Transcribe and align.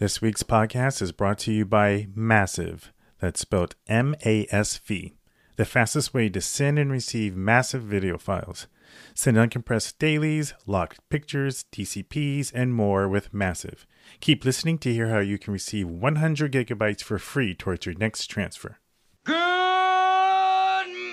This 0.00 0.22
week's 0.22 0.42
podcast 0.42 1.02
is 1.02 1.12
brought 1.12 1.38
to 1.40 1.52
you 1.52 1.66
by 1.66 2.08
MASV, 2.16 2.84
that's 3.18 3.40
spelled 3.40 3.74
M 3.86 4.16
A 4.24 4.46
S 4.50 4.78
V, 4.78 5.12
the 5.56 5.66
fastest 5.66 6.14
way 6.14 6.30
to 6.30 6.40
send 6.40 6.78
and 6.78 6.90
receive 6.90 7.36
massive 7.36 7.82
video 7.82 8.16
files. 8.16 8.66
Send 9.14 9.36
uncompressed 9.36 9.98
dailies, 9.98 10.54
locked 10.66 11.06
pictures, 11.10 11.66
DCPs, 11.70 12.50
and 12.54 12.72
more 12.72 13.10
with 13.10 13.34
MASV. 13.34 13.84
Keep 14.20 14.46
listening 14.46 14.78
to 14.78 14.90
hear 14.90 15.08
how 15.08 15.18
you 15.18 15.36
can 15.36 15.52
receive 15.52 15.86
100 15.86 16.50
gigabytes 16.50 17.02
for 17.02 17.18
free 17.18 17.54
towards 17.54 17.84
your 17.84 17.94
next 17.96 18.28
transfer. 18.28 18.78
Good 19.24 19.34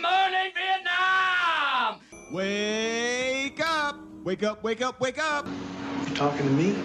morning, 0.01 0.53
Vietnam! 0.55 1.99
Wake 2.31 3.59
up! 3.59 3.99
Wake 4.23 4.43
up, 4.43 4.63
wake 4.63 4.81
up, 4.81 5.01
wake 5.01 5.19
up! 5.19 5.45
You 6.07 6.15
talking 6.15 6.45
to 6.47 6.53
me? 6.53 6.77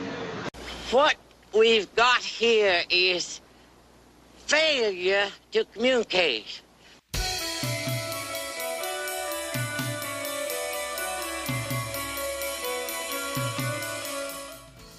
What 0.91 1.15
we've 1.55 1.95
got 1.95 2.23
here 2.23 2.83
is 2.91 3.41
failure 4.47 5.29
to 5.53 5.65
communicate. 5.67 6.63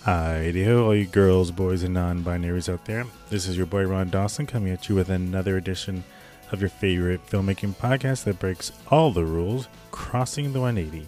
Hi, 0.03 0.51
ho, 0.53 0.85
all 0.85 0.95
you 0.95 1.05
girls, 1.05 1.51
boys, 1.51 1.83
and 1.83 1.93
non 1.93 2.23
binaries 2.23 2.71
out 2.71 2.83
there. 2.85 3.05
This 3.29 3.47
is 3.47 3.55
your 3.55 3.65
boy 3.65 3.85
Ron 3.85 4.09
Dawson 4.09 4.45
coming 4.45 4.73
at 4.73 4.89
you 4.89 4.95
with 4.95 5.09
another 5.09 5.55
edition 5.55 6.03
of 6.51 6.59
your 6.59 6.69
favorite 6.69 7.25
filmmaking 7.25 7.75
podcast 7.75 8.25
that 8.25 8.37
breaks 8.37 8.73
all 8.91 9.11
the 9.11 9.23
rules, 9.23 9.69
Crossing 9.91 10.51
the 10.51 10.59
180, 10.59 11.07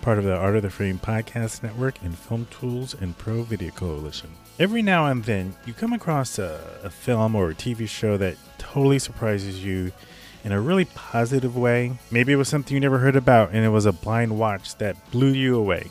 part 0.00 0.18
of 0.18 0.24
the 0.24 0.34
Art 0.34 0.56
of 0.56 0.62
the 0.62 0.70
Frame 0.70 0.98
podcast 0.98 1.62
network 1.62 2.00
and 2.02 2.16
Film 2.16 2.46
Tools 2.50 2.94
and 2.94 3.16
Pro 3.18 3.42
Video 3.42 3.70
Coalition. 3.72 4.30
Every 4.60 4.82
now 4.82 5.06
and 5.06 5.24
then, 5.24 5.54
you 5.64 5.72
come 5.72 5.94
across 5.94 6.38
a, 6.38 6.60
a 6.84 6.90
film 6.90 7.34
or 7.34 7.48
a 7.48 7.54
TV 7.54 7.88
show 7.88 8.18
that 8.18 8.36
totally 8.58 8.98
surprises 8.98 9.64
you 9.64 9.90
in 10.44 10.52
a 10.52 10.60
really 10.60 10.84
positive 10.84 11.56
way. 11.56 11.98
Maybe 12.10 12.34
it 12.34 12.36
was 12.36 12.48
something 12.48 12.74
you 12.74 12.80
never 12.80 12.98
heard 12.98 13.16
about 13.16 13.52
and 13.52 13.64
it 13.64 13.70
was 13.70 13.86
a 13.86 13.92
blind 13.92 14.38
watch 14.38 14.76
that 14.76 15.10
blew 15.10 15.32
you 15.32 15.56
away. 15.56 15.90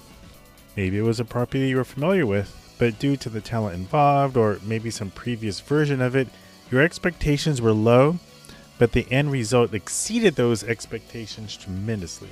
Maybe 0.78 1.00
it 1.00 1.02
was 1.02 1.20
a 1.20 1.26
property 1.26 1.70
you 1.70 1.78
were 1.78 1.84
familiar 1.84 2.28
with, 2.28 2.76
but 2.78 3.00
due 3.00 3.17
to 3.17 3.30
the 3.30 3.42
talent 3.42 3.73
involved 3.73 4.38
or 4.38 4.59
maybe 4.64 4.92
some 4.92 5.09
previous 5.09 5.59
version 5.61 6.00
of 6.00 6.16
it, 6.16 6.28
your 6.70 6.83
expectations 6.83 7.64
were 7.64 7.73
low, 7.73 8.20
but 8.78 8.92
the 8.92 9.11
end 9.11 9.31
result 9.31 9.73
exceeded 9.73 10.36
those 10.36 10.64
expectations 10.64 11.58
tremendously. 11.58 12.30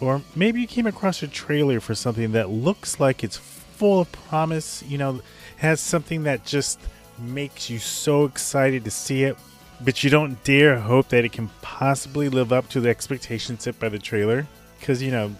Or 0.00 0.20
maybe 0.34 0.60
you 0.60 0.66
came 0.66 0.88
across 0.88 1.22
a 1.22 1.28
trailer 1.28 1.78
for 1.78 1.94
something 1.94 2.32
that 2.32 2.50
looks 2.50 2.98
like 2.98 3.22
it's 3.22 3.36
full 3.76 4.00
of 4.00 4.10
promise, 4.10 4.82
you 4.82 4.98
know, 4.98 5.20
has 5.56 5.80
something 5.80 6.24
that 6.24 6.44
just 6.44 6.78
makes 7.18 7.70
you 7.70 7.78
so 7.78 8.24
excited 8.24 8.84
to 8.84 8.90
see 8.90 9.24
it, 9.24 9.36
but 9.80 10.04
you 10.04 10.10
don't 10.10 10.42
dare 10.44 10.78
hope 10.78 11.08
that 11.08 11.24
it 11.24 11.32
can 11.32 11.48
possibly 11.62 12.28
live 12.28 12.52
up 12.52 12.68
to 12.68 12.80
the 12.80 12.88
expectations 12.88 13.62
set 13.62 13.78
by 13.78 13.88
the 13.88 13.98
trailer, 13.98 14.46
because, 14.78 15.02
you 15.02 15.10
know, 15.10 15.34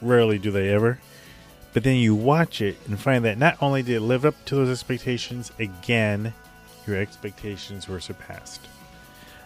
rarely 0.00 0.38
do 0.38 0.50
they 0.50 0.70
ever. 0.70 0.98
But 1.74 1.84
then 1.84 1.96
you 1.96 2.14
watch 2.14 2.60
it 2.60 2.76
and 2.86 2.98
find 2.98 3.24
that 3.24 3.38
not 3.38 3.62
only 3.62 3.82
did 3.82 3.96
it 3.96 4.00
live 4.00 4.24
up 4.24 4.34
to 4.46 4.56
those 4.56 4.70
expectations, 4.70 5.52
again, 5.58 6.32
your 6.86 6.96
expectations 6.96 7.88
were 7.88 8.00
surpassed. 8.00 8.66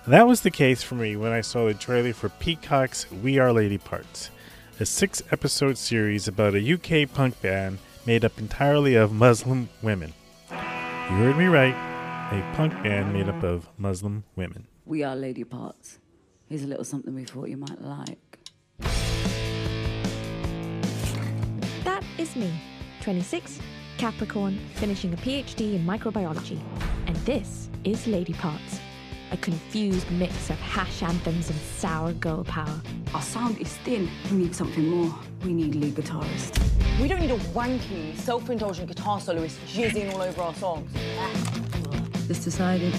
That 0.06 0.26
was 0.26 0.40
the 0.40 0.50
case 0.50 0.82
for 0.82 0.94
me 0.94 1.16
when 1.16 1.32
I 1.32 1.40
saw 1.40 1.66
the 1.66 1.74
trailer 1.74 2.12
for 2.12 2.28
Peacock's 2.28 3.10
We 3.10 3.38
Are 3.38 3.52
Lady 3.52 3.78
Parts, 3.78 4.30
a 4.80 4.86
six 4.86 5.22
episode 5.30 5.78
series 5.78 6.26
about 6.26 6.54
a 6.54 6.72
UK 6.72 7.12
punk 7.12 7.40
band 7.40 7.78
made 8.04 8.24
up 8.24 8.38
entirely 8.38 8.94
of 8.94 9.12
Muslim 9.12 9.68
women. 9.82 10.12
You 10.50 11.16
heard 11.16 11.36
me 11.36 11.46
right, 11.46 11.74
a 12.32 12.56
punk 12.56 12.72
band 12.82 13.12
made 13.12 13.28
up 13.28 13.42
of 13.42 13.68
Muslim 13.78 14.24
women. 14.36 14.66
We 14.84 15.02
are 15.04 15.14
lady 15.14 15.44
parts. 15.44 15.98
Here's 16.48 16.62
a 16.62 16.66
little 16.66 16.84
something 16.84 17.14
we 17.14 17.24
thought 17.24 17.48
you 17.48 17.56
might 17.56 17.80
like. 17.80 18.38
That 21.84 22.02
is 22.18 22.34
me, 22.36 22.52
26, 23.02 23.60
Capricorn, 23.98 24.58
finishing 24.74 25.14
a 25.14 25.16
PhD 25.16 25.74
in 25.74 25.86
microbiology. 25.86 26.60
And 27.06 27.16
this 27.18 27.68
is 27.84 28.06
Lady 28.06 28.32
Parts, 28.32 28.80
a 29.32 29.36
confused 29.38 30.10
mix 30.12 30.50
of 30.50 30.58
hash 30.58 31.02
anthems 31.02 31.48
and 31.48 31.58
sour 31.58 32.12
girl 32.12 32.44
power. 32.44 32.80
Our 33.14 33.22
sound 33.22 33.58
is 33.58 33.74
thin. 33.78 34.08
We 34.30 34.36
need 34.36 34.54
something 34.54 34.86
more. 34.86 35.14
We 35.42 35.54
need 35.54 35.74
lead 35.74 35.94
guitarist. 35.94 36.60
We 37.00 37.08
don't 37.08 37.20
need 37.20 37.30
a 37.30 37.38
wanky, 37.54 38.14
self-indulgent 38.16 38.88
guitar 38.88 39.20
soloist 39.20 39.58
jizzing 39.66 40.12
all 40.12 40.20
over 40.20 40.42
our 40.42 40.54
songs. 40.54 40.92
This 42.28 42.44
decided. 42.44 42.94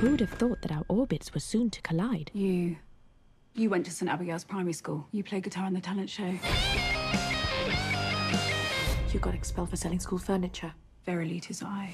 Who'd 0.00 0.20
have 0.20 0.30
thought 0.30 0.62
that 0.62 0.72
our 0.72 0.84
orbits 0.88 1.34
were 1.34 1.40
soon 1.40 1.70
to 1.70 1.82
collide? 1.82 2.30
You. 2.32 2.76
You 3.54 3.68
went 3.68 3.84
to 3.86 3.90
St. 3.90 4.10
Abigail's 4.10 4.44
primary 4.44 4.72
school. 4.72 5.06
You 5.12 5.22
played 5.22 5.42
guitar 5.42 5.66
in 5.66 5.74
the 5.74 5.80
talent 5.80 6.08
show. 6.08 6.32
You 9.12 9.20
got 9.20 9.34
expelled 9.34 9.70
for 9.70 9.76
selling 9.76 10.00
school 10.00 10.18
furniture. 10.18 10.72
Verily, 11.04 11.40
tis 11.40 11.62
I. 11.62 11.92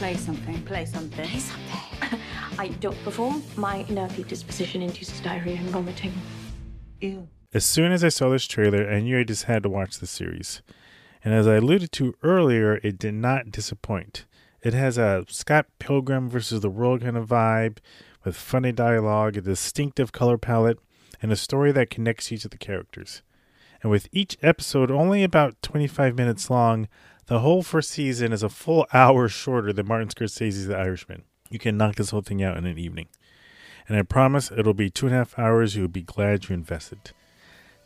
Play 0.00 0.16
something. 0.16 0.62
Play 0.62 0.86
something. 0.86 1.28
Play 1.28 1.38
something. 1.38 2.20
I 2.58 2.68
don't 2.80 2.96
perform. 3.04 3.42
My 3.54 3.84
nervy 3.90 4.22
disposition 4.22 4.80
induces 4.80 5.20
diarrhea 5.20 5.56
and 5.56 5.68
vomiting. 5.68 6.14
Ew. 7.02 7.28
As 7.52 7.66
soon 7.66 7.92
as 7.92 8.02
I 8.02 8.08
saw 8.08 8.30
this 8.30 8.46
trailer, 8.46 8.90
I 8.90 9.00
knew 9.00 9.18
I 9.18 9.24
just 9.24 9.44
had 9.44 9.62
to 9.64 9.68
watch 9.68 9.98
the 9.98 10.06
series. 10.06 10.62
And 11.22 11.34
as 11.34 11.46
I 11.46 11.56
alluded 11.56 11.92
to 11.92 12.14
earlier, 12.22 12.76
it 12.76 12.98
did 12.98 13.12
not 13.12 13.50
disappoint. 13.50 14.24
It 14.62 14.72
has 14.72 14.96
a 14.96 15.26
Scott 15.28 15.66
Pilgrim 15.78 16.30
versus 16.30 16.62
the 16.62 16.70
world 16.70 17.02
kind 17.02 17.18
of 17.18 17.28
vibe, 17.28 17.76
with 18.24 18.36
funny 18.36 18.72
dialogue, 18.72 19.36
a 19.36 19.42
distinctive 19.42 20.12
color 20.12 20.38
palette, 20.38 20.78
and 21.20 21.30
a 21.30 21.36
story 21.36 21.72
that 21.72 21.90
connects 21.90 22.30
you 22.30 22.38
to 22.38 22.48
the 22.48 22.56
characters. 22.56 23.20
And 23.82 23.90
with 23.90 24.08
each 24.12 24.38
episode 24.40 24.90
only 24.90 25.22
about 25.22 25.60
25 25.60 26.16
minutes 26.16 26.48
long, 26.48 26.88
the 27.30 27.38
whole 27.38 27.62
first 27.62 27.92
season 27.92 28.32
is 28.32 28.42
a 28.42 28.48
full 28.48 28.88
hour 28.92 29.28
shorter 29.28 29.72
than 29.72 29.86
Martin 29.86 30.08
Scorsese's 30.08 30.66
The 30.66 30.76
Irishman. 30.76 31.22
You 31.48 31.60
can 31.60 31.76
knock 31.76 31.94
this 31.94 32.10
whole 32.10 32.22
thing 32.22 32.42
out 32.42 32.56
in 32.56 32.66
an 32.66 32.76
evening. 32.76 33.06
And 33.88 33.96
I 33.96 34.02
promise 34.02 34.50
it'll 34.50 34.74
be 34.74 34.90
two 34.90 35.06
and 35.06 35.14
a 35.14 35.18
half 35.18 35.38
hours 35.38 35.76
you'll 35.76 35.86
be 35.86 36.02
glad 36.02 36.48
you 36.48 36.54
invested. 36.54 37.12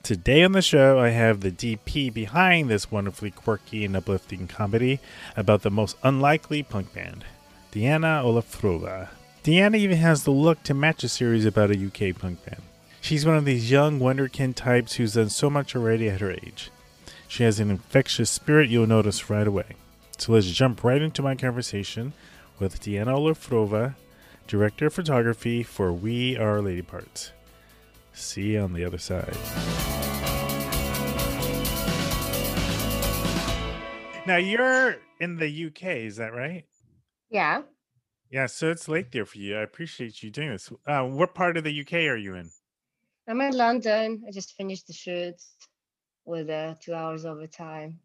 Today 0.02 0.42
on 0.42 0.52
the 0.52 0.62
show, 0.62 0.98
I 0.98 1.10
have 1.10 1.40
the 1.40 1.50
DP 1.50 2.12
behind 2.12 2.70
this 2.70 2.90
wonderfully 2.90 3.30
quirky 3.30 3.84
and 3.84 3.94
uplifting 3.94 4.48
comedy 4.48 4.98
about 5.36 5.60
the 5.60 5.70
most 5.70 5.98
unlikely 6.02 6.62
punk 6.62 6.94
band, 6.94 7.26
Diana 7.70 8.22
Olifrova. 8.24 9.10
Diana 9.42 9.76
even 9.76 9.98
has 9.98 10.24
the 10.24 10.30
look 10.30 10.62
to 10.62 10.72
match 10.72 11.04
a 11.04 11.08
series 11.08 11.44
about 11.44 11.70
a 11.70 11.86
UK 11.86 12.18
punk 12.18 12.42
band. 12.46 12.62
She's 13.02 13.26
one 13.26 13.36
of 13.36 13.44
these 13.44 13.70
young 13.70 14.00
wonderkin 14.00 14.54
types 14.54 14.94
who's 14.94 15.14
done 15.14 15.28
so 15.28 15.50
much 15.50 15.76
already 15.76 16.08
at 16.08 16.22
her 16.22 16.30
age. 16.30 16.70
She 17.34 17.42
has 17.42 17.58
an 17.58 17.68
infectious 17.68 18.30
spirit 18.30 18.70
you'll 18.70 18.86
notice 18.86 19.28
right 19.28 19.48
away. 19.48 19.74
So 20.18 20.30
let's 20.30 20.46
jump 20.52 20.84
right 20.84 21.02
into 21.02 21.20
my 21.20 21.34
conversation 21.34 22.12
with 22.60 22.80
Diana 22.80 23.14
Olifrova, 23.14 23.96
Director 24.46 24.86
of 24.86 24.94
Photography 24.94 25.64
for 25.64 25.92
We 25.92 26.36
Are 26.36 26.62
Lady 26.62 26.82
Parts. 26.82 27.32
See 28.12 28.52
you 28.52 28.60
on 28.60 28.72
the 28.72 28.84
other 28.84 28.98
side. 28.98 29.36
Now 34.28 34.36
you're 34.36 34.98
in 35.18 35.34
the 35.34 35.66
UK, 35.66 36.04
is 36.06 36.18
that 36.18 36.34
right? 36.34 36.66
Yeah. 37.30 37.62
Yeah, 38.30 38.46
so 38.46 38.70
it's 38.70 38.86
late 38.86 39.10
there 39.10 39.26
for 39.26 39.38
you. 39.38 39.56
I 39.56 39.62
appreciate 39.62 40.22
you 40.22 40.30
doing 40.30 40.50
this. 40.52 40.72
Uh, 40.86 41.02
what 41.02 41.34
part 41.34 41.56
of 41.56 41.64
the 41.64 41.80
UK 41.80 41.94
are 41.94 42.16
you 42.16 42.36
in? 42.36 42.52
I'm 43.26 43.40
in 43.40 43.56
London. 43.56 44.22
I 44.24 44.30
just 44.30 44.52
finished 44.52 44.86
the 44.86 44.92
shoots 44.92 45.50
with 46.24 46.48
uh, 46.50 46.74
two 46.80 46.94
hours 46.94 47.24
overtime. 47.26 48.00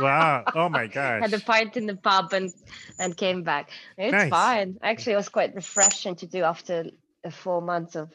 Wow. 0.00 0.44
Oh 0.54 0.68
my 0.68 0.86
gosh. 0.86 1.22
Had 1.22 1.34
a 1.34 1.40
pint 1.40 1.76
in 1.76 1.86
the 1.86 1.96
pub 1.96 2.32
and 2.32 2.52
and 2.98 3.16
came 3.16 3.42
back. 3.42 3.70
It's 3.98 4.12
Nice. 4.12 4.30
fine. 4.30 4.78
Actually, 4.82 5.14
it 5.14 5.16
was 5.16 5.28
quite 5.28 5.54
refreshing 5.54 6.16
to 6.16 6.26
do 6.26 6.42
after 6.42 6.84
four 7.30 7.60
months 7.60 7.96
of 7.96 8.12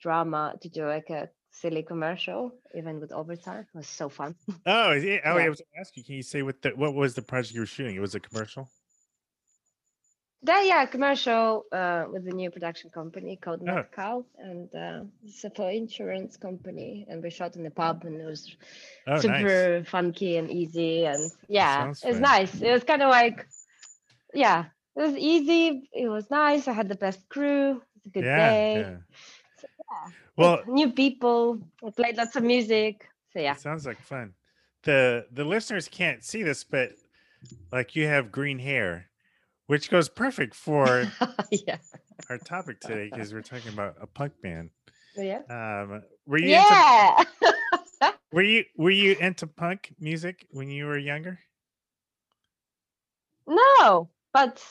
drama 0.00 0.54
to 0.60 0.68
do 0.68 0.86
like 0.86 1.10
a 1.10 1.28
silly 1.50 1.82
commercial, 1.82 2.52
even 2.74 3.00
with 3.00 3.12
overtime. 3.12 3.66
It 3.74 3.76
was 3.76 3.88
so 3.88 4.08
fun. 4.08 4.34
Oh, 4.66 4.92
it, 4.92 5.22
oh, 5.24 5.36
Yeah. 5.36 5.44
I 5.44 5.48
was 5.48 5.60
going 5.60 5.68
to 5.74 5.80
ask 5.80 5.96
you. 5.96 6.04
Can 6.04 6.14
you 6.16 6.22
say 6.22 6.42
what 6.42 6.62
the 6.62 6.70
what 6.70 6.94
was 6.94 7.14
the 7.14 7.22
project 7.22 7.54
you 7.54 7.60
were 7.60 7.66
shooting? 7.66 7.96
It 7.96 8.00
was 8.00 8.14
a 8.14 8.20
commercial. 8.20 8.68
That 10.42 10.64
yeah, 10.66 10.86
commercial 10.86 11.64
uh, 11.72 12.04
with 12.10 12.26
a 12.28 12.30
new 12.30 12.50
production 12.50 12.90
company 12.90 13.36
called 13.36 13.66
Oh. 13.68 14.24
And 14.38 14.68
uh, 14.74 15.04
it's 15.24 15.44
a 15.44 15.50
for 15.50 15.70
insurance 15.70 16.36
company, 16.36 17.06
and 17.08 17.22
we 17.22 17.30
shot 17.30 17.56
in 17.56 17.64
the 17.64 17.70
pub, 17.70 18.04
and 18.04 18.20
it 18.20 18.24
was 18.24 18.54
Oh, 19.06 19.14
nice. 19.14 19.22
super 19.22 19.84
funky 19.86 20.36
and 20.36 20.50
easy, 20.50 21.06
and 21.06 21.30
yeah, 21.48 21.90
it 22.02 22.08
was 22.08 22.20
nice. 22.20 22.60
It 22.62 22.70
was 22.70 22.84
kind 22.84 23.02
of 23.02 23.10
like, 23.10 23.46
yeah, 24.34 24.66
it 24.96 25.00
was 25.00 25.16
easy. 25.16 25.88
It 25.92 26.08
was 26.08 26.30
nice. 26.30 26.68
I 26.68 26.72
had 26.72 26.88
the 26.88 26.94
best 26.96 27.28
crew. 27.28 27.70
It 27.70 27.94
was 27.94 28.06
a 28.06 28.10
good 28.10 28.24
Yeah, 28.24 28.52
day. 28.52 28.72
yeah. 28.80 28.96
So, 29.60 29.66
yeah, 29.90 30.10
Well, 30.36 30.56
like, 30.58 30.68
new 30.68 30.92
people. 30.92 31.60
I 31.84 31.90
played 31.90 32.16
lots 32.16 32.36
of 32.36 32.44
music. 32.44 33.08
So 33.32 33.40
yeah, 33.40 33.54
sounds 33.54 33.86
like 33.86 33.98
fun. 33.98 34.34
the 34.82 35.26
The 35.32 35.44
listeners 35.44 35.88
can't 35.88 36.22
see 36.22 36.42
this, 36.42 36.62
but 36.64 36.92
like 37.72 37.96
you 37.96 38.06
have 38.06 38.30
green 38.32 38.58
hair, 38.58 39.06
which 39.66 39.90
goes 39.90 40.08
perfect 40.08 40.54
for 40.54 41.12
yeah. 41.50 41.78
our 42.30 42.38
topic 42.38 42.80
today 42.80 43.06
because 43.06 43.32
we're 43.32 43.42
talking 43.42 43.68
about 43.68 43.96
a 44.00 44.06
punk 44.06 44.32
band. 44.42 44.70
Yeah. 45.16 45.42
Um, 45.48 46.02
were 46.26 46.38
you 46.38 46.56
Yeah. 46.56 47.22
into, 47.22 47.26
were 48.32 48.42
you 48.42 48.64
were 48.76 48.90
you 48.90 49.14
into 49.14 49.46
punk 49.46 49.94
music 49.98 50.46
when 50.50 50.68
you 50.70 50.86
were 50.86 50.98
younger? 50.98 51.40
no, 53.46 54.10
but 54.32 54.62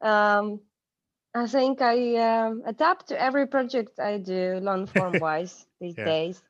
um, 0.00 0.60
I 1.34 1.46
think 1.46 1.80
I 1.82 2.16
um, 2.16 2.62
adapt 2.66 3.08
to 3.08 3.20
every 3.20 3.46
project 3.46 3.98
I 4.00 4.18
do, 4.18 4.58
long 4.62 4.86
form 4.86 5.18
wise 5.20 5.66
these 5.80 5.96
Yeah. 5.96 6.04
days, 6.04 6.42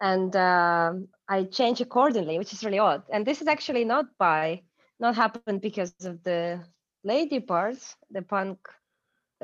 and 0.00 0.34
um, 0.36 1.08
I 1.28 1.44
change 1.44 1.80
accordingly, 1.80 2.38
which 2.38 2.52
is 2.52 2.64
really 2.64 2.78
odd. 2.78 3.04
And 3.12 3.26
this 3.26 3.42
is 3.42 3.48
actually 3.48 3.84
not 3.84 4.06
by 4.18 4.62
not 5.00 5.16
happened 5.16 5.60
because 5.62 5.94
of 6.04 6.22
the 6.22 6.64
lady 7.04 7.40
parts, 7.40 7.96
the 8.10 8.22
punk 8.22 8.58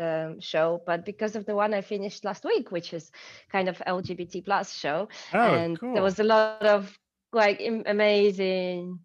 um, 0.00 0.41
show, 0.41 0.82
but 0.87 1.05
because 1.05 1.37
of 1.37 1.47
the 1.47 1.55
one 1.55 1.75
I 1.75 1.82
finished 1.82 2.25
last 2.25 2.44
week, 2.44 2.70
which 2.70 2.93
is 2.94 3.11
kind 3.50 3.69
of 3.69 3.82
LGBT 3.87 4.41
plus 4.43 4.75
show. 4.75 5.08
Oh, 5.32 5.64
and 5.64 5.81
cool. 5.81 5.94
there 5.94 6.03
was 6.03 6.20
a 6.20 6.25
lot 6.25 6.67
of 6.67 6.99
like 7.32 7.61
am- 7.61 7.85
amazing 7.87 9.00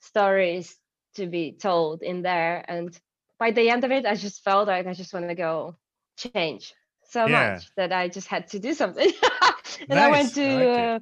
stories 0.00 0.78
to 1.14 1.26
be 1.26 1.52
told 1.52 2.02
in 2.02 2.22
there 2.22 2.64
and 2.68 2.98
by 3.38 3.50
the 3.52 3.70
end 3.70 3.84
of 3.84 3.90
it 3.92 4.06
i 4.06 4.14
just 4.14 4.42
felt 4.44 4.68
like 4.68 4.86
i 4.86 4.92
just 4.94 5.14
want 5.14 5.28
to 5.28 5.34
go 5.34 5.76
change 6.18 6.74
so 7.04 7.28
Yeah. 7.28 7.28
much 7.28 7.70
that 7.76 7.92
i 7.92 8.08
just 8.08 8.28
had 8.28 8.46
to 8.48 8.58
do 8.58 8.74
something 8.74 9.10
and 9.88 9.98
i 9.98 10.08
went 10.08 10.32
Nice, 10.32 10.40
I 10.44 10.44
to 10.44 10.44
like 10.52 10.78
uh, 10.78 10.98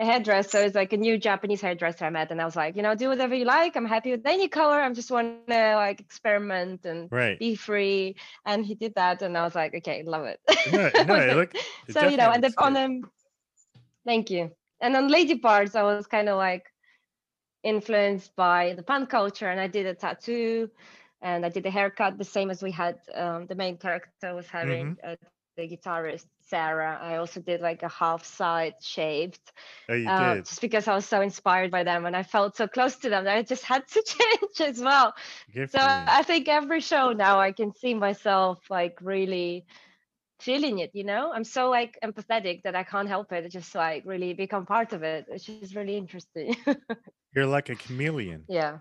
a 0.00 0.04
hairdresser 0.04 0.58
it's 0.58 0.74
like 0.74 0.92
a 0.92 0.96
new 0.96 1.18
japanese 1.18 1.60
hairdresser 1.60 2.06
i 2.06 2.10
met 2.10 2.30
and 2.30 2.40
i 2.40 2.44
was 2.44 2.56
like 2.56 2.74
you 2.76 2.82
know 2.82 2.94
do 2.94 3.08
whatever 3.08 3.34
you 3.34 3.44
like 3.44 3.76
i'm 3.76 3.84
happy 3.86 4.10
with 4.12 4.24
any 4.26 4.48
color 4.48 4.80
i'm 4.80 4.94
just 4.94 5.10
want 5.10 5.46
to 5.46 5.74
like 5.76 6.00
experiment 6.00 6.84
and 6.86 7.10
Right. 7.12 7.38
be 7.38 7.54
free 7.54 8.16
and 8.46 8.64
he 8.64 8.74
did 8.74 8.94
that 8.94 9.22
and 9.22 9.36
i 9.36 9.42
was 9.44 9.54
like 9.54 9.74
okay 9.74 10.02
love 10.02 10.24
it 10.24 10.40
No, 10.72 11.04
no, 11.04 11.36
like- 11.36 11.54
it 11.54 11.92
so 11.92 12.04
you 12.06 12.16
know 12.16 12.30
and 12.30 12.44
on 12.58 12.72
them 12.72 13.02
thank 14.06 14.30
you 14.30 14.50
and 14.80 14.96
on 14.96 15.08
lady 15.08 15.38
parts 15.38 15.74
i 15.74 15.82
was 15.82 16.06
kind 16.06 16.28
of 16.28 16.36
like 16.38 16.64
influenced 17.62 18.34
by 18.36 18.72
the 18.74 18.82
punk 18.82 19.10
culture 19.10 19.48
and 19.50 19.60
i 19.60 19.66
did 19.66 19.84
a 19.86 19.94
tattoo 19.94 20.70
and 21.20 21.44
i 21.44 21.48
did 21.50 21.66
a 21.66 21.70
haircut 21.70 22.16
the 22.16 22.24
same 22.24 22.50
as 22.50 22.62
we 22.62 22.70
had 22.70 22.98
um, 23.14 23.46
the 23.46 23.54
main 23.54 23.76
character 23.76 24.34
was 24.34 24.46
having 24.48 24.96
Mm-hmm. 24.96 25.12
The 25.60 25.76
guitarist 25.76 26.26
sarah 26.48 26.98
i 27.02 27.16
also 27.16 27.40
did 27.40 27.60
like 27.60 27.82
a 27.84 27.88
half 27.88 28.24
side 28.24 28.74
shaved. 28.82 29.52
Oh, 29.88 29.94
you 29.94 30.08
uh, 30.08 30.34
did. 30.36 30.46
just 30.46 30.60
because 30.60 30.88
i 30.88 30.94
was 30.94 31.06
so 31.06 31.20
inspired 31.20 31.70
by 31.70 31.84
them 31.84 32.06
and 32.06 32.16
i 32.16 32.22
felt 32.22 32.56
so 32.56 32.66
close 32.66 32.96
to 32.96 33.10
them 33.10 33.24
that 33.24 33.36
i 33.36 33.42
just 33.42 33.64
had 33.64 33.86
to 33.88 34.02
change 34.06 34.60
as 34.70 34.80
well 34.80 35.14
Good 35.52 35.70
so. 35.70 35.78
I 35.80 36.22
think 36.22 36.48
every 36.48 36.80
show 36.80 37.12
now 37.12 37.38
I 37.40 37.52
can 37.52 37.72
see 37.74 37.94
myself 37.94 38.58
like 38.70 38.98
really 39.00 39.66
feeling 40.40 40.78
it, 40.80 40.90
you 40.94 41.04
know? 41.04 41.32
I'm 41.32 41.44
so 41.44 41.70
like 41.70 41.98
empathetic 42.04 42.62
that 42.64 42.74
I 42.74 42.82
can't 42.84 43.08
help 43.08 43.32
it. 43.32 43.50
Just 43.50 43.74
like 43.74 44.04
really 44.06 44.34
become 44.34 44.66
part 44.66 44.92
of 44.92 45.02
it, 45.02 45.26
which 45.28 45.48
is 45.48 45.76
really 45.76 45.96
interesting. 45.96 46.56
You're 47.34 47.46
like 47.46 47.68
a 47.70 47.76
chameleon. 47.76 48.44
yeah. 48.48 48.78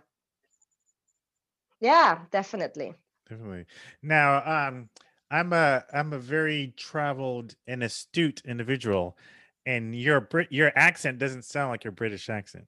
Yeah, 1.81 2.25
definitely. 2.31 2.95
Definitely. 3.29 3.65
Now, 4.01 4.67
um, 4.67 4.89
I'm 5.31 5.53
a 5.53 5.83
I'm 5.93 6.13
a 6.13 6.19
very 6.19 6.73
traveled 6.77 7.55
and 7.67 7.83
astute 7.83 8.41
individual, 8.45 9.17
and 9.65 9.95
your 9.95 10.21
Brit 10.21 10.47
your 10.51 10.71
accent 10.75 11.19
doesn't 11.19 11.45
sound 11.45 11.71
like 11.71 11.83
your 11.83 11.91
British 11.91 12.29
accent. 12.29 12.65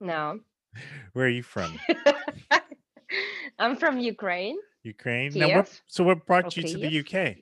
No. 0.00 0.40
Where 1.12 1.26
are 1.26 1.28
you 1.28 1.42
from? 1.42 1.78
I'm 3.58 3.76
from 3.76 4.00
Ukraine. 4.00 4.58
Ukraine. 4.82 5.32
Now, 5.34 5.56
what, 5.56 5.80
so 5.86 6.04
what 6.04 6.24
brought 6.26 6.56
Or 6.56 6.60
you 6.60 6.68
to 6.68 6.78
the 6.78 7.00
UK? 7.00 7.36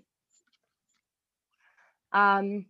Um, 2.12 2.66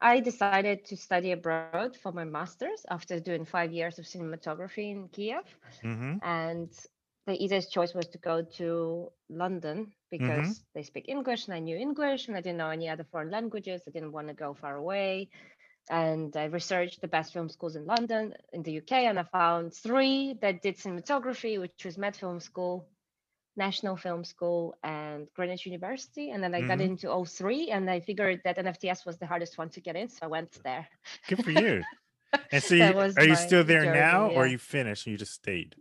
I 0.00 0.18
decided 0.18 0.84
to 0.86 0.96
study 0.96 1.30
abroad 1.32 1.96
for 2.02 2.10
my 2.10 2.24
master's 2.24 2.84
after 2.90 3.20
doing 3.20 3.44
five 3.44 3.72
years 3.72 3.98
of 4.00 4.06
cinematography 4.06 4.90
in 4.90 5.08
Kiev. 5.08 5.44
Mm-hmm. 5.84 6.16
and 6.22 6.70
the 7.26 7.42
easiest 7.42 7.72
choice 7.72 7.94
was 7.94 8.08
to 8.08 8.18
go 8.18 8.42
to 8.42 9.10
London 9.28 9.92
because 10.10 10.62
they 10.74 10.82
speak 10.82 11.08
English 11.08 11.46
and 11.46 11.54
I 11.54 11.60
knew 11.60 11.76
English 11.76 12.28
and 12.28 12.36
I 12.36 12.40
didn't 12.40 12.58
know 12.58 12.70
any 12.70 12.88
other 12.88 13.04
foreign 13.04 13.30
languages. 13.30 13.82
I 13.86 13.90
didn't 13.90 14.12
want 14.12 14.28
to 14.28 14.34
go 14.34 14.54
far 14.54 14.76
away. 14.76 15.28
And 15.90 16.36
I 16.36 16.44
researched 16.44 17.00
the 17.00 17.08
best 17.08 17.32
film 17.32 17.48
schools 17.48 17.76
in 17.76 17.86
London, 17.86 18.34
in 18.52 18.62
the 18.62 18.78
UK, 18.78 18.92
and 19.08 19.18
I 19.18 19.24
found 19.24 19.74
three 19.74 20.38
that 20.40 20.62
did 20.62 20.76
cinematography, 20.78 21.58
which 21.58 21.84
was 21.84 21.98
Met 21.98 22.14
Film 22.14 22.38
School, 22.38 22.86
National 23.56 23.96
Film 23.96 24.22
School, 24.24 24.76
and 24.84 25.26
Greenwich 25.34 25.66
University. 25.66 26.30
And 26.30 26.42
then 26.42 26.54
I 26.54 26.60
got 26.60 26.78
Mhm. 26.78 26.82
into 26.90 27.10
all 27.10 27.24
three, 27.24 27.70
and 27.70 27.90
I 27.90 27.98
figured 27.98 28.40
that 28.44 28.58
NFTS 28.58 29.04
was 29.04 29.18
the 29.18 29.26
hardest 29.26 29.58
one 29.58 29.70
to 29.70 29.80
get 29.80 29.96
in, 29.96 30.08
so 30.08 30.20
I 30.22 30.28
went 30.28 30.62
there. 30.62 30.88
Good 31.28 31.44
for 31.44 31.50
you. 31.50 31.82
And 32.52 32.62
so, 32.62 32.74
you, 32.74 33.12
are 33.16 33.24
you 33.24 33.36
still 33.36 33.64
there 33.64 33.84
journey, 33.84 33.98
now, 33.98 34.30
or 34.30 34.46
yeah. 34.46 34.52
you 34.52 34.58
finished 34.58 35.06
and 35.06 35.12
you 35.12 35.18
just 35.18 35.34
stayed? 35.34 35.74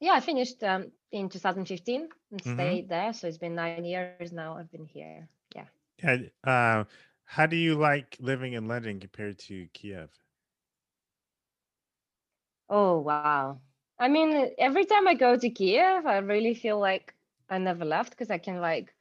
Yeah, 0.00 0.12
I 0.12 0.20
finished 0.20 0.62
um, 0.64 0.92
in 1.12 1.28
2015 1.28 2.08
and 2.30 2.44
Mhm. 2.44 2.82
stayed 2.82 2.88
there. 2.88 3.12
So 3.12 3.28
it's 3.28 3.38
been 3.38 3.54
nine 3.56 3.84
years 3.84 4.14
now. 4.32 4.40
I've 4.40 4.54
been 4.54 4.68
here. 4.86 5.06
Yeah. 5.54 5.66
Yeah. 6.02 6.18
Uh, 6.44 6.84
how 7.24 7.46
do 7.46 7.56
you 7.56 7.74
like 7.74 8.16
living 8.20 8.52
in 8.52 8.66
London 8.66 9.00
compared 9.00 9.38
to 9.40 9.68
Kiev? 9.74 10.10
Oh, 12.68 12.98
wow. 13.00 13.60
I 13.98 14.08
mean, 14.08 14.50
every 14.58 14.84
time 14.86 15.08
I 15.08 15.14
go 15.14 15.36
to 15.36 15.50
Kiev, 15.50 16.06
I 16.06 16.18
really 16.18 16.54
feel 16.54 16.78
like 16.80 17.14
I 17.48 17.58
never 17.58 17.84
left 17.84 18.10
because 18.10 18.30
I 18.30 18.38
can 18.38 18.60
like, 18.60 18.94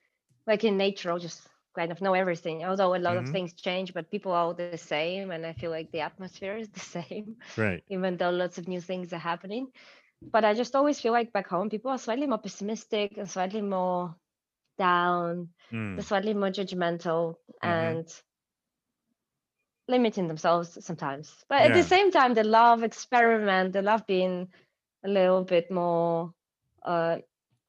like 0.47 0.63
in 0.63 0.77
nature, 0.77 1.23
I'll 1.23 1.27
just 1.31 1.47
kind 1.75 1.91
of 1.91 2.01
know 2.01 2.25
everything. 2.25 2.75
Although 2.75 3.07
a 3.07 3.17
lot 3.17 3.17
Mhm. 3.17 3.35
of 3.35 3.45
things 3.45 3.65
change, 3.65 4.05
but 4.05 4.21
people 4.23 4.45
are 4.45 4.55
all 4.57 4.67
the 4.69 4.77
same, 4.77 5.31
and 5.31 5.45
I 5.45 5.53
feel 5.53 5.71
like 5.71 5.91
the 5.91 6.01
atmosphere 6.01 6.57
is 6.57 6.69
the 6.71 6.79
same, 6.79 7.37
Right. 7.57 7.83
even 7.89 8.17
though 8.17 8.31
lots 8.31 8.57
of 8.57 8.67
new 8.67 8.81
things 8.81 9.13
are 9.13 9.17
happening. 9.19 9.67
But 10.21 10.45
I 10.45 10.53
just 10.53 10.75
always 10.75 10.99
feel 11.01 11.13
like 11.13 11.33
back 11.33 11.47
home, 11.47 11.69
people 11.69 11.91
are 11.91 11.97
slightly 11.97 12.27
more 12.27 12.39
pessimistic 12.39 13.17
and 13.17 13.29
slightly 13.29 13.61
more 13.61 14.15
down. 14.77 15.53
Mm. 15.71 15.95
they're 15.95 16.03
slightly 16.05 16.33
more 16.33 16.49
judgmental 16.49 17.35
Mhm. 17.63 18.01
and 18.01 18.07
limiting 19.87 20.27
themselves 20.27 20.83
sometimes. 20.85 21.45
But 21.49 21.61
at 21.63 21.73
Yeah. 21.73 21.73
the 21.73 21.83
same 21.83 22.11
time, 22.11 22.33
they 22.33 22.43
love 22.43 22.83
experiment. 22.83 23.73
They 23.73 23.81
love 23.81 24.05
being 24.07 24.51
a 25.05 25.09
little 25.09 25.43
bit 25.43 25.71
more 25.71 26.33
uh, 26.83 27.17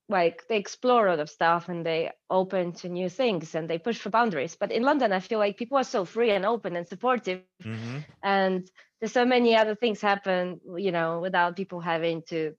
like 0.08 0.46
they 0.48 0.56
explore 0.58 1.06
a 1.06 1.10
lot 1.10 1.20
of 1.20 1.30
stuff 1.30 1.68
and 1.68 1.84
they 1.86 2.12
open 2.30 2.72
to 2.72 2.88
new 2.88 3.08
things 3.08 3.54
and 3.54 3.68
they 3.70 3.78
push 3.78 3.98
for 3.98 4.10
boundaries. 4.10 4.56
But 4.56 4.72
in 4.72 4.82
London, 4.82 5.12
I 5.12 5.20
feel 5.20 5.38
like 5.38 5.56
people 5.58 5.78
are 5.78 5.84
so 5.84 6.04
free 6.04 6.30
and 6.30 6.46
open 6.46 6.76
and 6.76 6.86
supportive, 6.88 7.42
hmm 7.64 8.04
and 8.22 8.68
there's 9.00 9.12
so 9.12 9.24
many 9.24 9.56
other 9.56 9.74
things 9.74 10.00
happen, 10.00 10.60
you 10.76 10.92
know, 10.92 11.20
without 11.20 11.56
people 11.56 11.80
having 11.80 12.22
to 12.24 12.56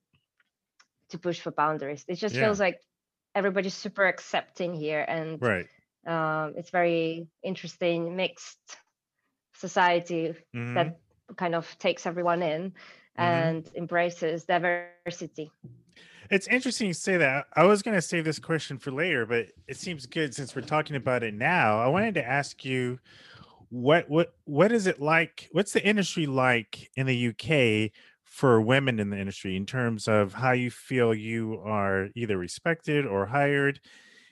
to 1.10 1.18
push 1.18 1.40
for 1.40 1.50
boundaries. 1.50 2.04
It 2.08 2.14
just 2.16 2.36
Yeah. 2.36 2.38
feels 2.38 2.60
like 2.60 2.80
everybody's 3.34 3.74
super 3.74 4.06
accepting 4.06 4.74
here 4.74 5.04
and 5.06 5.40
Right. 5.40 5.68
um, 6.06 6.54
it's 6.56 6.70
very 6.70 7.28
interesting 7.42 8.16
mixed 8.16 8.58
society 9.54 10.34
hmm 10.54 10.70
that 10.74 11.00
kind 11.36 11.54
of 11.54 11.78
takes 11.78 12.06
everyone 12.06 12.42
in 12.42 12.74
Mhm. 13.18 13.56
and 13.56 13.70
embraces 13.76 14.46
diversity 14.46 15.52
It's 16.30 16.46
interesting 16.46 16.88
you 16.88 16.94
say 16.94 17.16
that. 17.16 17.46
I 17.54 17.64
was 17.64 17.82
going 17.82 17.96
to 17.96 18.02
save 18.02 18.24
this 18.24 18.38
question 18.38 18.78
for 18.78 18.90
later, 18.92 19.26
but 19.26 19.52
it 19.66 19.76
seems 19.76 20.06
good 20.06 20.34
since 20.34 20.54
we're 20.54 20.62
talking 20.62 20.96
about 20.96 21.22
it 21.22 21.34
now. 21.34 21.80
I 21.80 21.88
wanted 21.88 22.14
to 22.14 22.24
ask 22.26 22.64
you 22.64 23.00
what 23.70 24.10
what 24.10 24.34
what 24.44 24.72
is 24.72 24.86
it 24.86 25.00
like? 25.00 25.48
What's 25.52 25.72
the 25.72 25.84
industry 25.86 26.26
like 26.26 26.90
in 26.96 27.06
the 27.06 27.28
UK 27.28 27.92
for 28.24 28.60
women 28.60 29.00
in 29.00 29.10
the 29.10 29.18
industry 29.18 29.56
in 29.56 29.66
terms 29.66 30.06
of 30.08 30.34
how 30.34 30.52
you 30.52 30.70
feel 30.70 31.14
you 31.14 31.60
are 31.64 32.08
either 32.14 32.36
respected 32.36 33.06
or 33.06 33.26
hired? 33.26 33.80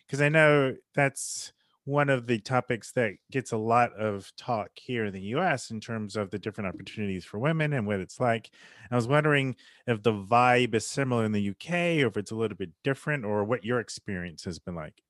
Because 0.07 0.21
I 0.21 0.29
know 0.29 0.77
that's 0.95 1.53
one 1.85 2.11
of 2.11 2.27
the 2.27 2.39
topics 2.39 2.93
that 2.93 3.15
gets 3.31 3.53
a 3.53 3.57
lot 3.57 3.93
of 3.95 4.31
talk 4.37 4.69
here 4.75 5.07
in 5.07 5.13
the 5.15 5.23
US 5.37 5.71
in 5.71 5.81
terms 5.81 6.17
of 6.17 6.31
the 6.31 6.39
different 6.39 6.69
opportunities 6.69 7.25
for 7.25 7.39
women 7.39 7.73
and 7.73 7.87
what 7.87 8.01
it's 8.01 8.21
like. 8.21 8.51
I 8.91 8.97
was 8.97 9.09
wondering 9.09 9.57
if 9.87 10.03
the 10.03 10.13
vibe 10.13 10.75
is 10.75 10.87
similar 10.87 11.25
in 11.25 11.33
the 11.33 11.51
UK 11.51 12.03
or 12.03 12.09
if 12.09 12.17
it's 12.19 12.31
a 12.31 12.37
little 12.37 12.59
bit 12.59 12.71
different 12.85 13.25
or 13.25 13.43
what 13.45 13.65
your 13.65 13.81
experience 13.81 14.45
has 14.45 14.59
been 14.59 14.75
like. 14.75 15.03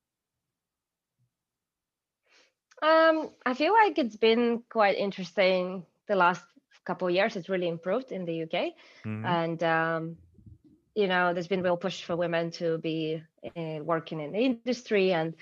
Um, 2.81 3.29
i 3.45 3.53
feel 3.53 3.73
like 3.73 3.97
it's 3.97 4.17
been 4.17 4.63
quite 4.69 4.97
interesting 4.97 5.85
the 6.07 6.15
last 6.15 6.43
couple 6.85 7.07
of 7.07 7.13
years. 7.13 7.35
It's 7.35 7.49
really 7.49 7.67
improved 7.67 8.11
in 8.11 8.25
the 8.25 8.43
uk 8.43 8.73
Mhm. 9.05 9.37
and 9.37 9.61
um, 9.63 10.17
you 10.95 11.07
know 11.07 11.33
there's 11.33 11.47
been 11.47 11.63
real 11.63 11.77
push 11.77 12.03
for 12.03 12.15
women 12.15 12.51
to 12.51 12.77
be 12.79 13.21
uh, 13.55 13.79
working 13.83 14.19
in 14.21 14.31
the 14.31 14.39
industry. 14.39 15.11
And 15.13 15.35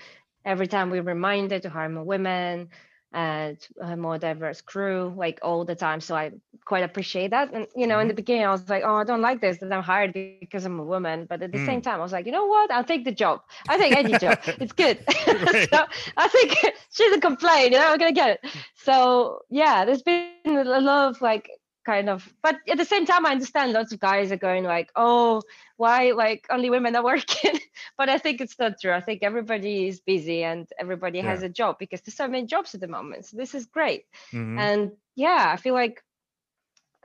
every 0.44 0.66
time 0.66 0.90
we're 0.90 1.02
reminded 1.02 1.62
to 1.62 1.70
hire 1.70 1.88
more 1.88 2.04
women 2.04 2.68
Uh, 3.14 3.38
and 3.38 3.66
a 3.80 3.96
more 3.96 4.18
diverse 4.18 4.60
crew 4.60 5.12
like 5.16 5.38
all 5.42 5.64
the 5.64 5.74
time 5.74 6.00
so 6.00 6.14
i 6.14 6.30
quite 6.64 6.84
appreciate 6.84 7.30
that 7.30 7.52
and 7.52 7.66
you 7.74 7.86
know 7.86 7.98
in 7.98 8.02
mm-hmm. 8.02 8.08
the 8.08 8.14
beginning 8.14 8.44
i 8.44 8.50
was 8.50 8.68
like 8.68 8.82
oh 8.84 8.96
i 8.96 9.04
don't 9.04 9.20
like 9.22 9.40
this 9.40 9.58
that 9.58 9.72
i'm 9.72 9.82
hired 9.82 10.12
because 10.12 10.64
i'm 10.64 10.78
a 10.78 10.84
woman 10.84 11.26
but 11.28 11.42
at 11.42 11.52
the 11.52 11.58
same 11.58 11.80
Mm. 11.80 11.82
time 11.82 12.00
i 12.00 12.02
was 12.02 12.12
like 12.12 12.26
you 12.26 12.32
know 12.32 12.46
what? 12.46 12.70
I'll 12.70 12.84
take 12.84 13.04
the 13.04 13.12
job. 13.12 13.40
I 13.68 13.78
take 13.78 13.96
any 13.96 14.16
job. 14.18 14.38
It's 14.60 14.72
good. 14.72 14.98
So 15.70 15.84
i 16.16 16.28
think 16.28 16.56
she 16.90 17.04
doesn't 17.04 17.20
complain 17.20 17.72
you 17.72 17.78
know 17.78 17.88
i'm 17.92 17.98
gonna 17.98 18.12
get 18.12 18.30
it. 18.30 18.40
Mm. 18.44 18.50
So 18.74 19.40
yeah 19.50 19.84
there's 19.84 20.02
been 20.02 20.28
a 20.46 20.64
lot 20.80 21.08
of 21.10 21.20
like 21.22 21.50
kind 21.88 22.08
of 22.14 22.18
but 22.46 22.56
at 22.72 22.78
the 22.78 22.84
same 22.92 23.04
time 23.10 23.24
i 23.26 23.30
understand 23.36 23.72
lots 23.72 23.92
of 23.92 24.00
guys 24.10 24.30
are 24.32 24.42
going 24.48 24.64
like 24.74 24.88
oh 24.96 25.40
why 25.82 25.98
like 26.24 26.42
only 26.50 26.70
women 26.70 26.96
are 26.96 27.04
working? 27.12 27.58
But 27.98 28.08
i 28.14 28.18
think 28.24 28.40
it's 28.40 28.58
not 28.62 28.72
true. 28.80 28.92
I 29.00 29.02
think 29.06 29.22
everybody 29.22 29.74
is 29.90 30.00
busy 30.12 30.40
and 30.50 30.66
everybody 30.84 31.20
has 31.30 31.42
a 31.42 31.48
job 31.60 31.72
because 31.82 32.00
there's 32.02 32.16
so 32.22 32.28
many 32.28 32.46
jobs 32.54 32.74
at 32.74 32.80
the 32.80 32.92
moment. 32.98 33.26
So 33.26 33.36
this 33.42 33.54
is 33.58 33.64
great. 33.78 34.02
Mhm. 34.32 34.58
and 34.66 34.82
yeah 35.26 35.44
i 35.54 35.56
feel 35.64 35.74
like 35.82 35.96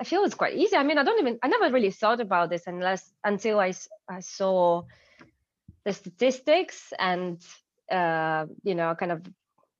i 0.01 0.03
feel 0.09 0.23
it's 0.25 0.35
quite 0.43 0.55
easy. 0.61 0.75
I 0.75 0.83
mean 0.87 0.97
i 0.99 1.03
don't 1.03 1.21
even 1.23 1.39
i 1.43 1.47
never 1.47 1.67
really 1.75 1.91
thought 2.01 2.21
about 2.27 2.49
this 2.49 2.63
unless 2.67 3.03
until 3.23 3.59
I 3.59 3.71
saw 4.19 4.83
the 5.85 5.93
statistics 5.93 6.93
and 6.99 7.37
uh, 7.91 8.45
you 8.63 8.75
know 8.75 8.95
kind 8.95 9.11
of 9.11 9.21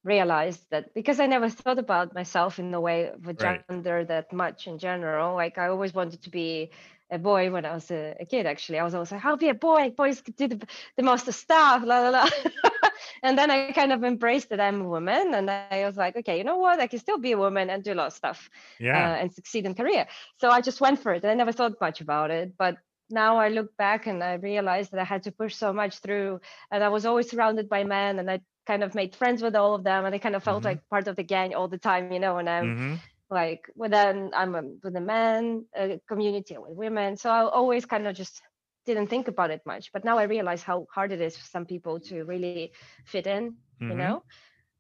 realized 0.03 0.65
that 0.72 0.93
because 0.93 1.19
i 1.19 1.25
never 1.27 1.50
thought 1.50 1.79
about 1.79 2.13
myself 2.13 2.60
in 2.60 2.72
the 2.72 2.79
way 2.79 3.07
of 3.10 3.27
a 3.27 3.33
Right. 3.38 3.63
gender 3.63 3.88
that 3.88 4.13
much 4.13 4.50
in 4.50 4.60
general 4.60 5.17
like 5.17 5.41
i 5.41 5.51
always 5.53 5.77
wanted 5.77 6.10
to 6.10 6.17
be 6.29 6.69
a 7.12 7.17
boy 7.17 7.50
when 7.51 7.65
i 7.65 7.74
was 7.74 7.89
a, 7.91 8.15
a 8.19 8.25
kid 8.25 8.45
actually 8.45 8.79
i 8.79 8.83
was 8.83 8.93
always 8.93 9.12
like 9.12 9.24
i'll 9.25 9.38
be 9.38 9.50
a 9.50 9.53
boy 9.53 9.89
boys 9.91 10.22
could 10.22 10.36
do 10.36 10.48
the, 10.48 10.67
the 10.98 11.03
most 11.03 11.31
stuff 11.33 11.83
la 11.86 12.00
la 12.00 12.10
la 12.10 12.27
and 13.24 13.38
then 13.38 13.51
i 13.51 13.72
kind 13.72 13.91
of 13.93 14.03
embraced 14.03 14.50
that 14.50 14.60
i'm 14.60 14.81
a 14.81 14.89
woman 14.89 15.33
and 15.33 15.50
i 15.50 15.62
was 15.62 15.74
like 15.75 15.95
okay 15.98 16.19
you 16.19 16.22
know 16.22 16.38
what 16.38 16.62
i 16.62 16.67
can 16.67 16.79
still 16.81 16.98
be 17.00 17.12
a 17.13 17.17
woman 17.17 17.51
and 17.51 17.67
do 17.67 17.77
a 17.77 17.81
lot 17.81 17.93
of 17.93 18.00
stuff 18.01 18.33
Yeah. 18.79 18.93
uh, 18.93 19.15
and 19.15 19.33
succeed 19.33 19.65
in 19.65 19.74
career. 19.74 20.05
So 20.38 20.50
I 20.50 20.62
just 20.62 20.79
went 20.81 21.00
for 21.00 21.13
it. 21.13 21.24
and 21.24 21.31
I 21.31 21.33
never 21.36 21.51
thought 21.51 21.79
much 21.81 22.01
about 22.01 22.31
it, 22.31 22.53
but 22.57 22.77
now 23.10 23.38
I 23.38 23.50
look 23.50 23.75
back 23.77 24.07
and 24.07 24.24
I 24.24 24.33
realized 24.36 24.91
that 24.91 25.00
I 25.00 25.03
had 25.05 25.24
to 25.24 25.31
push 25.31 25.55
so 25.55 25.74
much 25.74 26.00
through, 26.00 26.39
and 26.72 26.83
I 26.83 26.89
was 26.89 27.05
always 27.05 27.29
surrounded 27.29 27.69
by 27.69 27.83
men, 27.83 28.19
and 28.19 28.29
I 28.29 28.41
kind 28.65 28.84
of 28.84 28.96
made 28.96 29.15
friends 29.15 29.41
with 29.43 29.55
all 29.55 29.75
of 29.75 29.84
them, 29.84 30.05
and 30.05 30.15
I 30.15 30.20
kind 30.20 30.36
of 30.36 30.43
felt 30.43 30.65
Mhm. 30.65 30.77
like 30.77 30.88
part 30.89 31.08
of 31.08 31.15
the 31.15 31.24
gang 31.24 31.55
all 31.55 31.67
the 31.67 31.77
time, 31.79 32.08
you 32.08 32.13
know. 32.13 32.32
And 32.32 32.43
I'm 32.43 32.67
Mhm. 32.67 33.03
like, 33.24 33.62
well, 33.70 33.89
then 33.89 34.32
I'm 34.34 34.55
a, 34.55 34.63
with 34.84 34.96
a 34.96 35.01
man 35.01 35.65
uh, 35.77 35.98
community 36.08 36.58
with 36.58 36.75
women, 36.75 37.17
so 37.17 37.29
I 37.32 37.41
always 37.50 37.86
kind 37.86 38.08
of 38.08 38.15
just 38.15 38.41
didn't 38.86 39.08
think 39.08 39.27
about 39.27 39.51
it 39.51 39.62
much. 39.65 39.91
But 39.93 40.05
now 40.05 40.17
I 40.17 40.24
realize 40.24 40.63
how 40.63 40.88
hard 40.93 41.12
it 41.12 41.22
is 41.22 41.38
for 41.38 41.46
some 41.46 41.65
people 41.65 42.00
to 42.01 42.24
really 42.25 42.74
fit 43.05 43.27
in, 43.27 43.48
you 43.79 43.86
Mhm. 43.86 43.98
know. 43.98 44.24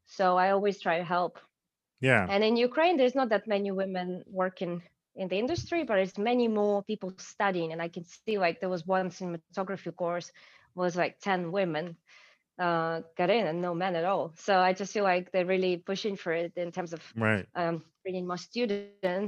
So 0.05 0.37
I 0.37 0.51
always 0.51 0.79
try 0.81 0.97
to 0.97 1.03
help 1.03 1.39
Yeah. 2.01 2.27
and 2.27 2.43
in 2.43 2.55
Ukraine, 2.57 2.97
there's 2.97 3.15
not 3.15 3.29
that 3.29 3.47
many 3.47 3.71
women 3.71 4.23
working 4.27 4.83
in 5.15 5.27
the 5.27 5.37
industry, 5.39 5.83
but 5.83 5.99
it's 5.99 6.17
many 6.17 6.47
more 6.47 6.83
people 6.83 7.11
studying. 7.17 7.71
And 7.73 7.81
I 7.81 7.89
can 7.89 8.05
see 8.05 8.37
like 8.37 8.59
there 8.59 8.69
was 8.69 8.85
one 8.85 9.09
cinematography 9.09 9.95
course 9.95 10.31
was 10.75 10.95
like 10.95 11.19
10 11.19 11.51
women 11.51 11.97
uh, 12.59 13.01
got 13.17 13.29
in 13.29 13.47
and 13.47 13.61
no 13.61 13.73
men 13.73 13.95
at 13.95 14.05
all. 14.05 14.33
So 14.35 14.57
I 14.59 14.73
just 14.73 14.93
feel 14.93 15.03
like 15.03 15.31
they're 15.31 15.45
really 15.45 15.77
pushing 15.77 16.15
for 16.15 16.33
it 16.33 16.53
in 16.57 16.71
terms 16.71 16.93
of 16.93 17.13
Right. 17.15 17.47
um, 17.55 17.83
bringing 18.03 18.27
more 18.27 18.37
students 18.37 19.19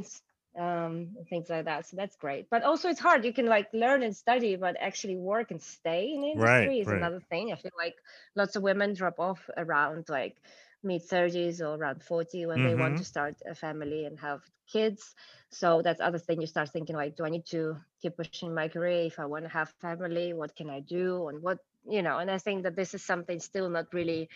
um, 0.58 0.82
and 1.18 1.28
things 1.30 1.50
like 1.50 1.66
that. 1.66 1.86
So 1.86 1.96
that's 1.98 2.16
great. 2.18 2.50
But 2.50 2.64
also 2.64 2.90
it's 2.90 3.00
hard. 3.00 3.26
You 3.26 3.34
can 3.34 3.46
like 3.46 3.68
learn 3.74 4.04
and 4.04 4.16
study, 4.16 4.56
but 4.56 4.76
actually 4.80 5.16
work 5.18 5.52
and 5.52 5.62
stay 5.62 6.14
in 6.14 6.22
the 6.22 6.32
Right, 6.34 6.72
industry 6.72 6.80
is 6.80 6.92
right. 6.92 7.10
another 7.10 7.20
thing. 7.20 7.52
I 7.52 7.56
feel 7.56 7.72
like 7.78 7.96
lots 8.36 8.56
of 8.56 8.64
women 8.64 8.94
drop 8.94 9.20
off 9.20 9.50
around 9.58 10.10
like 10.10 10.38
mid 10.84 11.02
30s 11.04 11.62
or 11.62 11.76
around 11.76 12.04
40 12.04 12.46
when 12.46 12.62
they 12.64 12.76
want 12.76 12.98
Mhm. 12.98 13.04
to 13.04 13.06
start 13.06 13.36
a 13.46 13.56
family 13.56 14.06
and 14.06 14.20
have 14.20 14.42
kids. 14.72 15.16
So 15.52 15.82
that's 15.82 16.02
other 16.02 16.20
thing 16.20 16.42
you 16.42 16.48
start 16.48 16.70
thinking 16.70 16.96
like, 16.96 17.18
do 17.18 17.26
I 17.26 17.30
need 17.30 17.46
to 17.48 17.88
keep 18.02 18.18
pushing 18.18 18.54
my 18.54 18.68
career 18.70 19.06
if 19.06 19.20
I 19.20 19.26
want 19.26 19.46
to 19.46 19.50
have 19.50 19.70
family? 19.82 20.34
What 20.34 20.56
can 20.56 20.70
I 20.70 20.80
do? 20.82 21.28
And 21.28 21.42
what 21.42 21.60
you 21.90 22.02
know? 22.02 22.18
And 22.20 22.30
I 22.30 22.38
think 22.38 22.64
that 22.64 22.76
this 22.76 22.94
is 22.94 23.04
something 23.04 23.40
still 23.40 23.70
not 23.70 23.94
really 23.94 24.30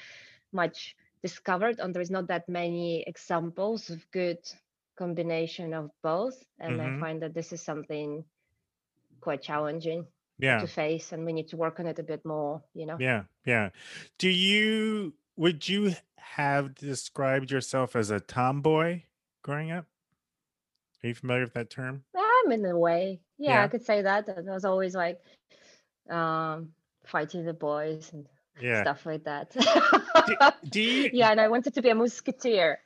much 0.52 0.96
discovered, 1.22 1.80
and 1.80 1.94
there 1.94 2.02
is 2.02 2.12
not 2.12 2.28
that 2.28 2.48
many 2.50 3.04
examples 3.04 3.90
of 3.90 4.10
good 4.12 4.40
combination 4.98 5.74
of 5.74 5.92
both. 6.02 6.44
And 6.60 6.80
Mhm. 6.80 6.98
I 6.98 7.00
find 7.00 7.22
that 7.22 7.34
this 7.34 7.54
is 7.54 7.62
something 7.62 8.24
quite 9.22 9.42
challenging 9.42 10.08
Yeah. 10.38 10.60
to 10.60 10.68
face, 10.68 11.12
and 11.12 11.26
we 11.26 11.34
need 11.34 11.50
to 11.50 11.58
work 11.58 11.80
on 11.80 11.88
it 11.88 12.00
a 12.00 12.04
bit 12.04 12.24
more. 12.26 12.64
You 12.74 12.86
know. 12.86 12.98
Yeah, 13.00 13.26
yeah. 13.46 13.70
Do 14.18 14.30
you 14.30 15.14
would 15.36 15.70
you 15.70 15.96
have 16.18 16.76
described 16.76 17.52
yourself 17.52 17.96
as 17.96 18.12
a 18.12 18.20
tomboy 18.20 19.04
growing 19.42 19.72
up? 19.72 19.86
Are 21.04 21.08
you 21.08 21.16
familiar 21.16 21.44
with 21.44 21.54
that 21.54 21.70
term? 21.70 22.04
I'm 22.14 22.52
in 22.52 22.66
a 22.66 22.78
way. 22.78 23.22
Yeah, 23.38 23.52
Yeah. 23.52 23.64
I 23.64 23.68
could 23.70 23.86
say 23.86 24.02
that. 24.02 24.28
I 24.28 24.42
was 24.42 24.66
always 24.66 24.96
like 24.96 25.20
um 26.10 26.74
fighting 27.10 27.46
the 27.46 27.54
boys 27.54 28.12
and 28.14 28.26
Yeah. 28.62 28.82
stuff 28.84 29.06
like 29.06 29.24
that. 29.24 29.48
Do 30.70 30.82
you 30.82 31.10
yeah, 31.14 31.32
and 31.32 31.40
I 31.42 31.48
wanted 31.48 31.74
to 31.76 31.82
be 31.82 31.90
a 31.90 31.96
musketeer. 31.96 32.80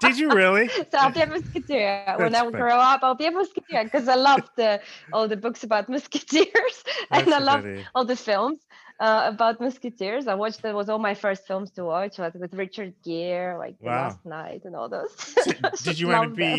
did 0.00 0.18
you 0.18 0.28
really? 0.42 0.68
so 0.90 0.98
I'll 1.00 1.12
be 1.12 1.20
a 1.20 1.26
musketeer 1.38 2.14
when 2.18 2.34
I 2.34 2.40
fun- 2.40 2.52
grow 2.52 2.76
up. 2.92 3.00
I'll 3.02 3.14
be 3.24 3.26
a 3.26 3.30
musketeer 3.30 3.84
because 3.84 4.06
I 4.08 4.16
love 4.16 4.42
the 4.56 4.80
all 5.14 5.26
the 5.28 5.36
books 5.44 5.62
about 5.68 5.88
musketeers 5.88 6.76
and 7.10 7.32
I 7.32 7.38
love 7.50 7.62
funny. 7.62 7.84
all 7.94 8.04
the 8.04 8.16
films 8.16 8.58
uh, 9.00 9.22
about 9.34 9.60
musketeers. 9.60 10.26
I 10.26 10.34
watched 10.34 10.62
that 10.62 10.74
was 10.74 10.88
all 10.88 10.98
my 11.10 11.14
first 11.14 11.46
films 11.46 11.70
to 11.76 11.84
watch, 11.84 12.18
like 12.18 12.34
with 12.34 12.52
Richard 12.54 12.94
Gere, 13.04 13.56
like 13.64 13.76
Wow. 13.80 13.92
Last 14.10 14.20
Knight, 14.26 14.62
and 14.66 14.74
all 14.78 14.88
those. 14.96 15.12
So 15.16 15.52
did 15.86 15.98
you 16.00 16.08
want 16.08 16.30
to 16.30 16.36
be 16.36 16.54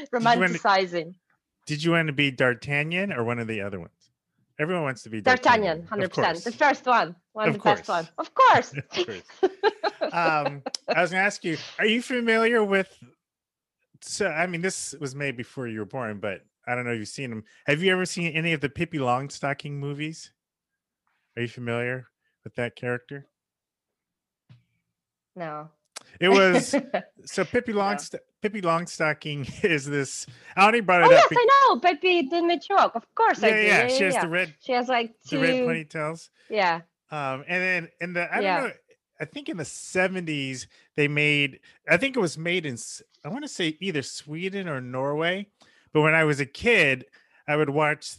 did 0.00 0.08
you 0.12 0.20
wanna- 0.24 0.40
romanticizing? 0.48 1.14
did 1.66 1.84
you 1.84 1.90
want 1.92 2.06
to 2.08 2.16
be 2.22 2.30
D'Artagnan 2.32 3.12
or 3.12 3.22
one 3.24 3.38
of 3.38 3.46
the 3.46 3.60
other 3.60 3.78
ones? 3.78 3.99
Everyone 4.60 4.82
wants 4.82 5.02
to 5.04 5.08
be 5.10 5.22
D'Artagnan, 5.22 5.86
hundred 5.86 6.12
percent. 6.12 6.44
The 6.44 6.52
first 6.52 6.84
one, 6.84 7.16
one 7.32 7.48
Of 7.48 7.54
of 7.54 7.62
the 7.62 7.64
best 7.64 7.88
one, 7.88 8.06
of 8.18 8.34
course. 8.34 8.74
Of 8.76 9.06
course. 9.06 9.22
um, 10.12 10.62
I 10.86 11.00
was 11.00 11.10
gonna 11.10 11.22
ask 11.22 11.42
you, 11.44 11.56
are 11.78 11.86
you 11.86 12.02
familiar 12.02 12.62
with? 12.62 12.94
So, 14.02 14.26
I 14.28 14.46
mean, 14.46 14.60
this 14.60 14.94
was 15.00 15.14
made 15.14 15.38
before 15.38 15.66
you 15.66 15.78
were 15.78 15.86
born, 15.86 16.20
but 16.20 16.42
I 16.68 16.74
don't 16.74 16.84
know 16.84 16.92
if 16.92 16.98
you've 16.98 17.08
seen 17.08 17.30
them. 17.30 17.44
Have 17.66 17.82
you 17.82 17.90
ever 17.90 18.04
seen 18.04 18.32
any 18.32 18.52
of 18.52 18.60
the 18.60 18.68
Pippi 18.68 18.98
Longstocking 18.98 19.72
movies? 19.72 20.30
Are 21.36 21.42
you 21.42 21.48
familiar 21.48 22.08
with 22.44 22.54
that 22.56 22.76
character? 22.76 23.28
no. 25.36 25.70
It 26.18 26.28
was 26.28 26.74
so 27.24 27.44
Pippi 27.44 27.72
Longst 27.72 28.14
Pippi 28.42 28.62
Longstocking 28.62 29.64
is 29.64 29.84
this. 29.86 30.26
I 30.56 30.66
only 30.66 30.80
brought 30.80 31.02
it 31.02 31.12
Oh 31.12 31.16
up. 31.16 31.24
yes, 31.30 31.38
I 31.40 31.46
know. 31.68 31.76
Baby 31.80 32.28
Dimitrov. 32.28 32.92
Of 32.94 33.14
course 33.14 33.42
I 33.42 33.48
yeah, 33.48 33.54
do. 33.56 33.62
yeah, 33.66 33.82
Yeah, 33.82 33.88
She 33.88 34.04
has 34.04 34.14
yeah. 34.14 34.22
the 34.22 34.28
red, 34.28 34.54
She 34.60 34.72
has 34.72 34.88
like 34.88 35.14
the 35.30 35.36
red 35.38 35.54
ponytails. 35.64 36.28
Yeah. 36.48 36.80
Um, 37.10 37.44
and 37.48 37.62
then 37.62 37.88
in 38.00 38.12
the 38.14 38.30
I 38.30 38.34
don't 38.36 38.42
Yeah. 38.44 38.60
know, 38.60 38.72
I 39.20 39.24
think 39.26 39.48
in 39.48 39.56
the 39.58 39.64
seventies 39.64 40.66
they 40.96 41.08
made. 41.08 41.60
I 41.88 41.96
think 41.96 42.16
it 42.16 42.20
was 42.20 42.38
made 42.38 42.64
in. 42.66 42.76
I 43.24 43.28
want 43.28 43.44
to 43.44 43.48
say 43.48 43.76
either 43.80 44.02
Sweden 44.02 44.68
or 44.68 44.80
Norway. 44.80 45.46
But 45.92 46.02
when 46.02 46.14
I 46.14 46.24
was 46.24 46.40
a 46.40 46.46
kid, 46.46 47.04
I 47.48 47.56
would 47.56 47.70
watch 47.70 48.12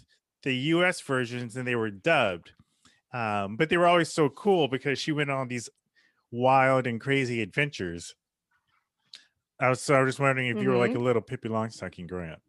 the 0.43 0.53
U.S. 0.53 0.99
versions 1.01 1.55
and 1.55 1.65
they 1.67 1.75
were 1.75 1.89
dubbed. 1.89 2.51
Um, 3.13 3.55
but 3.55 3.69
they 3.69 3.77
were 3.77 3.87
always 3.87 4.11
so 4.13 4.29
cool 4.29 4.67
because 4.67 4.99
she 4.99 5.11
went 5.11 5.29
on 5.31 5.47
these 5.47 5.69
wild 6.31 6.87
and 6.87 6.99
crazy 7.01 7.41
adventures. 7.41 8.15
I 9.59 9.69
was 9.69 9.81
so 9.81 9.95
I 9.95 10.01
was 10.01 10.09
just 10.15 10.19
wondering 10.19 10.47
if 10.47 10.61
you 10.63 10.69
were 10.69 10.77
like 10.77 10.91
a 10.91 10.95
Mhm. 10.95 11.03
little 11.03 11.21
Pippi 11.21 11.49
Longstocking 11.49 12.07
growing 12.07 12.31
up, 12.31 12.41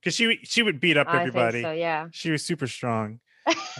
because 0.00 0.14
she 0.14 0.26
would- 0.26 0.46
she 0.46 0.62
would 0.62 0.78
beat 0.80 0.96
up 0.96 1.08
everybody. 1.12 1.62
so. 1.62 1.72
Yeah. 1.72 2.08
She 2.12 2.30
was 2.30 2.44
super 2.44 2.66
strong. 2.66 3.20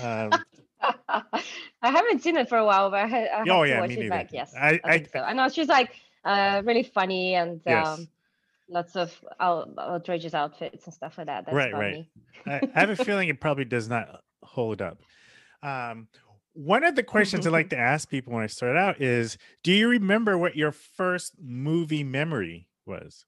Um, 0.02 0.33
I 0.83 1.90
haven't 1.90 2.23
seen 2.23 2.37
it 2.37 2.49
for 2.49 2.57
a 2.59 2.64
while, 2.64 2.90
but 2.90 3.00
I, 3.00 3.02
I 3.04 3.38
have 3.38 3.49
Oh, 3.49 3.62
to 3.64 3.69
yeah, 3.69 3.80
watch 3.80 3.88
me 3.90 3.95
it 3.97 3.99
neither. 4.00 4.11
back. 4.11 4.33
Yes, 4.33 4.54
I- 4.54 4.80
I, 4.85 4.92
I- 4.92 5.02
so. 5.12 5.19
I 5.21 5.33
know 5.35 5.49
she's 5.49 5.69
like 5.69 5.95
uh, 6.25 6.62
really 6.64 6.83
funny 6.83 7.35
and 7.35 7.61
Yes. 7.66 7.87
um, 7.87 8.09
lots 8.69 8.95
of 8.97 9.12
outrageous 9.40 10.33
outfits 10.35 10.85
and 10.87 10.95
stuff 10.95 11.19
like 11.19 11.26
that. 11.26 11.45
That's 11.47 11.54
Right, 11.54 11.73
right. 11.73 12.07
funny. 12.47 12.62
I, 12.64 12.71
I 12.75 12.80
have 12.80 12.90
a 12.90 12.97
feeling 13.04 13.28
it 13.28 13.40
probably 13.40 13.64
does 13.66 13.88
not 13.88 14.23
hold 14.42 14.80
up. 14.80 14.99
Um, 15.62 16.09
one 16.54 16.85
of 16.85 16.95
the 16.97 17.02
questions 17.02 17.47
I 17.47 17.50
like 17.50 17.66
mm-hmm. 17.66 17.80
to 17.80 17.83
ask 17.83 18.09
people 18.09 18.33
when 18.33 18.42
I 18.42 18.49
start 18.49 18.76
out 18.76 19.00
is 19.00 19.38
do 19.62 19.73
you 19.73 19.88
remember 19.88 20.37
what 20.37 20.57
your 20.57 20.73
first 20.73 21.35
movie 21.40 22.04
memory 22.04 22.69
was? 22.87 23.25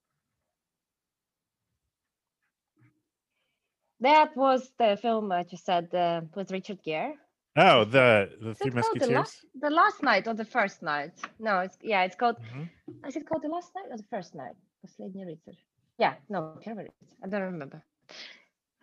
That 4.01 4.37
was 4.37 4.71
the 4.79 4.99
film 5.01 5.31
I 5.31 5.45
just 5.45 5.65
said 5.65 5.95
uh, 5.95 6.23
with 6.35 6.51
Richard 6.51 6.83
Gere. 6.83 7.15
Oh, 7.55 7.85
the 7.85 8.31
the 8.41 8.55
Three 8.55 8.71
Musketeers. 8.71 9.09
The 9.09 9.15
last, 9.15 9.47
the 9.61 9.71
last, 9.71 10.03
knight 10.03 10.27
or 10.27 10.35
the 10.35 10.45
first 10.45 10.83
knight? 10.83 11.13
No, 11.39 11.61
it's 11.61 11.77
yeah, 11.83 12.03
it's 12.03 12.17
called. 12.17 12.37
Mm-hmm. 12.37 13.07
Is 13.07 13.17
it 13.17 13.29
called 13.29 13.43
the 13.43 13.49
last 13.49 13.71
knight 13.77 13.89
or 13.91 13.99
the 13.99 14.09
first 14.11 14.35
knight? 14.35 14.57
Последний 14.83 15.25
рыцарь. 15.25 15.59
Yeah, 15.99 16.15
no, 16.29 16.59
I 16.67 17.29
don't 17.29 17.43
remember. 17.43 17.85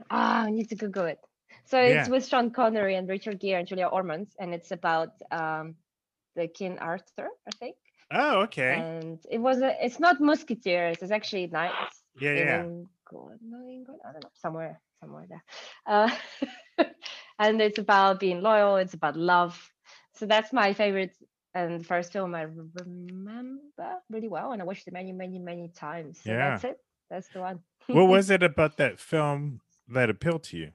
Ah, 0.09 0.43
oh, 0.43 0.47
I 0.47 0.51
need 0.51 0.69
to 0.69 0.75
Google 0.75 1.05
it. 1.05 1.19
So 1.69 1.79
it's 1.79 2.07
Yeah. 2.07 2.11
with 2.13 2.25
Sean 2.27 2.49
Connery 2.51 2.95
and 2.95 3.07
Richard 3.07 3.39
Gere 3.39 3.59
and 3.59 3.67
Julia 3.67 3.87
Ormond, 3.87 4.27
and 4.39 4.53
it's 4.53 4.71
about 4.71 5.13
um, 5.31 5.75
the 6.35 6.47
King 6.47 6.79
Arthur, 6.79 7.29
I 7.47 7.51
think. 7.59 7.75
Oh, 8.11 8.41
okay. 8.41 8.73
and 8.79 9.19
it 9.29 9.37
was 9.37 9.61
a, 9.61 9.71
it's 9.85 9.99
not 9.99 10.19
Musketeers. 10.19 10.97
It's 11.01 11.11
actually 11.11 11.45
Knights. 11.47 12.01
Yeah, 12.19 12.33
yeah. 12.33 12.63
England, 12.63 13.39
no, 13.43 13.59
England, 13.69 13.99
I 14.03 14.11
don't 14.13 14.23
know, 14.23 14.31
somewhere, 14.33 14.81
somewhere 14.99 15.27
there. 15.29 15.43
Uh, 15.85 16.09
and 17.39 17.61
it's 17.61 17.77
about 17.77 18.19
being 18.19 18.41
loyal. 18.41 18.77
It's 18.77 18.95
about 18.95 19.15
love. 19.15 19.53
So 20.15 20.25
that's 20.25 20.51
my 20.51 20.73
favorite 20.73 21.13
and 21.53 21.85
first 21.85 22.11
film 22.11 22.33
I 22.33 22.45
remember 22.83 24.01
really 24.09 24.27
well, 24.27 24.51
and 24.53 24.61
I 24.61 24.65
watched 24.65 24.87
it 24.87 24.93
many, 24.93 25.11
many, 25.11 25.37
many 25.37 25.67
times. 25.69 26.19
So 26.23 26.31
Yeah. 26.31 26.49
that's 26.49 26.63
it. 26.63 26.77
That's 27.11 27.27
the 27.29 27.39
one. 27.41 27.59
what 27.87 28.07
was 28.07 28.29
it 28.35 28.41
about 28.43 28.77
that 28.77 28.99
film 28.99 29.61
that 29.87 30.09
appealed 30.09 30.43
to 30.45 30.57
you? 30.57 30.71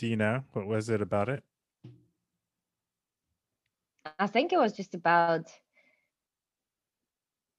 Do 0.00 0.06
you 0.08 0.16
know 0.16 0.44
what 0.54 0.66
was 0.66 0.88
it 0.88 1.02
about 1.02 1.28
it? 1.28 1.44
I 4.18 4.26
think 4.26 4.52
it 4.52 4.58
was 4.58 4.72
just 4.76 4.94
about 4.94 5.48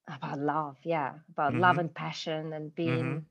about 0.06 0.38
love, 0.38 0.78
yeah, 0.84 1.18
about 1.30 1.56
love 1.56 1.76
Mhm. 1.76 1.78
and 1.78 1.92
passion 1.94 2.52
and 2.52 2.72
being 2.74 3.26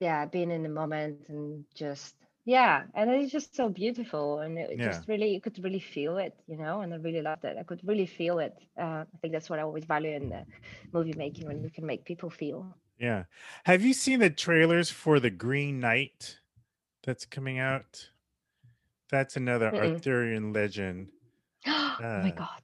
yeah, 0.00 0.26
being 0.26 0.50
in 0.50 0.62
the 0.62 0.68
moment 0.68 1.28
and 1.28 1.64
just 1.74 2.16
yeah, 2.46 2.84
and 2.94 3.10
it's 3.10 3.32
just 3.32 3.54
so 3.54 3.68
beautiful 3.68 4.40
and 4.40 4.58
it 4.58 4.70
it 4.70 4.80
Yeah. 4.80 4.82
just 4.82 5.06
really 5.08 5.32
you 5.34 5.40
could 5.40 5.62
really 5.62 5.80
feel 5.80 6.16
it, 6.18 6.34
you 6.46 6.56
know, 6.56 6.80
and 6.80 6.92
I 6.94 6.96
really 6.96 7.22
loved 7.22 7.44
it. 7.44 7.56
I 7.58 7.62
could 7.64 7.80
really 7.86 8.06
feel 8.06 8.38
it. 8.38 8.54
Uh, 8.78 9.04
I 9.12 9.18
think 9.20 9.32
that's 9.32 9.50
what 9.50 9.58
I 9.58 9.62
always 9.62 9.84
value 9.84 10.12
in 10.12 10.28
the 10.30 10.46
movie 10.92 11.14
making 11.14 11.46
when 11.46 11.62
you 11.62 11.70
can 11.70 11.86
make 11.86 12.04
people 12.04 12.30
feel. 12.30 12.74
Yeah. 12.98 13.24
Have 13.64 13.82
you 13.82 13.94
seen 13.94 14.20
the 14.20 14.30
trailers 14.30 14.90
for 14.90 15.20
the 15.20 15.30
Green 15.30 15.80
Knight 15.80 16.39
that's 17.02 17.26
coming 17.26 17.58
out? 17.58 18.10
That's 19.10 19.36
another 19.36 19.72
Mm-mm. 19.72 19.78
Arthurian 19.78 20.52
legend. 20.52 21.12
oh 21.66 21.98
my 22.16 22.30
Uh, 22.30 22.32
god. 22.32 22.62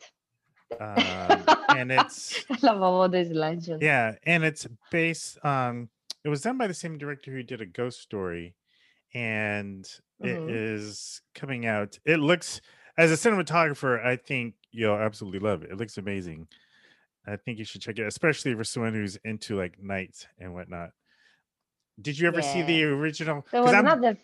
Um, 0.78 1.50
and 1.70 1.90
it's 1.90 2.44
I 2.50 2.58
love 2.62 2.82
all 2.82 3.08
these 3.08 3.30
legends. 3.30 3.80
yeah, 3.80 4.16
and 4.24 4.44
it's 4.44 4.66
based 4.90 5.44
um 5.44 5.90
it 6.24 6.28
was 6.28 6.40
done 6.42 6.58
by 6.58 6.66
the 6.66 6.74
same 6.74 6.98
director 6.98 7.30
who 7.30 7.42
did 7.42 7.60
a 7.60 7.66
ghost 7.66 8.00
story 8.00 8.56
and 9.14 9.88
it 10.22 10.42
Mhm. 10.42 10.48
is 10.48 11.22
coming 11.34 11.66
out. 11.66 11.98
It 12.06 12.18
looks 12.18 12.60
as 12.98 13.12
a 13.12 13.14
cinematographer, 13.30 14.04
I 14.04 14.16
think 14.16 14.56
you'll 14.72 14.96
absolutely 14.96 15.40
love 15.40 15.62
it. 15.64 15.72
It 15.72 15.78
looks 15.78 15.98
amazing. 15.98 16.48
I 17.26 17.36
think 17.36 17.58
you 17.58 17.64
should 17.66 17.82
check 17.82 17.98
it, 17.98 18.06
especially 18.06 18.54
for 18.54 18.64
someone 18.64 18.94
who's 18.94 19.16
into 19.24 19.56
like 19.56 19.82
knights 19.82 20.26
and 20.38 20.54
whatnot. 20.54 20.92
Did 22.00 22.18
you 22.18 22.28
ever 22.28 22.42
see 22.42 22.62
the 22.62 22.84
original? 22.84 23.46
There 23.50 23.62
was 23.62 23.72
another 23.72 24.16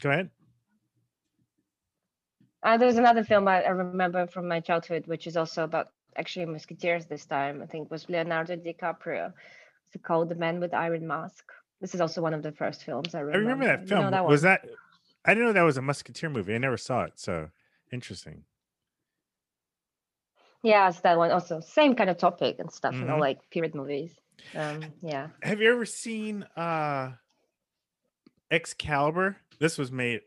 Go 0.00 0.10
ahead. 0.10 0.30
Uh, 2.62 2.76
there 2.76 2.86
was 2.86 2.96
another 2.96 3.24
film 3.24 3.48
I, 3.48 3.62
I 3.62 3.70
remember 3.70 4.26
from 4.26 4.46
my 4.46 4.60
childhood, 4.60 5.06
which 5.06 5.26
is 5.26 5.36
also 5.36 5.64
about 5.64 5.88
actually 6.16 6.46
Musketeers 6.46 7.06
this 7.06 7.26
time. 7.26 7.60
I 7.60 7.66
think 7.66 7.86
it 7.86 7.90
was 7.90 8.08
Leonardo 8.08 8.56
DiCaprio. 8.56 9.32
It's 9.92 10.02
called 10.02 10.28
The 10.28 10.36
Man 10.36 10.60
with 10.60 10.72
Iron 10.72 11.06
Mask. 11.06 11.44
This 11.80 11.94
is 11.94 12.00
also 12.00 12.22
one 12.22 12.34
of 12.34 12.42
the 12.42 12.52
first 12.52 12.84
films 12.84 13.14
I 13.14 13.18
I 13.18 13.22
remember. 13.22 13.40
remember 13.50 13.64
that 13.66 13.80
You 13.82 13.88
film. 13.88 14.04
know 14.04 14.10
that 14.12 14.24
was 14.24 14.42
that? 14.42 14.64
I 15.24 15.34
didn't 15.34 15.46
know 15.48 15.52
that 15.54 15.62
was 15.62 15.76
a 15.76 15.82
Musketeer 15.82 16.30
movie. 16.30 16.54
I 16.54 16.58
never 16.58 16.76
saw 16.76 17.02
it. 17.02 17.18
So 17.18 17.50
interesting. 17.90 18.44
Yeah, 20.62 20.88
that 21.02 21.18
one 21.18 21.32
also. 21.32 21.58
Same 21.60 21.96
kind 21.96 22.08
of 22.08 22.18
topic 22.18 22.60
and 22.60 22.70
stuff, 22.70 22.94
you 22.94 23.04
know, 23.04 23.16
Mhm. 23.16 23.20
like 23.20 23.50
period 23.50 23.74
movies. 23.74 24.14
Um, 24.54 24.92
yeah. 25.02 25.28
Have 25.42 25.60
you 25.60 25.72
ever 25.72 25.84
seen 25.86 26.42
uh 26.56 27.12
Excalibur? 28.50 29.36
This 29.58 29.78
was 29.78 29.90
made 29.92 30.20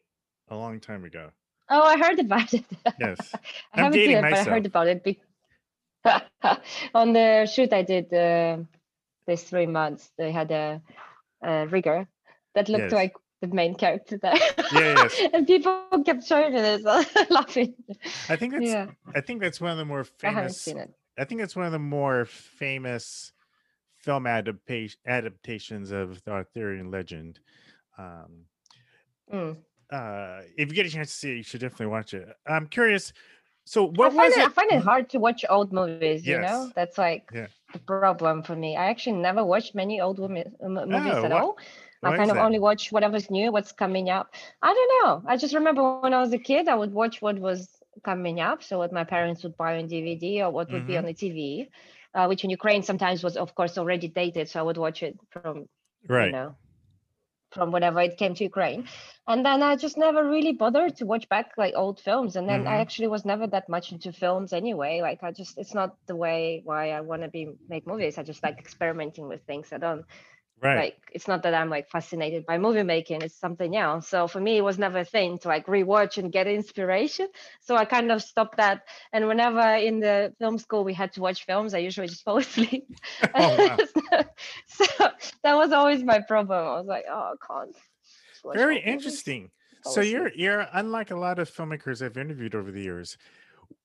a 0.49 0.55
long 0.55 0.79
time 0.79 1.03
ago. 1.05 1.31
Oh, 1.69 1.81
I 1.83 1.97
heard 1.97 2.19
about 2.19 2.53
it. 2.53 2.63
Yes. 2.99 3.31
I 3.33 3.81
I'm 3.81 3.83
haven't 3.85 3.99
seen 3.99 4.11
it, 4.11 4.21
but 4.21 4.33
I 4.33 4.43
heard 4.43 4.65
about 4.65 4.87
it. 4.87 5.03
Be- 5.03 5.21
On 6.93 7.13
the 7.13 7.45
shoot 7.51 7.73
I 7.73 7.81
did 7.81 8.13
uh, 8.13 8.57
this 9.25 9.43
three 9.43 9.65
months, 9.65 10.11
they 10.17 10.31
had 10.31 10.51
a, 10.51 10.81
a 11.43 11.67
rigger 11.67 12.07
that 12.53 12.69
looked 12.69 12.83
Yes. 12.85 12.93
like 12.93 13.13
the 13.41 13.47
main 13.47 13.75
character 13.75 14.17
there. 14.17 14.37
Yeah, 14.71 14.95
yes. 15.01 15.21
and 15.33 15.47
people 15.47 15.81
kept 16.05 16.23
showing 16.25 16.53
it, 16.53 16.83
laughing. 17.29 17.73
I 18.29 18.35
think 18.35 18.53
that's 18.53 18.65
Yeah, 18.65 18.87
I 19.15 19.21
think 19.21 19.41
that's 19.41 19.59
one 19.59 19.71
of 19.71 19.77
the 19.77 19.85
more 19.85 20.05
I 20.23 20.27
haven't 20.27 20.41
famous 20.43 20.61
seen 20.61 20.77
it. 20.77 20.93
I 21.17 21.23
think 21.25 21.41
it's 21.41 21.55
one 21.55 21.65
of 21.65 21.71
the 21.71 21.79
more 21.79 22.25
famous 22.25 23.31
film 24.05 24.27
adaptation 24.27 24.99
adaptations 25.17 25.91
of 25.91 26.23
the 26.25 26.31
Arthurian 26.39 26.89
legend. 26.97 27.33
Um 27.97 28.31
Mm. 29.33 29.53
uh 29.97 30.37
if 30.61 30.65
you 30.69 30.75
get 30.79 30.85
a 30.85 30.89
chance 30.95 31.09
to 31.11 31.17
see 31.21 31.31
it, 31.33 31.37
you 31.41 31.43
should 31.49 31.61
definitely 31.65 31.91
watch 31.97 32.13
it. 32.13 32.25
I'm 32.55 32.67
curious. 32.67 33.05
So 33.73 33.79
I 33.87 33.89
what 33.99 34.13
find 34.13 34.29
was 34.29 34.37
it, 34.37 34.45
I 34.47 34.49
find 34.59 34.71
it 34.77 34.83
hard 34.91 35.05
to 35.13 35.17
watch 35.25 35.41
old 35.55 35.69
movies. 35.79 36.19
You 36.27 36.39
know, 36.47 36.59
that's 36.77 36.97
like 37.07 37.23
Yeah. 37.33 37.47
the 37.73 37.79
problem 37.79 38.43
for 38.47 38.55
me. 38.63 38.69
I 38.83 38.85
actually 38.93 39.17
never 39.29 39.43
watched 39.53 39.73
many 39.81 39.95
old 40.05 40.17
women, 40.19 40.45
m- 40.61 40.73
movies 40.95 41.17
Oh, 41.19 41.25
at 41.27 41.31
why- 41.31 41.41
all. 41.41 41.57
I 42.03 42.15
kind 42.21 42.29
of 42.29 42.37
that? 42.37 42.45
only 42.47 42.59
watch 42.59 42.91
whatever's 42.91 43.27
new, 43.31 43.47
what's 43.55 43.71
coming 43.83 44.07
up. 44.17 44.25
I 44.61 44.71
don't 44.77 44.91
know. 44.97 45.11
I 45.31 45.33
just 45.43 45.55
remember 45.59 45.81
when 46.05 46.13
I 46.13 46.21
was 46.25 46.33
a 46.33 46.37
kid, 46.51 46.63
I 46.73 46.75
would 46.81 46.93
watch 46.93 47.15
what 47.25 47.39
was 47.39 47.59
coming 48.03 48.37
up. 48.49 48.61
So 48.61 48.77
what 48.77 48.93
my 48.99 49.03
parents 49.03 49.41
would 49.43 49.57
buy 49.57 49.71
on 49.79 49.87
DVD 49.93 50.41
or 50.45 50.51
what 50.51 50.67
would 50.71 50.85
be 50.85 50.93
Mm-hmm. 50.93 50.99
on 50.99 51.05
the 51.09 51.15
TV, 51.23 51.67
uh, 52.15 52.27
which 52.27 52.43
in 52.45 52.51
Ukraine 52.51 52.83
sometimes 52.83 53.23
was, 53.23 53.37
of 53.37 53.55
course, 53.55 53.77
already 53.77 54.09
dated. 54.09 54.49
So 54.49 54.59
I 54.61 54.63
would 54.63 54.77
watch 54.77 55.03
it 55.03 55.17
from 55.31 55.67
Right. 56.09 56.25
you 56.25 56.29
know, 56.31 56.55
from 57.51 57.71
whenever 57.71 58.01
it 58.01 58.17
came 58.17 58.33
to 58.35 58.43
Ukraine. 58.43 58.87
And 59.27 59.45
then 59.45 59.63
I 59.63 59.75
just 59.75 59.97
never 59.97 60.27
really 60.27 60.53
bothered 60.53 60.95
to 60.97 61.05
watch 61.05 61.29
back 61.29 61.51
like 61.57 61.73
old 61.75 61.99
films. 61.99 62.35
And 62.35 62.47
then 62.49 62.67
I 62.67 62.77
Mhm. 62.77 62.81
actually 62.81 63.07
was 63.07 63.25
never 63.25 63.47
that 63.47 63.69
much 63.69 63.91
into 63.91 64.11
films 64.13 64.53
anyway. 64.53 65.01
Like 65.01 65.23
I 65.23 65.31
just 65.31 65.57
it's 65.57 65.73
not 65.73 65.95
the 66.07 66.15
way 66.15 66.61
why 66.65 66.91
I 66.91 67.01
want 67.01 67.21
to 67.23 67.29
be 67.29 67.53
make 67.69 67.87
movies. 67.87 68.17
I 68.17 68.23
just 68.23 68.43
like 68.43 68.59
experimenting 68.59 69.27
with 69.29 69.43
things. 69.45 69.71
I 69.73 69.77
don't 69.77 70.05
Right. 70.61 70.77
like 70.77 70.97
it's 71.11 71.27
not 71.27 71.43
that 71.43 71.53
I'm 71.53 71.69
like 71.69 71.89
fascinated 71.89 72.45
by 72.45 72.57
movie 72.57 72.83
making, 72.83 73.21
it's 73.21 73.35
something 73.39 73.75
else. 73.75 74.07
So 74.07 74.27
for 74.27 74.39
me 74.39 74.57
it 74.57 74.61
was 74.63 74.77
never 74.77 74.99
a 74.99 75.05
thing 75.05 75.37
to 75.39 75.47
like 75.47 75.65
rewatch 75.67 76.17
and 76.17 76.31
get 76.31 76.47
inspiration. 76.59 77.27
So 77.61 77.75
I 77.75 77.85
kind 77.85 78.11
of 78.11 78.21
stopped 78.21 78.57
that. 78.57 78.83
And 79.13 79.27
whenever 79.27 79.61
in 79.75 79.99
the 79.99 80.33
film 80.39 80.57
school 80.57 80.83
we 80.83 80.93
had 80.93 81.13
to 81.13 81.21
watch 81.21 81.45
films, 81.45 81.73
I 81.73 81.79
usually 81.79 82.07
just 82.07 82.23
fall 82.25 82.37
asleep. 82.37 82.87
Oh, 83.33 83.57
wow. 83.57 83.77
so 84.67 84.85
that 85.43 85.55
was 85.55 85.71
always 85.71 86.03
my 86.03 86.21
problem. 86.21 86.57
I 86.59 86.77
was 86.77 86.87
like, 86.87 87.05
oh 87.09 87.33
I 87.33 87.45
can't. 87.45 87.75
Very 88.53 88.75
movies." 88.75 88.85
interesting. 88.93 89.51
So 89.81 90.01
you're 90.01 90.31
you're 90.33 90.67
unlike 90.73 91.11
a 91.11 91.15
lot 91.15 91.37
of 91.37 91.49
filmmakers 91.49 92.03
I've 92.03 92.17
interviewed 92.17 92.55
over 92.55 92.71
the 92.71 92.81
years. 92.81 93.17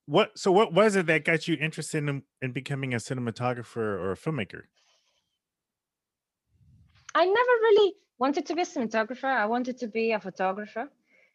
What 0.06 0.38
so 0.38 0.52
what 0.52 0.72
was 0.72 0.96
it 0.96 1.06
that 1.06 1.24
got 1.24 1.48
you 1.48 1.56
interested 1.60 2.08
in, 2.08 2.22
in 2.42 2.52
becoming 2.52 2.94
a 2.94 2.98
cinematographer 2.98 3.76
or 3.76 4.12
a 4.12 4.16
filmmaker? 4.16 4.64
I 7.14 7.24
never 7.24 7.54
really 7.62 7.94
wanted 8.18 8.46
to 8.46 8.54
be 8.54 8.62
a 8.62 8.64
cinematographer. 8.64 9.24
I 9.24 9.46
wanted 9.46 9.78
to 9.78 9.88
be 9.88 10.12
a 10.12 10.20
photographer. 10.20 10.90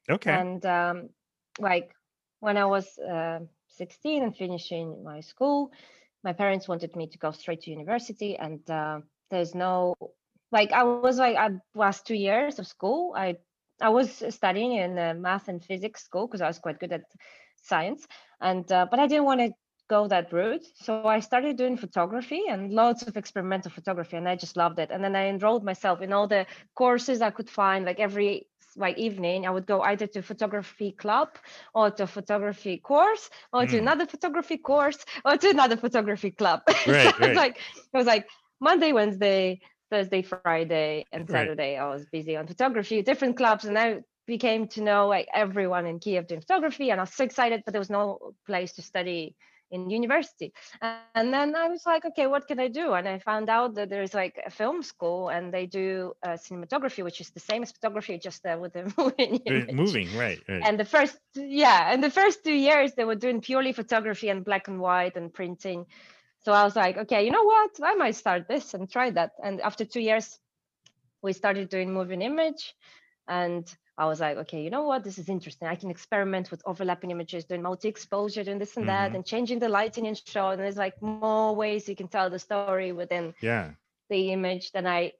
Okay. 0.10 0.32
And 0.32 0.66
um, 0.66 1.10
like 1.60 1.92
when 2.40 2.58
I 2.58 2.66
was 2.66 2.98
uh, 3.00 3.40
16 3.70 4.24
and 4.24 4.36
finishing 4.36 5.04
my 5.04 5.22
school, 5.22 5.72
my 6.24 6.34
parents 6.34 6.68
wanted 6.68 6.96
me 6.96 7.08
to 7.08 7.18
go 7.18 7.32
straight 7.32 7.62
to 7.62 7.72
university. 7.72 8.38
And 8.38 8.70
uh, 8.70 9.00
there's 9.32 9.56
no, 9.56 9.96
like, 10.52 10.72
I 10.72 10.84
was 10.84 11.18
like, 11.18 11.36
I 11.36 11.50
was 11.74 12.02
two 12.02 12.16
years 12.16 12.60
of 12.60 12.68
school. 12.68 13.14
I 13.16 13.38
I 13.82 13.90
was 13.90 14.24
studying 14.30 14.74
in 14.74 14.98
uh, 14.98 15.14
math 15.16 15.48
and 15.48 15.64
physics 15.64 16.04
school 16.04 16.28
because 16.28 16.42
I 16.42 16.48
was 16.48 16.60
quite 16.60 16.80
good 16.80 16.94
at 16.94 17.04
science, 17.62 18.08
and 18.40 18.70
uh, 18.72 18.88
but 18.90 19.00
I 19.00 19.08
didn't 19.08 19.26
want 19.26 19.42
to 19.42 19.52
go 19.90 20.08
that 20.08 20.32
route. 20.34 20.66
So 20.76 20.98
I 21.00 21.20
started 21.20 21.58
doing 21.58 21.78
photography 21.78 22.44
and 22.50 22.62
loads 22.64 22.94
of 22.94 23.08
experimental 23.08 23.66
photography, 23.66 24.12
and 24.12 24.24
I 24.24 24.32
just 24.32 24.56
loved 24.56 24.78
it. 24.80 24.90
And 24.92 25.04
then 25.04 25.16
I 25.16 25.28
enrolled 25.28 25.64
myself 25.64 26.02
in 26.02 26.12
all 26.12 26.28
the 26.28 26.46
courses 26.76 27.22
I 27.22 27.30
could 27.32 27.50
find. 27.50 27.86
Like 27.86 28.00
every 28.00 28.48
like 28.76 28.98
evening, 28.98 29.46
I 29.46 29.52
would 29.52 29.66
go 29.68 29.82
either 29.82 30.08
to 30.08 30.22
photography 30.22 30.92
club 30.92 31.30
or 31.74 31.92
to 31.92 32.08
photography 32.08 32.78
course 32.78 33.30
or 33.54 33.66
to 33.68 33.78
Mm. 33.78 33.80
another 33.80 34.06
photography 34.06 34.58
course 34.58 35.06
or 35.26 35.38
to 35.38 35.50
another 35.50 35.78
photography 35.78 36.32
club. 36.32 36.62
Right, 36.86 37.14
it 37.16 37.20
was 37.20 37.34
right. 37.34 37.36
like 37.36 37.58
it 37.58 37.98
was 37.98 38.08
like 38.08 38.28
Monday, 38.60 38.94
Wednesday, 38.94 39.62
Thursday, 39.92 40.22
Friday, 40.24 40.98
and 41.12 41.30
Right. 41.30 41.30
Saturday. 41.30 41.78
I 41.78 41.88
was 41.88 42.06
busy 42.06 42.36
on 42.36 42.48
photography, 42.48 43.02
different 43.02 43.38
clubs, 43.38 43.66
and 43.66 43.78
I 43.78 44.02
became 44.26 44.68
to 44.70 44.82
know 44.82 45.08
like 45.08 45.28
everyone 45.34 45.86
in 45.86 46.00
Kiev 46.00 46.28
doing 46.28 46.42
photography, 46.42 46.90
and 46.92 47.00
I 47.00 47.04
was 47.04 47.14
so 47.14 47.24
excited. 47.24 47.64
But 47.66 47.74
there 47.74 47.80
was 47.82 47.90
no 47.92 48.34
place 48.46 48.74
to 48.74 48.82
study 48.82 49.36
in 49.72 49.90
university, 49.90 50.54
and 50.82 51.34
then 51.34 51.56
I 51.56 51.68
was 51.68 51.86
like, 51.86 52.06
okay, 52.06 52.28
what 52.28 52.48
can 52.48 52.60
I 52.60 52.68
do? 52.68 52.94
And 52.94 53.08
I 53.08 53.20
found 53.20 53.50
out 53.50 53.76
that 53.76 53.90
there's 53.90 54.14
like 54.14 54.40
a 54.46 54.50
film 54.50 54.84
school, 54.84 55.30
and 55.30 55.54
they 55.54 55.66
do 55.66 56.14
uh, 56.24 56.30
cinematography, 56.32 57.04
which 57.04 57.22
is 57.22 57.30
the 57.32 57.40
same 57.40 57.64
as 57.64 57.72
photography, 57.72 58.18
just 58.18 58.46
uh, 58.46 58.58
with 58.60 58.76
a 58.76 58.92
moving 58.98 59.38
image. 59.46 59.74
Moving, 59.74 60.16
right, 60.18 60.40
right. 60.48 60.62
And 60.64 60.80
the 60.80 60.86
first, 60.86 61.18
yeah, 61.36 61.92
and 61.92 62.04
the 62.04 62.12
first 62.12 62.44
two 62.44 62.54
years 62.54 62.94
they 62.94 63.06
were 63.06 63.16
doing 63.16 63.42
purely 63.42 63.74
photography 63.74 64.30
and 64.30 64.46
black 64.46 64.68
and 64.68 64.80
white 64.80 65.16
and 65.18 65.34
printing. 65.34 65.86
So 66.44 66.52
I 66.52 66.64
was 66.64 66.76
like, 66.76 66.98
okay, 66.98 67.26
you 67.26 67.32
know 67.32 67.44
what? 67.44 67.72
I 67.84 67.96
might 67.96 68.16
start 68.16 68.48
this 68.48 68.76
and 68.76 68.90
try 68.90 69.10
that. 69.12 69.32
And 69.44 69.62
after 69.62 69.84
two 69.84 70.00
years, 70.00 70.40
we 71.24 71.34
started 71.34 71.70
doing 71.70 71.92
moving 71.92 72.22
image, 72.22 72.76
and 73.28 73.66
I 73.98 74.06
was 74.06 74.20
like, 74.20 74.38
okay, 74.38 74.62
you 74.62 74.70
know 74.70 74.84
what? 74.84 75.04
This 75.04 75.18
is 75.18 75.30
interesting. 75.30 75.68
I 75.68 75.76
can 75.76 75.90
experiment 75.90 76.52
with 76.52 76.62
overlapping 76.66 77.12
images, 77.12 77.46
doing 77.46 77.62
multi-exposure, 77.62 78.44
doing 78.44 78.60
this 78.60 78.76
and 78.78 78.88
that, 78.90 79.14
Mhm. 79.14 79.16
and 79.16 79.26
changing 79.26 79.60
the 79.60 79.70
lighting 79.70 80.08
and 80.08 80.18
shot. 80.18 80.54
And 80.54 80.62
there's 80.62 80.78
like 80.78 81.02
more 81.02 81.56
ways 81.56 81.88
you 81.88 81.96
can 81.96 82.08
tell 82.10 82.30
the 82.30 82.40
story 82.40 82.92
within 82.92 83.34
Yeah. 83.42 83.76
the 84.10 84.32
image 84.32 84.72
than 84.72 84.86
I 84.86 85.14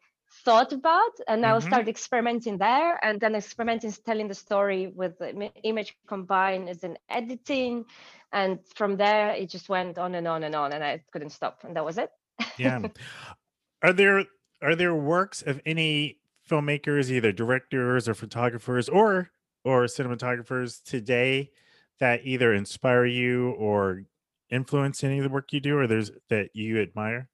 thought 0.44 0.74
about. 0.74 1.14
And 1.28 1.46
I 1.46 1.58
Mhm. 1.58 1.62
started 1.62 1.88
experimenting 1.88 2.58
there 2.58 3.00
and 3.04 3.20
then 3.22 3.36
experimenting 3.36 3.92
telling 4.06 4.28
the 4.28 4.36
story 4.36 4.88
with 4.88 5.18
the 5.20 5.30
image 5.64 5.96
combined 6.08 6.70
as 6.70 6.84
in 6.84 6.98
editing. 7.10 7.86
And 8.34 8.60
from 8.76 8.98
there, 8.98 9.32
it 9.32 9.50
just 9.50 9.70
went 9.70 9.98
on 9.98 10.16
and 10.16 10.28
on 10.28 10.44
and 10.44 10.56
on, 10.56 10.74
and 10.74 10.84
I 10.84 11.04
couldn't 11.12 11.30
stop. 11.30 11.64
And 11.64 11.76
that 11.78 11.86
was 11.86 11.98
it. 11.98 12.12
Yeah. 12.58 12.80
are 13.82 13.94
there 13.94 14.26
are 14.62 14.76
there 14.76 14.96
works 14.96 15.42
of 15.42 15.62
any 15.66 16.20
filmmakers, 16.50 17.10
either 17.12 17.32
directors 17.32 18.08
or 18.10 18.14
photographers 18.14 18.90
or 18.90 19.32
or 19.64 19.86
cinematographers 19.86 20.84
today 20.84 21.52
that 22.00 22.26
either 22.26 22.54
inspire 22.54 23.06
you 23.06 23.52
or 23.52 24.04
influence 24.50 25.04
any 25.04 25.18
of 25.18 25.24
the 25.24 25.30
work 25.30 25.52
you 25.54 25.60
do 25.60 25.78
or 25.78 25.88
there's 25.88 26.12
that 26.30 26.56
you 26.56 26.80
admire? 26.80 27.30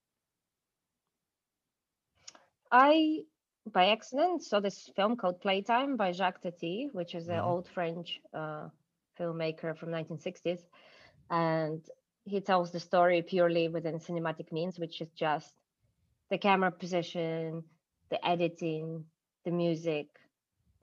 I, 2.71 3.25
by 3.65 3.87
accident, 3.89 4.43
saw 4.43 4.59
this 4.59 4.89
film 4.95 5.15
called 5.17 5.41
Playtime 5.41 5.97
by 5.97 6.11
Jacques 6.11 6.41
Tati, 6.41 6.89
which 6.91 7.15
is 7.15 7.27
an 7.27 7.39
Mhm. 7.39 7.39
old 7.39 7.67
French 7.67 8.19
uh, 8.33 8.69
filmmaker 9.19 9.77
from 9.77 9.91
1960s, 9.91 10.65
and 11.29 11.85
he 12.25 12.39
tells 12.41 12.71
the 12.71 12.79
story 12.79 13.21
purely 13.21 13.67
within 13.67 13.99
cinematic 13.99 14.51
means, 14.51 14.79
which 14.79 15.01
is 15.01 15.11
just 15.11 15.53
the 16.29 16.37
camera 16.37 16.71
position, 16.71 17.65
the 18.11 18.25
editing, 18.27 19.05
the 19.45 19.51
music, 19.51 20.07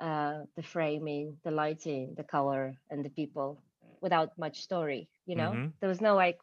uh, 0.01 0.43
the 0.57 0.63
framing, 0.63 1.39
the 1.45 1.51
lighting, 1.53 2.15
the 2.17 2.25
color, 2.25 2.75
and 2.91 3.05
the 3.05 3.11
people, 3.11 3.63
without 4.01 4.39
much 4.39 4.61
story. 4.63 5.09
You 5.27 5.37
know, 5.37 5.61
Mhm. 5.61 5.75
there 5.81 5.89
was 5.91 6.01
no 6.03 6.17
like 6.17 6.41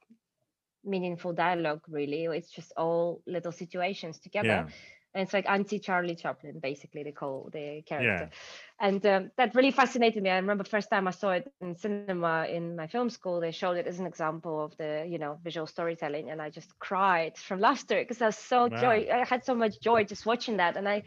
meaningful 0.83 1.33
dialogue 1.33 1.81
really. 1.87 2.25
It's 2.25 2.51
just 2.51 2.73
all 2.77 3.21
little 3.27 3.51
situations 3.51 4.19
together 4.19 4.65
Yeah. 4.65 4.69
And 5.15 5.23
it's 5.23 5.33
like 5.33 5.49
anti 5.49 5.79
Charlie 5.79 6.15
Chaplin, 6.15 6.59
basically 6.59 7.01
they 7.01 7.13
call 7.13 7.49
the 7.53 7.81
character. 7.83 8.29
Yeah. 8.29 8.85
And 8.85 9.05
um, 9.05 9.31
that 9.37 9.55
really 9.55 9.71
fascinated 9.71 10.21
me. 10.21 10.29
I 10.29 10.35
remember 10.35 10.65
first 10.65 10.89
time 10.89 11.07
I 11.07 11.11
saw 11.11 11.31
it 11.31 11.49
in 11.61 11.77
cinema 11.77 12.45
in 12.49 12.75
my 12.75 12.87
film 12.87 13.09
school, 13.09 13.39
they 13.39 13.51
showed 13.51 13.77
it 13.77 13.87
as 13.87 13.99
an 13.99 14.05
example 14.05 14.63
of 14.65 14.75
the 14.77 15.05
you 15.07 15.17
know 15.17 15.39
visual 15.41 15.67
storytelling, 15.67 16.31
and 16.31 16.41
I 16.41 16.49
just 16.49 16.77
cried 16.79 17.37
from 17.37 17.61
laughter 17.61 18.01
because 18.01 18.21
I 18.21 18.25
was 18.25 18.37
so 18.37 18.67
joy. 18.67 19.07
I 19.11 19.25
had 19.25 19.45
so 19.45 19.55
much 19.55 19.79
joy 19.79 20.03
just 20.03 20.25
watching 20.25 20.57
that, 20.57 20.75
and 20.75 20.87
I, 20.87 21.03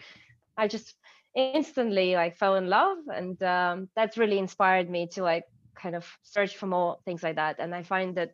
I 0.57 0.69
just 0.69 0.95
instantly 1.35 2.15
like 2.15 2.39
fell 2.39 2.55
in 2.57 2.69
love, 2.69 2.97
and 3.15 3.41
um, 3.43 3.89
that's 3.95 4.17
really 4.17 4.39
inspired 4.39 4.89
me 4.89 5.07
to 5.09 5.23
like 5.23 5.45
kind 5.75 5.95
of 5.95 6.07
search 6.23 6.57
for 6.57 6.67
more 6.67 6.97
things 7.05 7.23
like 7.23 7.37
that. 7.37 7.57
And 7.59 7.75
I 7.75 7.83
find 7.83 8.17
that 8.17 8.33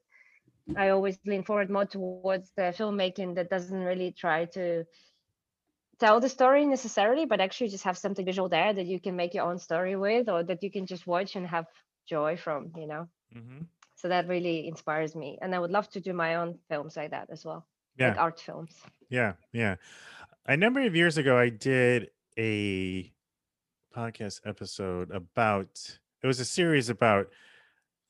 I 0.76 0.90
always 0.90 1.18
lean 1.26 1.42
forward 1.42 1.68
more 1.68 1.84
towards 1.84 2.52
the 2.56 2.72
filmmaking 2.78 3.34
that 3.34 3.50
doesn't 3.50 3.84
really 3.84 4.12
try 4.12 4.44
to 4.46 4.84
tell 5.98 6.20
the 6.20 6.28
story 6.28 6.64
necessarily, 6.66 7.26
but 7.26 7.40
actually 7.40 7.68
just 7.68 7.84
have 7.84 7.98
something 7.98 8.24
visual 8.24 8.48
there 8.48 8.72
that 8.72 8.86
you 8.86 9.00
can 9.00 9.16
make 9.16 9.34
your 9.34 9.44
own 9.44 9.58
story 9.58 9.96
with, 9.96 10.28
or 10.28 10.42
that 10.42 10.62
you 10.62 10.70
can 10.70 10.86
just 10.86 11.06
watch 11.06 11.36
and 11.36 11.46
have 11.46 11.66
joy 12.06 12.36
from, 12.36 12.72
you 12.76 12.86
know. 12.86 13.08
Mhm. 13.34 13.66
So 13.96 14.08
that 14.08 14.28
really 14.28 14.68
inspires 14.68 15.14
me, 15.14 15.38
and 15.40 15.54
I 15.54 15.58
would 15.58 15.70
love 15.70 15.88
to 15.90 16.00
do 16.00 16.12
my 16.12 16.36
own 16.36 16.58
films 16.68 16.96
like 16.96 17.10
that 17.10 17.30
as 17.30 17.44
well, 17.44 17.66
like 17.98 18.18
art 18.18 18.40
films. 18.40 18.74
Yeah, 19.08 19.34
yeah. 19.52 19.76
A 20.46 20.56
number 20.56 20.80
of 20.80 20.94
years 20.94 21.16
ago, 21.16 21.38
I 21.38 21.48
did 21.48 22.10
a 22.36 23.12
podcast 23.94 24.40
episode 24.44 25.10
about 25.10 25.98
it 26.22 26.26
was 26.26 26.40
a 26.40 26.44
series 26.44 26.88
about 26.90 27.30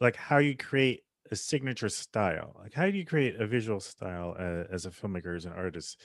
like 0.00 0.16
how 0.16 0.38
you 0.38 0.56
create 0.56 1.04
a 1.30 1.36
signature 1.36 1.88
style. 1.88 2.56
Like 2.60 2.74
how 2.74 2.86
do 2.90 2.96
you 2.96 3.04
create 3.04 3.36
a 3.40 3.46
visual 3.46 3.80
style 3.80 4.34
uh, 4.38 4.64
as 4.72 4.86
a 4.86 4.90
filmmaker, 4.90 5.36
as 5.36 5.44
an 5.44 5.52
artist? 5.52 6.00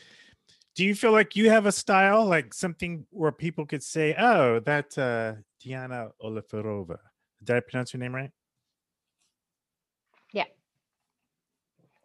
Do 0.80 0.86
you 0.86 0.96
feel 0.96 1.12
like 1.12 1.36
you 1.36 1.50
have 1.50 1.66
a 1.66 1.74
style, 1.74 2.24
like 2.26 2.54
something 2.54 3.06
where 3.10 3.34
people 3.34 3.66
could 3.66 3.84
say, 3.84 4.16
"Oh, 4.18 4.62
that 4.62 4.98
uh, 4.98 5.34
Diana 5.62 6.12
Oliferova." 6.24 7.00
Did 7.44 7.58
I 7.58 7.60
pronounce 7.60 7.92
your 7.92 8.00
name 8.00 8.16
right? 8.16 8.32
Yeah. 10.32 10.46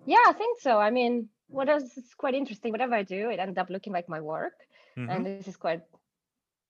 Yeah, 0.07 0.25
I 0.27 0.33
think 0.33 0.59
so. 0.59 0.81
I 0.81 0.91
mean, 0.91 1.29
what 1.47 1.69
else 1.69 1.97
is 1.97 2.15
quite 2.17 2.35
interesting. 2.35 2.73
Whatever 2.73 2.97
I 2.97 3.05
do, 3.05 3.31
it 3.31 3.39
ends 3.39 3.59
up 3.59 3.71
looking 3.71 3.93
like 3.93 4.09
my 4.09 4.21
work, 4.21 4.59
Mhm. 4.97 5.09
and 5.09 5.25
this 5.25 5.47
is 5.47 5.57
quite 5.57 5.83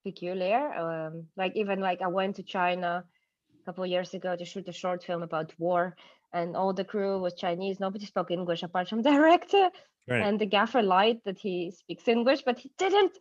peculiar. 0.03 0.61
Um, 0.77 1.27
like 1.35 1.55
even 1.55 1.79
like 1.79 2.03
I 2.03 2.07
went 2.19 2.35
to 2.35 2.43
China 2.43 3.03
a 3.61 3.65
couple 3.65 3.83
of 3.83 3.89
years 3.89 4.13
ago 4.13 4.35
to 4.35 4.45
shoot 4.45 4.69
a 4.69 4.79
short 4.81 5.03
film 5.03 5.23
about 5.23 5.59
war, 5.59 5.97
and 6.35 6.55
all 6.55 6.73
the 6.73 6.83
crew 6.93 7.13
was 7.19 7.33
Chinese. 7.33 7.79
Nobody 7.79 8.05
spoke 8.05 8.29
English 8.31 8.63
apart 8.63 8.89
from 8.89 9.01
director. 9.13 9.69
Right. 10.07 10.21
And 10.21 10.39
the 10.39 10.45
gaffer 10.45 10.83
lied 10.83 11.19
that 11.25 11.39
he 11.39 11.71
speaks 11.71 12.07
English, 12.07 12.43
but 12.45 12.59
he 12.59 12.69
didn't. 12.77 13.13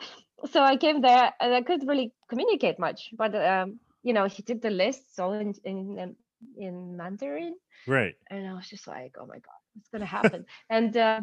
So 0.52 0.62
I 0.62 0.76
came 0.76 1.00
there 1.00 1.32
and 1.40 1.54
I 1.54 1.62
couldn't 1.62 1.88
really 1.88 2.12
communicate 2.28 2.78
much. 2.78 3.00
But 3.16 3.32
um, 3.34 3.80
you 4.02 4.12
know, 4.12 4.26
he 4.26 4.42
did 4.42 4.60
the 4.60 4.70
lists 4.70 5.18
all 5.18 5.32
in 5.32 5.54
in 5.64 5.98
um, 6.02 6.16
in 6.58 6.96
Mandarin, 6.96 7.54
Right. 7.86 8.14
and 8.30 8.46
I 8.46 8.52
was 8.52 8.68
just 8.68 8.86
like, 8.86 9.12
oh 9.18 9.26
my 9.26 9.40
god, 9.48 9.60
what's 9.74 9.88
gonna 9.88 10.04
happen? 10.18 10.44
and 10.76 10.94
uh, 10.96 11.20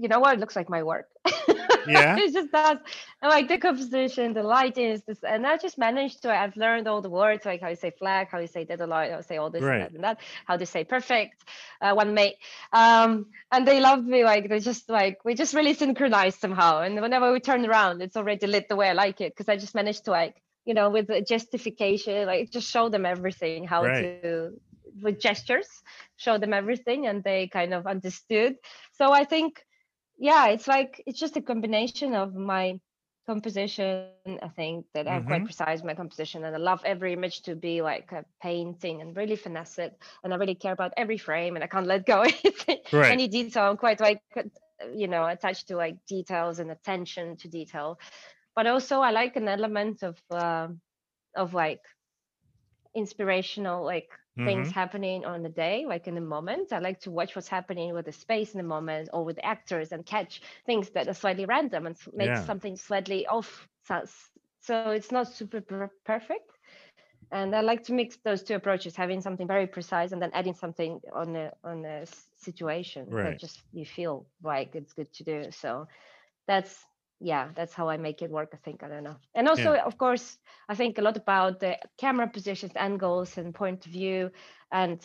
you 0.00 0.08
know 0.08 0.20
what? 0.20 0.34
It 0.34 0.40
looks 0.40 0.56
like 0.56 0.68
my 0.70 0.82
work. 0.82 1.06
Yeah. 1.86 2.20
it 2.24 2.32
just 2.32 2.52
does. 2.52 2.78
And 3.22 3.30
like 3.30 3.48
the 3.48 3.58
composition, 3.58 4.32
the 4.34 4.42
lighting 4.42 4.86
is 4.90 5.02
this, 5.04 5.22
and 5.22 5.46
I 5.46 5.56
just 5.56 5.78
managed 5.78 6.22
to. 6.22 6.32
I've 6.32 6.56
learned 6.56 6.88
all 6.88 7.00
the 7.02 7.10
words, 7.10 7.44
like 7.44 7.60
how 7.60 7.68
you 7.68 7.76
say 7.76 7.90
flag, 7.90 8.28
how 8.30 8.38
you 8.38 8.46
say 8.46 8.64
dead 8.64 8.80
alive, 8.80 9.10
how 9.10 9.16
you 9.18 9.22
say 9.22 9.36
all 9.38 9.50
this 9.50 9.62
Right. 9.62 9.80
and 9.80 9.80
that, 9.80 9.92
and 9.94 10.04
that, 10.04 10.20
how 10.46 10.56
to 10.56 10.66
say 10.66 10.84
perfect, 10.84 11.44
uh, 11.80 11.92
one 11.94 12.14
mate. 12.14 12.36
Um, 12.72 13.26
and 13.52 13.66
they 13.66 13.80
loved 13.80 14.06
me. 14.06 14.24
Like 14.24 14.48
they 14.48 14.58
just 14.60 14.88
like 14.88 15.24
we 15.24 15.34
just 15.34 15.54
really 15.54 15.74
synchronized 15.74 16.40
somehow. 16.40 16.80
And 16.80 17.00
whenever 17.00 17.32
we 17.32 17.40
turn 17.40 17.64
around, 17.66 18.02
it's 18.02 18.16
already 18.16 18.46
lit 18.46 18.68
the 18.68 18.76
way 18.76 18.88
I 18.88 18.92
like 18.94 19.20
it 19.20 19.32
because 19.34 19.48
I 19.48 19.56
just 19.56 19.74
managed 19.74 20.04
to 20.06 20.10
like 20.10 20.42
you 20.64 20.74
know 20.74 20.90
with 20.90 21.08
the 21.08 21.20
justification, 21.22 22.26
like 22.26 22.50
just 22.50 22.68
show 22.70 22.88
them 22.88 23.06
everything 23.06 23.66
how 23.66 23.86
Right. 23.86 24.02
to 24.02 24.52
with 25.02 25.20
gestures 25.20 25.68
show 26.16 26.38
them 26.38 26.52
everything 26.52 27.06
and 27.06 27.22
they 27.22 27.46
kind 27.48 27.72
of 27.72 27.86
understood 27.86 28.56
so 28.92 29.12
i 29.12 29.24
think 29.24 29.62
yeah 30.20 30.48
it's 30.48 30.68
like 30.68 31.02
it's 31.08 31.20
just 31.20 31.38
a 31.38 31.42
combination 31.42 32.14
of 32.14 32.34
my 32.36 32.80
composition 33.28 34.08
i 34.42 34.48
think 34.48 34.84
that 34.94 35.06
i'm 35.08 35.22
quite 35.22 35.44
Mhm. 35.44 35.44
precise 35.44 35.82
my 35.84 35.94
composition 35.94 36.44
and 36.44 36.54
i 36.54 36.58
love 36.58 36.82
every 36.84 37.12
image 37.14 37.42
to 37.42 37.54
be 37.54 37.82
like 37.82 38.12
a 38.12 38.24
painting 38.42 39.00
and 39.00 39.16
really 39.16 39.36
finesse 39.36 39.78
it 39.78 39.92
and 40.22 40.32
i 40.32 40.36
really 40.36 40.54
care 40.54 40.72
about 40.72 40.92
every 40.96 41.18
frame 41.18 41.54
and 41.56 41.64
i 41.64 41.68
can't 41.68 41.86
let 41.86 42.06
go 42.06 42.20
anything 42.44 42.78
Right. 42.92 43.20
any 43.20 43.28
detail 43.28 43.64
i'm 43.64 43.76
quite 43.76 44.00
like 44.00 44.28
uh, 44.36 44.42
you 44.94 45.08
know 45.08 45.26
attached 45.26 45.68
to 45.68 45.76
like 45.76 45.96
details 46.08 46.58
and 46.60 46.70
attention 46.70 47.36
to 47.36 47.48
detail 47.48 47.98
but 48.56 48.66
also 48.66 49.00
i 49.00 49.10
like 49.10 49.36
an 49.36 49.48
element 49.48 50.02
of 50.02 50.18
um 50.30 50.80
of 51.36 51.54
like 51.54 51.80
inspirational 52.94 53.84
like 53.84 54.08
things 54.44 54.70
Mhm. 54.70 54.72
happening 54.72 55.24
on 55.24 55.42
the 55.42 55.48
day 55.48 55.84
like 55.86 56.06
in 56.06 56.14
the 56.14 56.20
moment 56.20 56.72
i 56.72 56.78
like 56.78 57.00
to 57.00 57.10
watch 57.10 57.34
what's 57.34 57.48
happening 57.48 57.94
with 57.94 58.06
the 58.06 58.12
space 58.12 58.54
in 58.54 58.58
the 58.58 58.66
moment 58.66 59.08
or 59.12 59.24
with 59.24 59.36
the 59.36 59.44
actors 59.46 59.92
and 59.92 60.06
catch 60.06 60.42
things 60.66 60.90
that 60.90 61.08
are 61.08 61.14
slightly 61.14 61.46
random 61.46 61.86
and 61.86 61.96
make 62.14 62.36
Yeah. 62.36 62.50
something 62.50 62.76
slightly 62.76 63.26
off 63.26 63.68
so, 64.62 64.76
it's 64.92 65.12
not 65.12 65.28
super 65.28 65.60
per- 65.60 65.92
perfect 66.04 66.58
and 67.22 67.54
i 67.54 67.60
like 67.60 67.82
to 67.84 67.92
mix 67.92 68.16
those 68.18 68.42
two 68.42 68.54
approaches 68.54 68.96
having 68.96 69.20
something 69.20 69.46
very 69.46 69.66
precise 69.66 70.12
and 70.12 70.20
then 70.22 70.30
adding 70.32 70.54
something 70.54 71.00
on 71.12 71.36
a 71.36 71.52
on 71.64 71.84
a 71.84 72.00
s- 72.02 72.28
situation 72.36 73.16
Right. 73.16 73.38
that 73.38 73.38
just 73.38 73.62
you 73.72 73.84
feel 73.84 74.26
like 74.42 74.74
it's 74.74 74.92
good 74.94 75.12
to 75.12 75.24
do 75.24 75.50
so 75.50 75.86
that's 76.46 76.84
yeah 77.20 77.48
that's 77.54 77.74
how 77.74 77.88
i 77.88 77.96
make 77.96 78.22
it 78.22 78.30
work 78.30 78.50
i 78.54 78.56
think 78.56 78.82
i 78.82 78.88
don't 78.88 79.04
know. 79.04 79.16
And 79.34 79.48
also 79.48 79.74
of 79.74 79.98
course 79.98 80.38
i 80.68 80.74
think 80.74 80.98
a 80.98 81.02
lot 81.02 81.16
about 81.16 81.60
the 81.60 81.78
camera 81.98 82.28
positions 82.28 82.72
angles 82.76 83.38
and 83.38 83.54
point 83.54 83.86
of 83.86 83.92
view 83.92 84.30
and 84.72 85.00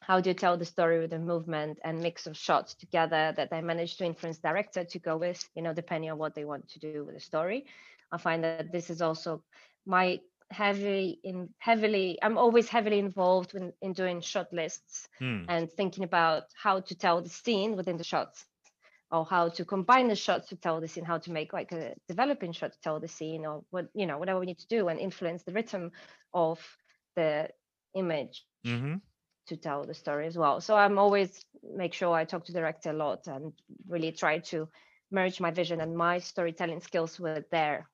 how 0.00 0.20
do 0.20 0.30
you 0.30 0.34
tell 0.34 0.56
the 0.56 0.64
story 0.64 0.98
with 1.00 1.10
the 1.10 1.18
movement 1.18 1.78
and 1.84 2.00
mix 2.00 2.26
of 2.26 2.36
shots 2.36 2.74
together 2.74 3.32
that 3.36 3.52
i 3.52 3.60
managed 3.60 3.98
to 3.98 4.04
influence 4.04 4.38
director 4.38 4.84
to 4.84 4.98
go 4.98 5.16
with 5.16 5.48
you 5.54 5.62
know 5.62 5.74
depending 5.74 6.10
on 6.10 6.18
what 6.18 6.34
they 6.34 6.44
want 6.44 6.68
to 6.68 6.80
do 6.80 6.98
with 6.98 7.14
the 7.14 7.20
story. 7.20 7.66
I 8.12 8.18
find 8.18 8.36
that 8.38 8.54
this 8.56 8.78
is 8.90 9.00
also 9.02 9.42
my 9.86 10.20
heavy 10.50 11.18
in 11.22 11.48
heavily 11.58 12.18
i'm 12.22 12.36
always 12.38 12.68
heavily 12.68 12.98
involved 12.98 13.54
in, 13.54 13.72
in 13.82 13.92
doing 13.92 14.20
shot 14.20 14.52
lists 14.52 15.08
Hmm. 15.18 15.44
and 15.48 15.70
thinking 15.70 16.04
about 16.04 16.44
how 16.54 16.80
to 16.80 16.94
tell 16.94 17.20
the 17.22 17.28
scene 17.28 17.76
within 17.76 17.96
the 17.96 18.04
shots 18.04 18.46
or 19.10 19.24
how 19.24 19.48
to 19.48 19.64
combine 19.64 20.08
the 20.08 20.16
shots 20.16 20.48
to 20.48 20.56
tell 20.56 20.80
the 20.80 20.88
scene, 20.88 21.04
how 21.04 21.18
to 21.18 21.32
make 21.32 21.52
like 21.52 21.72
a 21.72 21.94
developing 22.08 22.52
shot 22.52 22.72
to 22.72 22.80
tell 22.80 23.00
the 23.00 23.08
scene, 23.08 23.46
or 23.46 23.64
what 23.70 23.88
you 23.94 24.06
know, 24.06 24.18
whatever 24.18 24.40
we 24.40 24.46
need 24.46 24.58
to 24.58 24.68
do, 24.68 24.88
and 24.88 25.00
influence 25.00 25.42
the 25.44 25.52
rhythm 25.52 25.92
of 26.34 26.60
the 27.16 27.48
image 27.94 28.44
Mm-hmm. 28.66 28.96
to 29.46 29.56
tell 29.56 29.84
the 29.84 29.94
story 29.94 30.26
as 30.26 30.36
well. 30.36 30.60
So 30.60 30.76
I'm 30.76 30.98
always 30.98 31.44
make 31.62 31.94
sure 31.94 32.14
I 32.14 32.24
talk 32.24 32.44
to 32.46 32.52
the 32.52 32.60
director 32.60 32.90
a 32.90 32.94
lot 32.94 33.26
and 33.26 33.52
really 33.88 34.12
try 34.12 34.38
to 34.40 34.68
merge 35.10 35.40
my 35.40 35.50
vision 35.50 35.80
and 35.80 35.96
my 35.96 36.18
storytelling 36.18 36.80
skills 36.80 37.18
with 37.18 37.48
their 37.50 37.88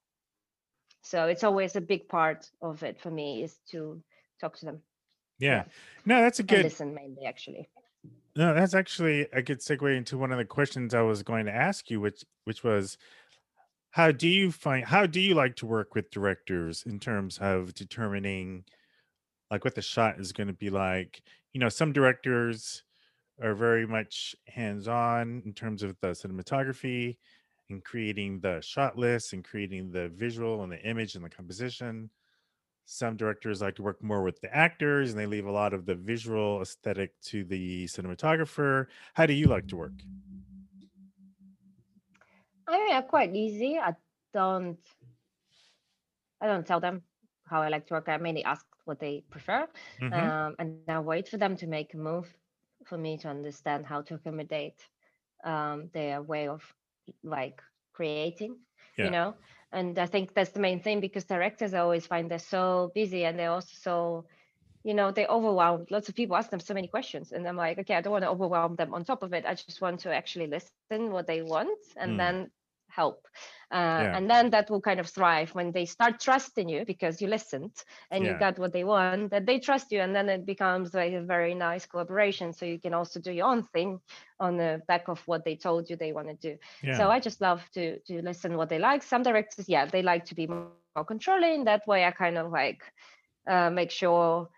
So 1.02 1.26
it's 1.26 1.44
always 1.44 1.76
a 1.76 1.80
big 1.80 2.08
part 2.08 2.50
of 2.62 2.82
it 2.82 3.00
for 3.00 3.10
me 3.10 3.42
is 3.44 3.58
to 3.70 4.02
talk 4.40 4.56
to 4.58 4.66
them. 4.66 4.82
Yeah. 5.38 5.64
No, 6.04 6.20
that's 6.22 6.40
a 6.40 6.42
And 6.48 6.62
good. 6.62 6.64
listen 6.64 6.94
mainly, 6.94 7.26
actually. 7.26 7.68
No, 8.36 8.52
that's 8.54 8.74
actually 8.74 9.28
a 9.32 9.42
good 9.42 9.60
segue 9.60 9.96
into 9.96 10.18
one 10.18 10.32
of 10.32 10.38
the 10.38 10.44
questions 10.44 10.92
I 10.92 11.02
was 11.02 11.22
going 11.22 11.46
to 11.46 11.54
ask 11.54 11.90
you, 11.90 12.00
which 12.00 12.24
which 12.44 12.64
was, 12.64 12.98
how 13.90 14.10
do 14.12 14.28
you 14.28 14.50
find 14.52 14.84
how 14.84 15.06
do 15.06 15.20
you 15.20 15.34
like 15.34 15.56
to 15.56 15.66
work 15.66 15.94
with 15.94 16.10
directors 16.10 16.82
in 16.84 16.98
terms 17.00 17.38
of 17.38 17.74
determining 17.74 18.64
like 19.50 19.64
what 19.64 19.74
the 19.76 19.82
shot 19.82 20.18
is 20.20 20.32
going 20.32 20.48
to 20.48 20.52
be 20.54 20.70
like? 20.70 21.22
You 21.52 21.60
know, 21.60 21.68
some 21.68 21.92
directors 21.92 22.82
are 23.42 23.54
very 23.54 23.86
much 23.86 24.34
hands-on 24.48 25.42
in 25.44 25.52
terms 25.54 25.82
of 25.82 25.96
the 26.00 26.08
cinematography 26.08 27.16
and 27.70 27.84
creating 27.84 28.40
the 28.40 28.60
shot 28.60 28.98
list 28.98 29.32
and 29.32 29.44
creating 29.44 29.90
the 29.90 30.08
visual 30.10 30.62
and 30.62 30.72
the 30.72 30.82
image 30.82 31.14
and 31.14 31.24
the 31.24 31.30
composition. 31.30 32.10
Some 32.86 33.16
directors 33.16 33.60
like 33.62 33.76
to 33.76 33.82
work 33.82 34.02
more 34.02 34.22
with 34.22 34.40
the 34.40 34.54
actors 34.54 35.10
and 35.10 35.18
they 35.18 35.26
leave 35.26 35.46
a 35.46 35.50
lot 35.52 35.72
of 35.74 35.86
the 35.86 35.94
visual 35.94 36.60
aesthetic 36.62 37.18
to 37.22 37.44
the 37.44 37.86
cinematographer. 37.86 38.86
How 39.14 39.26
do 39.26 39.32
you 39.32 39.46
like 39.48 39.68
to 39.68 39.76
work? 39.76 40.04
I 42.66 42.78
mean, 42.78 42.94
I'm 42.94 43.06
quite 43.08 43.34
easy. 43.34 43.78
I 43.78 43.96
don't, 44.32 44.78
I 46.40 46.46
don't 46.46 46.66
tell 46.66 46.80
them 46.80 47.04
how 47.46 47.62
I 47.62 47.68
like 47.68 47.86
to 47.88 47.94
work. 47.94 48.08
I 48.08 48.16
mainly 48.18 48.44
ask 48.44 48.66
what 48.84 48.98
they 49.00 49.22
prefer, 49.30 49.68
Mhm. 49.98 50.34
um, 50.34 50.56
and 50.58 50.86
then 50.86 51.04
wait 51.04 51.28
for 51.28 51.36
them 51.38 51.56
to 51.56 51.66
make 51.66 51.94
a 51.94 51.96
move 51.96 52.36
for 52.84 52.98
me 52.98 53.16
to 53.18 53.28
understand 53.28 53.86
how 53.86 54.02
to 54.02 54.14
accommodate 54.14 54.88
um, 55.44 55.88
their 55.90 56.22
way 56.22 56.48
of 56.48 56.74
like 57.22 57.62
creating. 57.92 58.60
Yeah. 58.96 59.06
You 59.06 59.10
know, 59.12 59.36
and 59.74 59.98
I 59.98 60.06
think 60.06 60.34
that's 60.34 60.52
the 60.52 60.60
main 60.60 60.80
thing 60.80 61.00
because 61.00 61.24
directors 61.24 61.74
I 61.74 61.80
always 61.80 62.06
find 62.06 62.30
they're 62.30 62.38
so 62.38 62.92
busy 62.94 63.24
and 63.24 63.38
they're 63.38 63.50
also 63.50 63.74
so 63.74 64.26
you 64.84 64.94
know 64.94 65.10
they're 65.12 65.28
overwhelmed 65.28 65.90
lots 65.90 66.08
of 66.08 66.14
people 66.14 66.36
ask 66.36 66.50
them 66.50 66.60
so 66.60 66.74
many 66.74 66.88
questions 66.88 67.32
and 67.32 67.46
i'm 67.48 67.56
like 67.56 67.78
okay 67.78 67.94
i 67.96 68.00
don't 68.02 68.12
want 68.12 68.24
to 68.24 68.30
overwhelm 68.30 68.76
them 68.76 68.94
on 68.94 69.04
top 69.04 69.22
of 69.22 69.32
it 69.34 69.44
i 69.46 69.54
just 69.54 69.80
want 69.80 70.00
to 70.00 70.14
actually 70.14 70.46
listen 70.46 71.10
what 71.12 71.26
they 71.26 71.42
want 71.42 71.78
and 71.96 72.12
Mm. 72.12 72.18
then 72.18 72.50
help 72.94 73.26
uh, 73.72 74.06
Yeah. 74.06 74.12
and 74.12 74.30
then 74.30 74.50
that 74.50 74.70
will 74.70 74.80
kind 74.80 75.00
of 75.00 75.08
thrive 75.08 75.54
when 75.54 75.72
they 75.72 75.86
start 75.86 76.20
trusting 76.20 76.68
you 76.68 76.84
because 76.86 77.20
you 77.20 77.28
listened 77.28 77.84
and 78.10 78.26
Yeah. 78.26 78.34
you 78.34 78.34
got 78.34 78.58
what 78.58 78.72
they 78.72 78.84
want 78.84 79.30
that 79.30 79.46
they 79.46 79.58
trust 79.58 79.92
you 79.92 80.00
and 80.00 80.14
then 80.14 80.28
it 80.28 80.46
becomes 80.46 80.94
like 80.94 81.12
a 81.12 81.22
very 81.22 81.54
nice 81.54 81.86
collaboration 81.86 82.52
so 82.52 82.64
you 82.64 82.78
can 82.80 82.94
also 82.94 83.20
do 83.20 83.32
your 83.32 83.46
own 83.46 83.62
thing 83.62 84.00
on 84.40 84.56
the 84.56 84.82
back 84.88 85.08
of 85.08 85.20
what 85.26 85.44
they 85.44 85.56
told 85.56 85.90
you 85.90 85.96
they 85.96 86.12
want 86.12 86.28
to 86.28 86.34
do 86.52 86.58
Yeah. 86.82 87.06
so 87.06 87.10
I 87.10 87.20
just 87.20 87.40
love 87.40 87.68
to 87.74 87.98
to 88.06 88.22
listen 88.22 88.56
what 88.56 88.68
they 88.70 88.78
like. 88.78 89.02
Some 89.02 89.22
directors, 89.22 89.68
yeah, 89.68 89.86
they 89.86 90.02
like 90.02 90.26
to 90.26 90.34
be 90.34 90.46
more 90.46 91.04
controlling. 91.04 91.64
That 91.64 91.86
way, 91.86 92.04
I 92.04 92.10
kind 92.12 92.38
of 92.38 92.50
like 92.50 92.82
uh, 93.48 93.70
make 93.70 93.90
sure, 93.90 94.48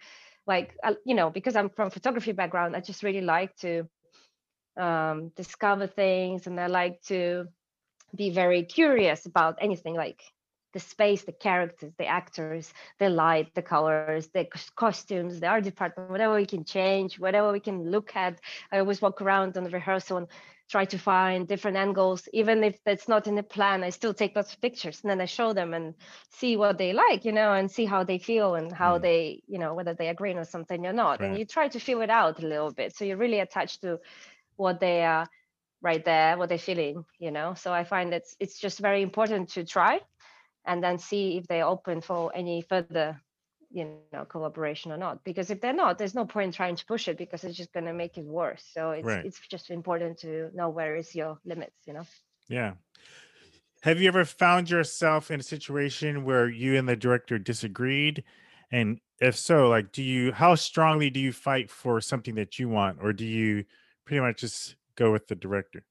like, 0.46 0.74
uh, 0.82 0.94
you 1.04 1.14
know, 1.14 1.30
because 1.30 1.54
I'm 1.54 1.70
from 1.70 1.90
photography 1.90 2.32
background, 2.32 2.74
I 2.74 2.80
just 2.80 3.04
really 3.04 3.20
like 3.20 3.54
to 3.58 3.88
um, 4.76 5.28
discover 5.36 5.86
things 5.86 6.46
and 6.46 6.58
I 6.58 6.66
like 6.66 7.02
to 7.02 7.46
be 8.14 8.30
very 8.30 8.64
curious 8.64 9.26
about 9.26 9.58
anything 9.60 9.94
like 9.94 10.20
the 10.72 10.80
space, 10.80 11.24
the 11.24 11.32
characters, 11.32 11.92
the 11.98 12.06
actors, 12.06 12.72
the 12.98 13.08
light, 13.10 13.54
the 13.54 13.62
colors, 13.62 14.28
the 14.28 14.46
costumes, 14.76 15.40
the 15.40 15.46
art 15.46 15.64
department, 15.64 16.10
whatever 16.10 16.34
we 16.34 16.46
can 16.46 16.64
change, 16.64 17.18
whatever 17.18 17.52
we 17.52 17.60
can 17.60 17.90
look 17.90 18.14
at. 18.16 18.40
I 18.70 18.78
always 18.78 19.00
walk 19.00 19.20
around 19.20 19.56
on 19.56 19.64
the 19.64 19.70
rehearsal 19.70 20.18
and 20.18 20.28
try 20.68 20.84
to 20.86 20.98
find 20.98 21.46
different 21.48 21.76
angles, 21.76 22.28
even 22.32 22.62
if 22.64 22.82
that's 22.84 23.08
not 23.08 23.26
in 23.26 23.34
the 23.36 23.42
plan. 23.42 23.82
I 23.84 23.90
still 23.90 24.14
take 24.14 24.36
lots 24.36 24.54
of 24.54 24.60
pictures 24.60 25.02
and 25.02 25.10
then 25.10 25.20
I 25.20 25.26
show 25.26 25.52
them 25.52 25.74
and 25.74 25.94
see 26.30 26.56
what 26.56 26.74
they 26.78 26.86
like, 26.92 27.24
you 27.24 27.32
know, 27.32 27.48
and 27.48 27.64
see 27.70 27.80
how 27.80 27.98
they 27.98 28.12
feel 28.12 28.50
and 28.50 28.68
how 28.68 28.96
Mm. 28.96 29.00
they, 29.00 29.42
you 29.46 29.58
know, 29.58 29.74
whether 29.74 29.94
they 29.94 30.08
agree 30.08 30.34
on 30.34 30.44
something 30.44 30.86
or 30.86 30.92
not. 30.92 31.22
And 31.22 31.36
you 31.36 31.44
try 31.44 31.68
to 31.68 31.80
feel 31.80 32.00
it 32.02 32.10
out 32.10 32.42
a 32.42 32.46
little 32.46 32.70
bit. 32.72 32.94
So 32.94 33.04
you're 33.04 33.16
really 33.16 33.40
attached 33.40 33.82
to 33.82 33.98
what 34.56 34.80
they 34.80 35.04
are 35.04 35.28
right 35.82 36.04
there, 36.04 36.36
what 36.38 36.48
they're 36.48 36.58
feeling, 36.58 37.04
you 37.18 37.30
know. 37.30 37.54
So 37.54 37.72
I 37.72 37.84
find 37.84 38.12
it's 38.14 38.36
it's 38.40 38.58
just 38.58 38.78
very 38.78 39.02
important 39.02 39.50
to 39.50 39.64
try 39.64 40.00
and 40.64 40.82
then 40.82 40.98
see 40.98 41.38
if 41.38 41.46
they're 41.46 41.66
open 41.66 42.00
for 42.00 42.30
any 42.34 42.62
further 42.62 43.20
you 43.72 43.98
know 44.12 44.24
collaboration 44.24 44.90
or 44.90 44.96
not 44.96 45.22
because 45.22 45.50
if 45.50 45.60
they're 45.60 45.72
not 45.72 45.96
there's 45.96 46.14
no 46.14 46.24
point 46.24 46.52
trying 46.52 46.74
to 46.74 46.84
push 46.86 47.06
it 47.06 47.16
because 47.16 47.44
it's 47.44 47.56
just 47.56 47.72
going 47.72 47.86
to 47.86 47.92
make 47.92 48.18
it 48.18 48.24
worse 48.24 48.64
so 48.74 48.90
it's 48.90 49.06
Right. 49.06 49.24
it's 49.24 49.38
just 49.48 49.70
important 49.70 50.18
to 50.18 50.50
know 50.54 50.68
where 50.68 50.96
is 50.96 51.14
your 51.14 51.38
limits 51.44 51.76
you 51.86 51.92
know 51.92 52.06
Yeah. 52.48 52.74
Have 53.82 53.98
you 53.98 54.08
ever 54.08 54.26
found 54.26 54.68
yourself 54.68 55.30
in 55.30 55.40
a 55.40 55.42
situation 55.42 56.24
where 56.24 56.50
you 56.50 56.76
and 56.76 56.86
the 56.86 56.96
director 56.96 57.38
disagreed? 57.38 58.24
And 58.70 59.00
if 59.20 59.36
so, 59.36 59.68
like, 59.68 59.90
do 59.90 60.02
you, 60.02 60.32
how 60.32 60.54
strongly 60.54 61.08
do 61.08 61.18
you 61.18 61.32
fight 61.32 61.70
for 61.70 61.98
something 62.02 62.34
that 62.34 62.58
you 62.58 62.68
want, 62.68 62.98
or 63.00 63.14
do 63.14 63.24
you 63.24 63.64
pretty 64.04 64.20
much 64.20 64.40
just 64.40 64.76
go 64.96 65.12
with 65.12 65.28
the 65.28 65.34
director? 65.34 65.84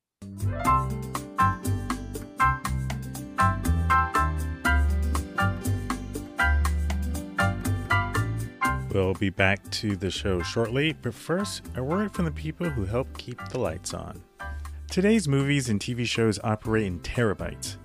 We'll 8.92 9.14
be 9.14 9.30
back 9.30 9.70
to 9.72 9.96
the 9.96 10.10
show 10.10 10.42
shortly, 10.42 10.94
but 10.94 11.14
first, 11.14 11.62
a 11.76 11.84
word 11.84 12.12
from 12.12 12.26
the 12.26 12.32
people 12.32 12.68
who 12.68 12.86
help 12.86 13.16
keep 13.18 13.40
the 13.50 13.60
lights 13.60 13.94
on. 13.94 14.22
Today's 14.90 15.28
movies 15.28 15.70
and 15.70 15.80
TV 15.80 16.06
shows 16.06 16.40
operate 16.44 16.88
in 16.88 17.00
terabytes. 17.02 17.76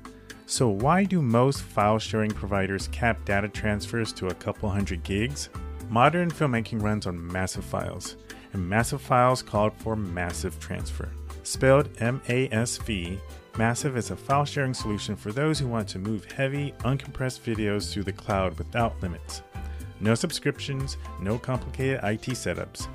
So, 0.47 0.69
why 0.69 1.05
do 1.05 1.21
most 1.21 1.61
file 1.61 1.99
sharing 1.99 2.31
providers 2.31 2.89
cap 2.89 3.23
data 3.27 3.49
transfers 3.49 4.13
to 4.15 4.29
a 4.29 4.35
couple 4.35 4.71
hundred 4.71 5.03
gigs? 5.03 5.51
Modern 5.91 6.31
filmmaking 6.31 6.83
runs 6.83 7.07
on 7.07 7.27
massive 7.31 7.65
files, 7.65 8.17
and 8.55 8.67
massive 8.67 9.03
files 9.03 9.43
called 9.43 9.75
for 9.77 9.97
massive 9.97 10.59
transfer. 10.59 11.11
Spelled 11.43 11.91
M 12.01 12.23
A 12.31 12.49
S 12.51 12.79
V, 12.79 13.19
MASV 13.55 13.97
is 13.97 14.11
a 14.11 14.17
file 14.17 14.45
sharing 14.45 14.75
solution 14.75 15.15
for 15.15 15.31
those 15.31 15.61
who 15.61 15.69
want 15.69 15.87
to 15.89 15.99
move 15.99 16.25
heavy, 16.33 16.73
uncompressed 16.81 17.41
videos 17.41 17.93
through 17.93 18.03
the 18.03 18.13
cloud 18.13 18.59
without 18.59 19.01
limits. 19.01 19.43
No 20.01 20.15
subscriptions, 20.15 20.97
no 21.21 21.39
complicated 21.39 22.01
IT 22.03 22.23
setups. 22.23 22.89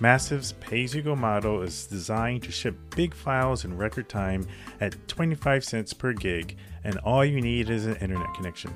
MASV's 0.00 0.52
pay 0.52 0.84
as 0.84 0.94
you 0.94 1.00
go 1.00 1.16
model 1.16 1.62
is 1.62 1.86
designed 1.86 2.42
to 2.42 2.52
ship 2.52 2.76
big 2.94 3.14
files 3.14 3.64
in 3.64 3.76
record 3.76 4.08
time 4.08 4.46
at 4.80 4.96
25 5.08 5.64
cents 5.64 5.92
per 5.94 6.12
gig, 6.12 6.56
and 6.84 6.98
all 6.98 7.24
you 7.24 7.40
need 7.40 7.70
is 7.70 7.86
an 7.86 7.96
internet 7.96 8.32
connection. 8.34 8.74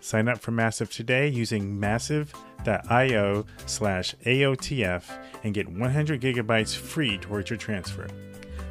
Sign 0.00 0.28
up 0.28 0.38
for 0.38 0.52
Massive 0.52 0.90
today 0.90 1.28
using 1.28 1.78
massive.io 1.78 3.44
slash 3.66 4.14
AOTF 4.24 5.04
and 5.42 5.54
get 5.54 5.68
100 5.68 6.20
gigabytes 6.20 6.74
free 6.74 7.18
towards 7.18 7.50
your 7.50 7.58
transfer. 7.58 8.06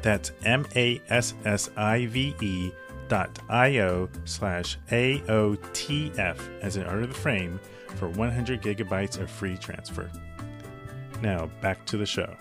That's 0.00 0.32
M 0.44 0.66
A 0.74 1.02
S 1.08 1.34
S 1.44 1.70
I 1.76 2.06
V 2.06 2.34
E 2.40 2.72
dot 3.08 3.38
io 3.48 4.08
slash 4.24 4.78
AOTF 4.90 6.38
as 6.62 6.76
in 6.76 6.84
of 6.84 7.08
the 7.08 7.14
frame 7.14 7.60
for 7.90 8.08
100 8.08 8.62
gigabytes 8.62 9.18
of 9.20 9.30
free 9.30 9.56
transfer. 9.56 10.10
Now 11.22 11.46
back 11.60 11.84
to 11.86 11.96
the 11.96 12.06
show. 12.06 12.36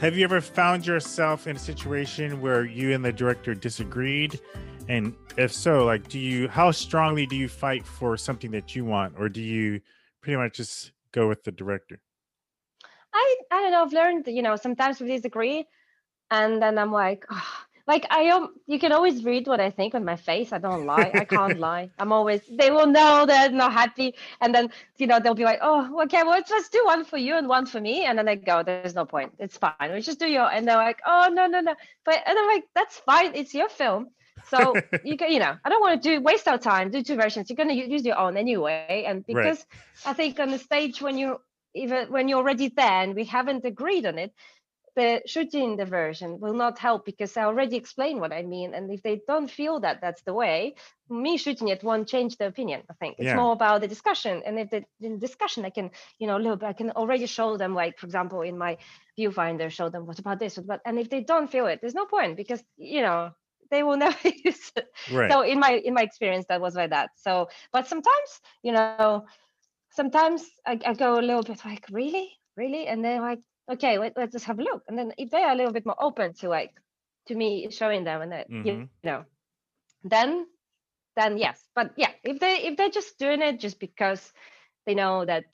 Have 0.00 0.16
you 0.16 0.24
ever 0.24 0.40
found 0.40 0.86
yourself 0.86 1.46
in 1.46 1.56
a 1.56 1.58
situation 1.58 2.40
where 2.40 2.64
you 2.64 2.92
and 2.92 3.04
the 3.04 3.12
director 3.12 3.54
disagreed? 3.54 4.38
And 4.88 5.14
if 5.38 5.52
so, 5.52 5.84
like, 5.84 6.08
do 6.08 6.18
you, 6.18 6.48
how 6.48 6.70
strongly 6.70 7.24
do 7.24 7.36
you 7.36 7.48
fight 7.48 7.86
for 7.86 8.16
something 8.16 8.50
that 8.50 8.76
you 8.76 8.84
want, 8.84 9.14
or 9.18 9.30
do 9.30 9.40
you 9.40 9.80
pretty 10.20 10.36
much 10.36 10.56
just 10.56 10.92
go 11.12 11.26
with 11.28 11.42
the 11.44 11.52
director? 11.52 12.00
i 13.14 13.36
i 13.50 13.62
don't 13.62 13.70
know 13.70 13.82
i've 13.82 13.92
learned 13.92 14.26
you 14.26 14.42
know 14.42 14.56
sometimes 14.56 15.00
we 15.00 15.08
disagree 15.08 15.66
and 16.30 16.60
then 16.60 16.78
i'm 16.78 16.92
like 16.92 17.24
"Ah." 17.30 17.66
Like 17.86 18.06
i 18.10 18.28
um 18.28 18.54
you 18.66 18.78
can 18.78 18.92
always 18.92 19.24
read 19.24 19.46
what 19.46 19.60
i 19.60 19.70
think 19.70 19.94
on 19.94 20.04
my 20.04 20.16
face 20.16 20.52
i 20.52 20.58
don't 20.58 20.86
lie 20.86 21.10
i 21.14 21.24
can't 21.24 21.58
lie 21.68 21.90
i'm 21.98 22.12
always 22.12 22.40
they 22.50 22.70
will 22.70 22.86
know 22.86 23.24
they're 23.26 23.50
not 23.50 23.72
happy 23.72 24.14
and 24.40 24.54
then 24.54 24.70
you 24.96 25.06
know 25.06 25.18
they'll 25.20 25.34
be 25.34 25.44
like 25.44 25.60
oh 25.62 26.02
okay 26.02 26.22
well 26.22 26.42
let's 26.50 26.68
do 26.68 26.82
one 26.84 27.04
for 27.04 27.18
you 27.18 27.36
and 27.36 27.48
one 27.48 27.66
for 27.66 27.80
me 27.80 28.04
and 28.04 28.18
then 28.18 28.28
i 28.28 28.34
go 28.34 28.62
there's 28.62 28.94
no 28.94 29.04
point 29.04 29.32
it's 29.38 29.58
fine 29.58 29.92
we 29.92 30.00
just 30.00 30.18
do 30.18 30.26
your 30.26 30.50
and 30.50 30.66
they're 30.66 30.76
like 30.76 31.00
oh 31.06 31.28
no 31.32 31.46
no 31.46 31.60
no 31.60 31.74
but 32.04 32.18
and 32.26 32.38
i'm 32.38 32.46
like 32.48 32.64
that's 32.74 32.98
fine 32.98 33.34
it's 33.34 33.54
your 33.54 33.68
film 33.68 34.08
So 34.50 34.74
you 35.04 35.16
can, 35.16 35.32
you 35.32 35.38
know, 35.38 35.56
I 35.64 35.68
don't 35.68 35.80
want 35.80 36.02
to 36.02 36.08
do 36.08 36.20
waste 36.20 36.48
our 36.48 36.58
time, 36.58 36.90
do 36.90 37.02
two 37.02 37.16
versions. 37.16 37.48
You're 37.48 37.56
going 37.56 37.68
to 37.68 37.74
use 37.74 38.04
your 38.04 38.18
own 38.18 38.36
anyway. 38.36 39.04
And 39.06 39.24
because 39.26 39.64
right. 39.72 40.10
I 40.10 40.12
think 40.12 40.38
on 40.40 40.50
the 40.50 40.58
stage 40.58 41.00
when 41.00 41.18
you 41.18 41.38
even 41.74 42.10
when 42.10 42.28
you're 42.28 42.38
already 42.38 42.68
there 42.68 43.02
and 43.02 43.14
we 43.14 43.24
haven't 43.24 43.64
agreed 43.64 44.06
on 44.06 44.18
it, 44.18 44.32
the 44.96 45.22
shooting 45.26 45.76
the 45.76 45.84
version 45.84 46.38
will 46.38 46.54
not 46.54 46.78
help 46.78 47.04
because 47.04 47.36
I 47.36 47.44
already 47.44 47.76
explained 47.76 48.20
what 48.20 48.32
I 48.32 48.42
mean. 48.42 48.74
And 48.74 48.92
if 48.92 49.02
they 49.02 49.20
don't 49.26 49.50
feel 49.50 49.80
that 49.80 50.00
that's 50.00 50.22
the 50.22 50.32
way, 50.32 50.76
me 51.10 51.36
shooting 51.36 51.68
it 51.68 51.82
won't 51.82 52.08
change 52.08 52.36
the 52.36 52.46
opinion. 52.46 52.82
I 52.88 52.94
think 52.94 53.16
it's 53.18 53.26
yeah. 53.26 53.36
more 53.36 53.52
about 53.52 53.80
the 53.80 53.88
discussion. 53.88 54.42
And 54.46 54.58
if 54.58 54.70
the 54.70 54.84
in 55.00 55.18
discussion, 55.18 55.64
I 55.64 55.70
can, 55.70 55.90
you 56.18 56.26
know, 56.26 56.38
look, 56.38 56.62
I 56.62 56.72
can 56.72 56.90
already 56.92 57.26
show 57.26 57.56
them, 57.56 57.74
like 57.74 57.98
for 57.98 58.06
example, 58.06 58.42
in 58.42 58.56
my 58.56 58.78
viewfinder, 59.18 59.70
show 59.70 59.88
them 59.88 60.06
what 60.06 60.18
about 60.18 60.38
this, 60.38 60.56
what 60.56 60.64
about, 60.64 60.80
and 60.86 60.98
if 60.98 61.10
they 61.10 61.20
don't 61.20 61.50
feel 61.50 61.66
it, 61.66 61.80
there's 61.80 61.94
no 61.94 62.06
point 62.06 62.36
because 62.36 62.62
you 62.76 63.00
know 63.00 63.30
they 63.70 63.82
will 63.82 63.96
never 64.06 64.28
use 64.28 64.72
it. 64.76 64.86
Right. 65.10 65.30
So 65.30 65.42
in 65.42 65.58
my 65.58 65.72
in 65.72 65.94
my 65.94 66.02
experience, 66.02 66.46
that 66.48 66.60
was 66.60 66.74
like 66.74 66.90
that. 66.90 67.10
So, 67.16 67.48
but 67.72 67.88
sometimes, 67.88 68.40
you 68.62 68.72
know, 68.72 69.26
sometimes 69.90 70.44
I, 70.66 70.78
I 70.84 70.94
go 70.94 71.18
a 71.18 71.22
little 71.22 71.42
bit 71.42 71.64
like, 71.64 71.86
really, 71.90 72.30
really, 72.56 72.86
and 72.86 73.04
then 73.04 73.20
like 73.20 73.40
okay, 73.70 73.98
let, 73.98 74.16
us 74.16 74.32
just 74.32 74.44
have 74.46 74.58
a 74.58 74.62
look. 74.62 74.82
And 74.88 74.98
then 74.98 75.12
if 75.18 75.30
they 75.30 75.42
are 75.42 75.52
a 75.52 75.56
little 75.56 75.72
bit 75.72 75.86
more 75.86 76.02
open 76.02 76.34
to 76.34 76.48
like 76.48 76.72
to 77.28 77.34
me 77.34 77.68
showing 77.70 78.04
them 78.04 78.22
and 78.22 78.32
that 78.32 78.50
mm-hmm. 78.50 78.66
you 78.66 78.88
know, 79.02 79.24
then 80.02 80.46
then 81.16 81.38
yes. 81.38 81.62
But 81.74 81.92
yeah, 81.96 82.10
if 82.22 82.40
they 82.40 82.58
if 82.64 82.76
they're 82.76 82.90
just 82.90 83.18
doing 83.18 83.42
it 83.42 83.60
just 83.60 83.80
because 83.80 84.32
they 84.86 84.94
know 84.94 85.24
that 85.24 85.44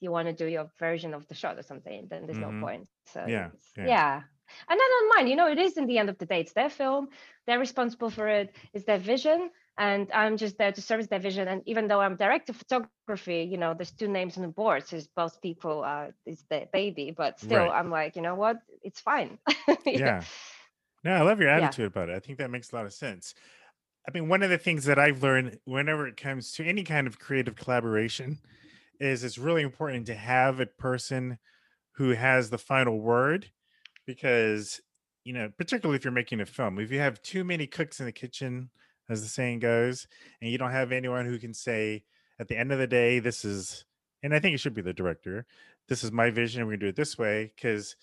you 0.00 0.10
want 0.10 0.28
to 0.28 0.34
do 0.34 0.46
your 0.46 0.70
version 0.78 1.14
of 1.14 1.26
the 1.28 1.34
shot 1.34 1.58
or 1.58 1.62
something, 1.62 2.06
then 2.10 2.26
there's 2.26 2.38
mm-hmm. 2.38 2.60
no 2.60 2.66
point. 2.66 2.88
So 3.12 3.24
yeah, 3.26 3.48
yeah. 3.76 3.86
yeah. 3.86 4.20
And 4.68 4.78
I 4.78 4.88
don't 5.00 5.16
mind, 5.16 5.30
you 5.30 5.36
know, 5.36 5.48
it 5.48 5.58
is 5.58 5.78
in 5.78 5.86
the 5.86 5.96
end 5.96 6.10
of 6.10 6.18
the 6.18 6.26
day, 6.26 6.40
it's 6.40 6.52
their 6.52 6.68
film, 6.68 7.08
they're 7.46 7.58
responsible 7.58 8.10
for 8.10 8.28
it, 8.28 8.54
it's 8.74 8.84
their 8.84 8.98
vision 8.98 9.50
and 9.76 10.10
I'm 10.12 10.36
just 10.36 10.56
there 10.56 10.72
to 10.72 10.80
service 10.80 11.08
their 11.08 11.18
vision. 11.18 11.48
And 11.48 11.62
even 11.66 11.88
though 11.88 12.00
I'm 12.00 12.16
director 12.16 12.52
of 12.52 12.56
photography, 12.56 13.48
you 13.50 13.56
know, 13.56 13.74
there's 13.74 13.90
two 13.90 14.08
names 14.08 14.36
on 14.36 14.42
the 14.42 14.48
board, 14.48 14.86
so 14.86 15.00
both 15.16 15.40
people 15.40 15.82
uh, 15.84 16.08
is 16.26 16.44
the 16.48 16.68
baby, 16.72 17.12
but 17.16 17.40
still, 17.40 17.58
right. 17.58 17.70
I'm 17.70 17.90
like, 17.90 18.16
you 18.16 18.22
know 18.22 18.34
what, 18.34 18.58
it's 18.82 19.00
fine. 19.00 19.38
yeah. 19.86 20.22
No, 21.02 21.12
I 21.12 21.22
love 21.22 21.40
your 21.40 21.50
attitude 21.50 21.82
yeah. 21.82 21.86
about 21.86 22.08
it. 22.08 22.16
I 22.16 22.20
think 22.20 22.38
that 22.38 22.50
makes 22.50 22.72
a 22.72 22.76
lot 22.76 22.86
of 22.86 22.92
sense. 22.92 23.34
I 24.08 24.12
mean, 24.12 24.28
one 24.28 24.42
of 24.42 24.50
the 24.50 24.58
things 24.58 24.84
that 24.84 24.98
I've 24.98 25.22
learned 25.22 25.58
whenever 25.64 26.06
it 26.06 26.16
comes 26.16 26.52
to 26.52 26.64
any 26.64 26.82
kind 26.84 27.06
of 27.06 27.18
creative 27.18 27.56
collaboration 27.56 28.38
is 29.00 29.24
it's 29.24 29.38
really 29.38 29.62
important 29.62 30.06
to 30.06 30.14
have 30.14 30.60
a 30.60 30.66
person 30.66 31.38
who 31.96 32.10
has 32.10 32.50
the 32.50 32.58
final 32.58 33.00
word 33.00 33.50
because, 34.06 34.80
you 35.24 35.32
know, 35.32 35.50
particularly 35.56 35.96
if 35.96 36.04
you're 36.04 36.12
making 36.12 36.40
a 36.40 36.46
film, 36.46 36.78
if 36.78 36.92
you 36.92 37.00
have 37.00 37.22
too 37.22 37.44
many 37.44 37.66
cooks 37.66 37.98
in 37.98 38.06
the 38.06 38.12
kitchen, 38.12 38.70
as 39.08 39.22
the 39.22 39.28
saying 39.28 39.60
goes, 39.60 40.06
and 40.40 40.50
you 40.50 40.58
don't 40.58 40.70
have 40.70 40.92
anyone 40.92 41.26
who 41.26 41.38
can 41.38 41.54
say 41.54 42.04
at 42.38 42.48
the 42.48 42.58
end 42.58 42.72
of 42.72 42.78
the 42.78 42.86
day, 42.86 43.18
this 43.18 43.44
is, 43.44 43.84
and 44.22 44.34
I 44.34 44.40
think 44.40 44.54
it 44.54 44.58
should 44.58 44.74
be 44.74 44.82
the 44.82 44.92
director. 44.92 45.46
This 45.88 46.02
is 46.02 46.10
my 46.10 46.30
vision. 46.30 46.64
We're 46.64 46.72
gonna 46.72 46.80
do 46.80 46.88
it 46.88 46.96
this 46.96 47.18
way 47.18 47.52
because 47.54 47.96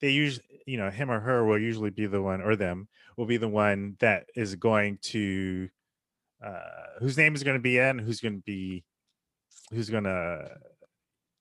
they 0.00 0.10
usually, 0.10 0.44
you 0.66 0.78
know, 0.78 0.90
him 0.90 1.10
or 1.10 1.20
her 1.20 1.44
will 1.44 1.58
usually 1.58 1.90
be 1.90 2.06
the 2.06 2.22
one, 2.22 2.40
or 2.40 2.56
them 2.56 2.88
will 3.16 3.26
be 3.26 3.36
the 3.36 3.48
one 3.48 3.96
that 4.00 4.26
is 4.34 4.54
going 4.54 4.98
to, 5.02 5.68
uh, 6.44 6.98
whose 6.98 7.16
name 7.16 7.34
is 7.34 7.42
going 7.42 7.56
to 7.56 7.62
be 7.62 7.78
in, 7.78 7.98
who's 7.98 8.20
going 8.20 8.36
to 8.36 8.42
be, 8.42 8.82
who's 9.70 9.90
going 9.90 10.04
to, 10.04 10.48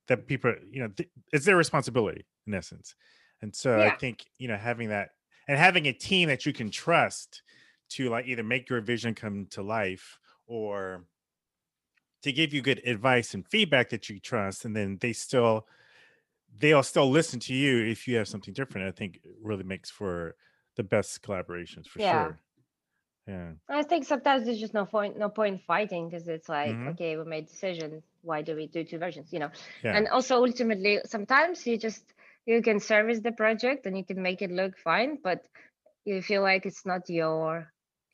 that 0.08 0.28
people, 0.28 0.54
you 0.69 0.82
know, 0.82 0.89
th- 0.89 1.10
it's 1.32 1.45
their 1.45 1.56
responsibility 1.56 2.26
in 2.48 2.54
essence. 2.54 2.95
And 3.41 3.56
so 3.56 3.78
yeah. 3.78 3.86
I 3.86 3.91
think, 3.91 4.26
you 4.38 4.50
know, 4.50 4.58
having 4.58 4.89
that 4.89 5.12
and 5.48 5.58
having 5.58 5.86
a 5.86 5.93
team 5.93 6.28
that 6.28 6.45
you 6.45 6.52
can 6.52 6.69
trust 6.69 7.41
to 7.89 8.10
like 8.10 8.25
either 8.25 8.43
make 8.43 8.69
your 8.69 8.82
vision 8.82 9.13
come 9.13 9.45
to 9.52 9.62
life 9.62 10.19
or 10.47 11.04
to 12.21 12.32
give 12.32 12.54
you 12.54 12.62
good 12.62 12.82
advice 12.86 13.34
and 13.34 13.47
feedback 13.47 13.89
that 13.89 14.10
you 14.10 14.19
trust 14.19 14.65
and 14.65 14.75
then 14.75 14.97
they 15.02 15.13
still 15.13 15.65
they'll 16.60 16.84
still 16.84 17.10
listen 17.10 17.39
to 17.39 17.54
you 17.54 17.86
if 17.86 18.08
you 18.08 18.17
have 18.17 18.28
something 18.28 18.54
different 18.54 18.88
i 18.88 18.91
think 18.91 19.19
really 19.41 19.63
makes 19.63 19.89
for 19.89 20.36
the 20.75 20.84
best 20.84 21.21
collaborations 21.21 21.88
for 21.88 21.99
yeah. 21.99 22.23
sure 22.23 22.39
yeah 23.28 23.52
i 23.69 23.84
think 23.84 24.06
sometimes 24.06 24.45
there's 24.45 24.60
just 24.60 24.73
no 24.73 24.86
point 24.86 25.17
no 25.17 25.30
point 25.30 25.62
fighting 25.62 26.10
because 26.10 26.28
it's 26.28 26.49
like 26.49 26.71
mm-hmm. 26.71 26.89
okay 26.89 27.17
we 27.17 27.23
made 27.23 27.47
decisions 27.47 28.04
why 28.21 28.41
do 28.41 28.56
we 28.56 28.67
do 28.67 28.84
two 28.84 28.97
versions 28.97 29.32
you 29.32 29.39
know 29.39 29.49
yeah. 29.84 29.95
and 29.95 30.08
also 30.08 30.43
ultimately 30.43 30.99
sometimes 31.06 31.65
you 31.65 31.78
just 31.78 32.04
you 32.45 32.62
can 32.62 32.80
service 32.80 33.19
the 33.19 33.32
project 33.32 33.86
and 33.86 33.97
you 33.97 34.04
can 34.04 34.21
make 34.21 34.41
it 34.41 34.52
look 34.52 34.78
fine 34.78 35.17
but 35.23 35.45
you 36.06 36.21
feel 36.21 36.41
like 36.41 36.65
it's 36.65 36.86
not 36.86 37.10
your 37.10 37.71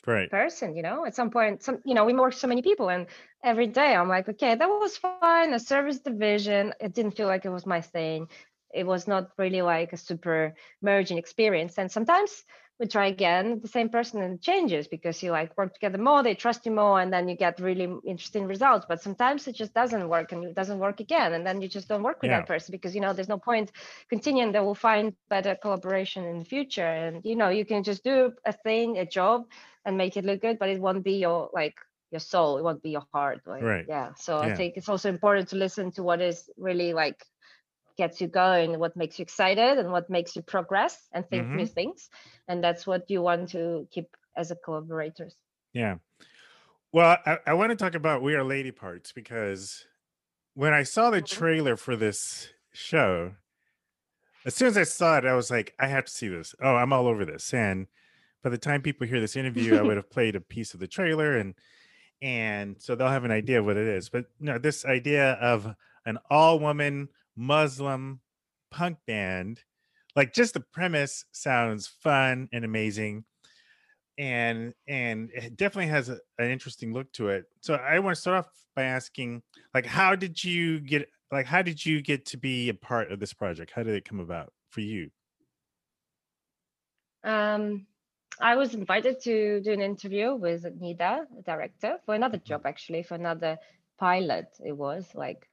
right. 0.07 0.29
person 0.29 0.75
you 0.75 0.81
know 0.83 1.05
at 1.05 1.15
some 1.15 1.29
point 1.29 1.63
some 1.63 1.79
you 1.85 1.93
know 1.93 2.05
we 2.05 2.13
work 2.13 2.33
so 2.33 2.47
many 2.47 2.61
people 2.61 2.89
and 2.89 3.07
every 3.43 3.67
day 3.67 3.95
i'm 3.95 4.09
like 4.09 4.27
okay 4.27 4.55
that 4.55 4.67
was 4.67 4.97
fine 4.97 5.53
a 5.53 5.59
service 5.59 5.99
division 5.99 6.73
it 6.79 6.93
didn't 6.93 7.15
feel 7.15 7.27
like 7.27 7.45
it 7.45 7.49
was 7.49 7.65
my 7.65 7.81
thing 7.81 8.27
it 8.73 8.85
was 8.85 9.07
not 9.07 9.29
really 9.37 9.61
like 9.61 9.93
a 9.93 9.97
super 9.97 10.53
merging 10.81 11.17
experience 11.17 11.77
and 11.77 11.91
sometimes 11.91 12.43
we 12.79 12.87
try 12.87 13.07
again 13.07 13.59
the 13.61 13.67
same 13.67 13.87
person 13.87 14.21
and 14.21 14.35
it 14.35 14.41
changes 14.41 14.87
because 14.87 15.21
you 15.23 15.31
like 15.31 15.57
work 15.57 15.73
together 15.73 15.97
more 15.97 16.23
they 16.23 16.35
trust 16.35 16.65
you 16.65 16.71
more 16.71 16.99
and 16.99 17.11
then 17.11 17.29
you 17.29 17.35
get 17.35 17.59
really 17.59 17.89
interesting 18.05 18.45
results. 18.45 18.85
But 18.87 19.01
sometimes 19.01 19.47
it 19.47 19.55
just 19.55 19.73
doesn't 19.73 20.09
work 20.09 20.33
and 20.33 20.43
it 20.43 20.55
doesn't 20.55 20.79
work 20.79 20.99
again 20.99 21.33
and 21.33 21.45
then 21.45 21.61
you 21.61 21.69
just 21.69 21.87
don't 21.87 22.03
work 22.03 22.21
with 22.21 22.31
yeah. 22.31 22.39
that 22.39 22.47
person 22.47 22.73
because 22.73 22.93
you 22.93 23.01
know 23.01 23.13
there's 23.13 23.29
no 23.29 23.37
point 23.37 23.71
continuing. 24.09 24.51
They 24.51 24.59
will 24.59 24.75
find 24.75 25.13
better 25.29 25.55
collaboration 25.55 26.25
in 26.25 26.39
the 26.39 26.45
future. 26.45 26.85
And 26.85 27.23
you 27.23 27.35
know 27.35 27.49
you 27.49 27.65
can 27.65 27.83
just 27.83 28.03
do 28.03 28.33
a 28.45 28.51
thing 28.51 28.97
a 28.97 29.05
job 29.05 29.45
and 29.85 29.97
make 29.97 30.17
it 30.17 30.25
look 30.25 30.41
good 30.41 30.59
but 30.59 30.69
it 30.69 30.81
won't 30.81 31.03
be 31.03 31.17
your 31.17 31.49
like 31.53 31.75
your 32.11 32.19
soul. 32.19 32.57
It 32.57 32.63
won't 32.63 32.83
be 32.83 32.91
your 32.91 33.05
heart 33.13 33.41
like, 33.45 33.63
right. 33.63 33.85
yeah. 33.87 34.11
So 34.17 34.41
yeah. 34.41 34.49
i 34.49 34.55
think 34.55 34.75
it's 34.75 34.89
also 34.89 35.09
important 35.09 35.49
to 35.49 35.55
listen 35.55 35.91
to 35.91 36.03
what 36.03 36.21
is 36.21 36.49
really 36.57 36.93
like 36.93 37.25
gets 37.97 38.19
you 38.19 38.27
going 38.27 38.77
what 38.79 38.95
makes 38.95 39.19
you 39.19 39.23
excited 39.23 39.77
and 39.77 39.91
what 39.91 40.09
makes 40.09 40.35
you 40.35 40.41
progress 40.41 41.07
and 41.13 41.27
think 41.29 41.43
mm-hmm. 41.43 41.57
new 41.57 41.65
things 41.65 42.09
and 42.47 42.63
that's 42.63 42.85
what 42.85 43.09
you 43.09 43.21
want 43.21 43.49
to 43.49 43.87
keep 43.91 44.07
as 44.35 44.51
a 44.51 44.55
collaborators 44.55 45.35
yeah 45.73 45.95
well 46.91 47.17
I, 47.25 47.37
I 47.47 47.53
want 47.53 47.71
to 47.71 47.75
talk 47.75 47.95
about 47.95 48.21
we 48.21 48.35
are 48.35 48.43
lady 48.43 48.71
parts 48.71 49.11
because 49.11 49.85
when 50.53 50.73
i 50.73 50.83
saw 50.83 51.09
the 51.09 51.17
mm-hmm. 51.17 51.25
trailer 51.25 51.77
for 51.77 51.95
this 51.95 52.49
show 52.71 53.33
as 54.45 54.55
soon 54.55 54.67
as 54.67 54.77
i 54.77 54.83
saw 54.83 55.17
it 55.17 55.25
i 55.25 55.33
was 55.33 55.49
like 55.49 55.73
i 55.79 55.87
have 55.87 56.05
to 56.05 56.11
see 56.11 56.27
this 56.27 56.53
oh 56.61 56.75
i'm 56.75 56.93
all 56.93 57.07
over 57.07 57.25
this 57.25 57.53
and 57.53 57.87
by 58.45 58.51
the 58.51 58.59
time 58.59 58.83
people 58.83 59.07
hear 59.07 59.19
this 59.19 59.35
interview, 59.35 59.75
I 59.75 59.81
would 59.81 59.97
have 59.97 60.11
played 60.11 60.35
a 60.35 60.39
piece 60.39 60.75
of 60.75 60.79
the 60.79 60.87
trailer 60.87 61.35
and 61.35 61.55
and 62.21 62.75
so 62.79 62.93
they'll 62.95 63.07
have 63.07 63.25
an 63.25 63.31
idea 63.31 63.59
of 63.59 63.65
what 63.65 63.75
it 63.75 63.87
is. 63.87 64.07
But 64.07 64.25
you 64.39 64.45
know, 64.45 64.59
this 64.59 64.85
idea 64.85 65.31
of 65.33 65.75
an 66.05 66.19
all-woman 66.29 67.09
Muslim 67.35 68.21
punk 68.71 68.97
band, 69.07 69.61
like 70.15 70.33
just 70.33 70.53
the 70.53 70.63
premise 70.73 71.25
sounds 71.31 71.87
fun 71.87 72.49
and 72.51 72.65
amazing. 72.65 73.25
And 74.17 74.73
and 74.87 75.29
it 75.33 75.57
definitely 75.57 75.91
has 75.91 76.09
a, 76.09 76.19
an 76.39 76.49
interesting 76.49 76.93
look 76.93 77.11
to 77.13 77.29
it. 77.29 77.45
So 77.61 77.75
I 77.75 77.99
want 77.99 78.15
to 78.15 78.21
start 78.21 78.45
off 78.45 78.49
by 78.75 78.83
asking, 78.83 79.41
like, 79.73 79.85
how 79.85 80.15
did 80.15 80.41
you 80.41 80.79
get 80.79 81.09
like 81.31 81.45
how 81.45 81.61
did 81.61 81.85
you 81.85 82.01
get 82.01 82.25
to 82.27 82.37
be 82.37 82.69
a 82.69 82.73
part 82.73 83.11
of 83.11 83.19
this 83.19 83.33
project? 83.33 83.71
How 83.75 83.83
did 83.83 83.95
it 83.95 84.07
come 84.07 84.19
about 84.19 84.53
for 84.69 84.81
you? 84.81 85.09
Um 87.23 87.87
I 88.39 88.55
was 88.55 88.73
invited 88.73 89.21
to 89.21 89.61
do 89.61 89.71
an 89.71 89.81
interview 89.81 90.35
with 90.35 90.63
Nida, 90.63 91.25
the 91.35 91.41
director, 91.41 91.97
for 92.05 92.15
another 92.15 92.37
job 92.37 92.65
actually, 92.65 93.03
for 93.03 93.15
another 93.15 93.57
pilot. 93.97 94.47
It 94.63 94.73
was 94.73 95.07
like 95.15 95.47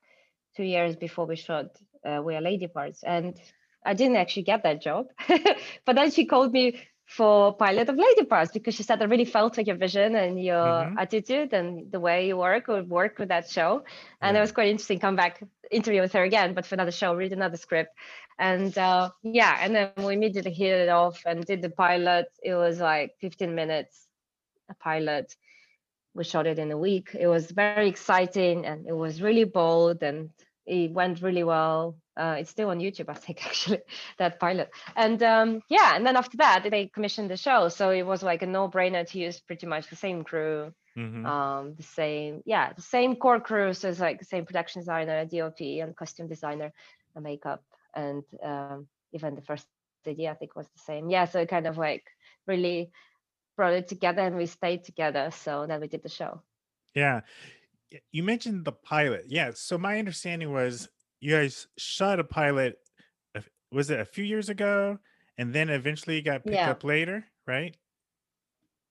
two 0.56 0.64
years 0.64 0.96
before 0.96 1.26
we 1.26 1.36
shot 1.36 1.66
uh, 2.04 2.20
We 2.22 2.34
Are 2.34 2.40
Lady 2.40 2.66
Parts, 2.66 3.02
and 3.02 3.38
I 3.84 3.94
didn't 3.94 4.16
actually 4.16 4.44
get 4.44 4.62
that 4.62 4.82
job. 4.82 5.06
but 5.84 5.96
then 5.96 6.10
she 6.10 6.24
called 6.24 6.52
me 6.52 6.80
for 7.06 7.54
pilot 7.54 7.88
of 7.88 7.96
Lady 7.96 8.24
Parts 8.24 8.52
because 8.52 8.74
she 8.74 8.82
said 8.82 9.02
I 9.02 9.04
really 9.04 9.24
felt 9.24 9.56
like 9.56 9.66
your 9.66 9.76
vision 9.76 10.14
and 10.14 10.42
your 10.42 10.64
mm-hmm. 10.64 10.98
attitude 10.98 11.52
and 11.52 11.90
the 11.90 12.00
way 12.00 12.26
you 12.26 12.36
work 12.38 12.68
would 12.68 12.88
work 12.88 13.18
with 13.18 13.28
that 13.28 13.50
show. 13.50 13.84
And 14.20 14.34
yeah. 14.34 14.38
it 14.38 14.40
was 14.40 14.52
quite 14.52 14.68
interesting. 14.68 14.98
Come 14.98 15.16
back, 15.16 15.42
interview 15.70 16.00
with 16.00 16.12
her 16.12 16.22
again, 16.22 16.54
but 16.54 16.64
for 16.64 16.74
another 16.74 16.92
show, 16.92 17.14
read 17.14 17.32
another 17.32 17.56
script 17.56 17.94
and 18.38 18.76
uh, 18.78 19.10
yeah 19.22 19.58
and 19.60 19.74
then 19.74 19.90
we 19.98 20.14
immediately 20.14 20.52
hit 20.52 20.80
it 20.80 20.88
off 20.88 21.22
and 21.26 21.44
did 21.44 21.62
the 21.62 21.70
pilot 21.70 22.26
it 22.42 22.54
was 22.54 22.80
like 22.80 23.14
15 23.20 23.54
minutes 23.54 24.08
a 24.68 24.74
pilot 24.74 25.36
we 26.14 26.24
shot 26.24 26.46
it 26.46 26.58
in 26.58 26.70
a 26.70 26.78
week. 26.78 27.16
It 27.18 27.26
was 27.26 27.50
very 27.50 27.88
exciting 27.88 28.66
and 28.66 28.86
it 28.86 28.96
was 28.96 29.22
really 29.22 29.44
bold 29.44 30.02
and 30.02 30.30
it 30.66 30.92
went 30.92 31.22
really 31.22 31.44
well. 31.44 31.96
Uh, 32.14 32.36
it's 32.38 32.50
still 32.50 32.68
on 32.68 32.78
youtube 32.78 33.08
i 33.08 33.14
think 33.14 33.42
actually 33.46 33.80
that 34.18 34.38
pilot. 34.38 34.70
And 34.96 35.22
um, 35.22 35.62
yeah 35.68 35.96
and 35.96 36.06
then 36.06 36.16
after 36.16 36.36
that 36.38 36.66
they 36.70 36.88
commissioned 36.88 37.30
the 37.30 37.36
show. 37.36 37.68
So 37.68 37.90
it 37.90 38.02
was 38.02 38.22
like 38.22 38.42
a 38.42 38.46
no-brainer 38.46 39.08
to 39.08 39.18
use 39.18 39.40
pretty 39.40 39.66
much 39.66 39.88
the 39.88 39.96
same 39.96 40.22
crew 40.22 40.72
mm-hmm. 40.96 41.26
um, 41.26 41.74
the 41.74 41.82
same 41.82 42.42
yeah 42.44 42.72
the 42.72 42.82
same 42.82 43.16
core 43.16 43.40
crew. 43.40 43.72
So 43.72 43.88
it's 43.88 44.00
like 44.00 44.18
the 44.18 44.24
same 44.24 44.44
production 44.44 44.80
designer 44.80 45.24
dop 45.24 45.60
and 45.60 45.96
costume 45.96 46.28
designer 46.28 46.72
and 47.14 47.24
makeup. 47.24 47.62
And 47.94 48.24
um, 48.42 48.86
even 49.12 49.34
the 49.34 49.42
first 49.42 49.66
idea 50.06 50.30
I 50.30 50.34
think 50.34 50.56
was 50.56 50.66
the 50.66 50.80
same. 50.80 51.10
Yeah, 51.10 51.26
so 51.26 51.40
it 51.40 51.48
kind 51.48 51.66
of 51.66 51.78
like 51.78 52.04
really 52.46 52.90
brought 53.56 53.72
it 53.74 53.88
together 53.88 54.22
and 54.22 54.36
we 54.36 54.46
stayed 54.46 54.84
together. 54.84 55.30
So 55.30 55.66
then 55.66 55.80
we 55.80 55.88
did 55.88 56.02
the 56.02 56.08
show. 56.08 56.42
Yeah. 56.94 57.20
You 58.10 58.22
mentioned 58.22 58.64
the 58.64 58.72
pilot. 58.72 59.26
Yeah. 59.28 59.50
So 59.54 59.76
my 59.78 59.98
understanding 59.98 60.52
was 60.52 60.88
you 61.20 61.30
guys 61.34 61.66
shot 61.76 62.18
a 62.20 62.24
pilot, 62.24 62.78
was 63.70 63.90
it 63.90 64.00
a 64.00 64.04
few 64.04 64.24
years 64.24 64.48
ago? 64.48 64.98
And 65.38 65.52
then 65.54 65.70
eventually 65.70 66.20
got 66.20 66.44
picked 66.44 66.56
Yeah. 66.56 66.70
up 66.70 66.84
later, 66.84 67.24
right? 67.46 67.74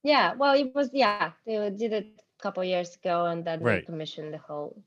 Yeah, 0.03 0.34
well, 0.34 0.55
it 0.55 0.74
was 0.74 0.89
yeah, 0.93 1.32
they 1.45 1.70
did 1.70 1.93
it 1.93 2.07
a 2.39 2.41
couple 2.41 2.64
years 2.64 2.95
ago, 2.95 3.26
and 3.28 3.45
then 3.45 3.59
we 3.59 3.66
Right. 3.68 3.86
commissioned 3.86 4.34
the 4.34 4.39
whole 4.39 4.84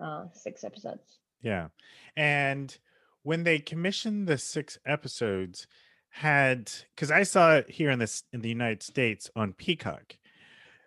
uh, 0.00 0.26
six 0.32 0.64
episodes. 0.64 1.20
Yeah. 1.42 1.68
And 2.16 2.76
when 3.22 3.44
they 3.44 3.58
commissioned 3.60 4.26
the 4.26 4.38
six 4.38 4.78
episodes, 4.84 5.66
had 6.10 6.70
because 6.94 7.10
I 7.10 7.22
saw 7.22 7.56
it 7.56 7.70
here 7.70 7.90
in 7.90 7.98
this 7.98 8.24
in 8.32 8.40
the 8.40 8.48
United 8.48 8.82
States 8.82 9.30
on 9.36 9.52
Peacock. 9.52 10.16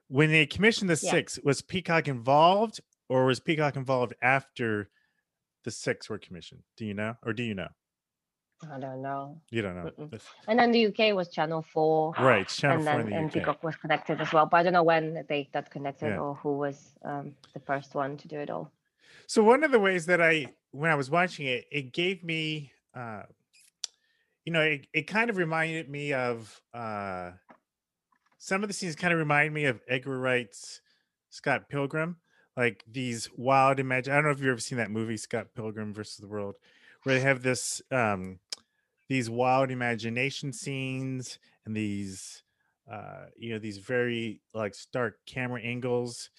When 0.10 0.30
they 0.30 0.46
commissioned 0.46 0.90
the 0.90 1.00
Yeah. 1.02 1.12
six, 1.12 1.40
was 1.44 1.62
Peacock 1.62 2.08
involved 2.08 2.82
or 3.10 3.26
was 3.26 3.40
Peacock 3.40 3.76
involved 3.76 4.14
after 4.22 4.90
the 5.64 5.72
six 5.72 6.10
were 6.10 6.20
commissioned? 6.20 6.64
Do 6.78 6.86
you 6.86 6.94
know? 6.94 7.16
Or 7.24 7.34
do 7.34 7.42
you 7.44 7.56
know? 7.56 7.70
I 8.72 8.80
don't 8.80 9.02
know. 9.02 9.42
You 9.50 9.62
don't 9.62 9.76
know. 9.76 9.92
Mm-mm. 9.98 10.22
And 10.48 10.60
then 10.60 10.72
the 10.72 10.86
UK 10.88 11.14
was 11.16 11.28
Channel 11.30 11.62
Four, 11.62 12.14
Right, 12.20 12.48
Channel 12.48 12.78
and 12.78 12.86
4 12.86 12.94
then 12.94 13.02
in 13.02 13.10
the 13.10 13.18
and 13.18 13.26
UK. 13.28 13.34
Peacock 13.34 13.64
was 13.64 13.76
connected 13.76 14.22
as 14.22 14.32
well. 14.32 14.46
But 14.46 14.58
I 14.58 14.64
don't 14.64 14.74
know 14.74 14.84
when 14.84 15.26
they 15.28 15.50
got 15.54 15.70
connected 15.70 16.10
Yeah. 16.10 16.20
or 16.20 16.36
who 16.36 16.58
was 16.58 16.96
um, 17.04 17.36
the 17.54 17.60
first 17.60 17.96
one 17.96 18.16
to 18.18 18.28
do 18.28 18.40
it 18.40 18.50
all. 18.50 18.72
So 19.28 19.44
one 19.44 19.64
of 19.64 19.72
the 19.72 19.80
ways 19.80 20.06
that 20.06 20.22
I, 20.22 20.54
when 20.72 20.92
I 20.92 20.96
was 20.96 21.10
watching 21.10 21.48
it, 21.48 21.66
it 21.72 21.92
gave 21.94 22.24
me, 22.24 22.72
uh, 22.94 23.24
you 24.46 24.54
know, 24.54 24.62
it, 24.62 24.88
it 24.94 25.08
kind 25.08 25.30
of 25.30 25.38
reminded 25.38 25.90
me 25.90 26.14
of 26.14 26.62
uh, 26.74 27.32
some 28.38 28.64
of 28.64 28.70
the 28.70 28.74
scenes. 28.74 28.96
Kind 28.96 29.14
of 29.14 29.20
remind 29.20 29.54
me 29.54 29.66
of 29.66 29.82
Edgar 29.88 30.20
Wright's 30.20 30.82
Scott 31.30 31.70
Pilgrim, 31.70 32.18
like 32.58 32.84
these 32.88 33.30
wild 33.36 33.80
imagine. 33.80 34.14
I 34.14 34.18
don't 34.18 34.26
know 34.26 34.32
if 34.32 34.40
you've 34.40 34.50
ever 34.50 34.60
seen 34.60 34.78
that 34.78 34.92
movie, 34.92 35.18
Scott 35.18 35.48
Pilgrim 35.56 35.94
versus 35.94 36.18
the 36.18 36.28
World, 36.28 36.56
where 37.04 37.16
they 37.16 37.22
have 37.22 37.42
this, 37.42 37.82
um, 37.92 38.40
these 39.10 39.30
wild 39.30 39.72
imagination 39.72 40.54
scenes 40.54 41.40
and 41.66 41.76
these, 41.76 42.44
uh, 42.92 43.26
you 43.38 43.52
know, 43.54 43.60
these 43.60 43.78
very 43.78 44.42
like 44.54 44.76
stark 44.76 45.20
camera 45.26 45.62
angles. 45.62 46.30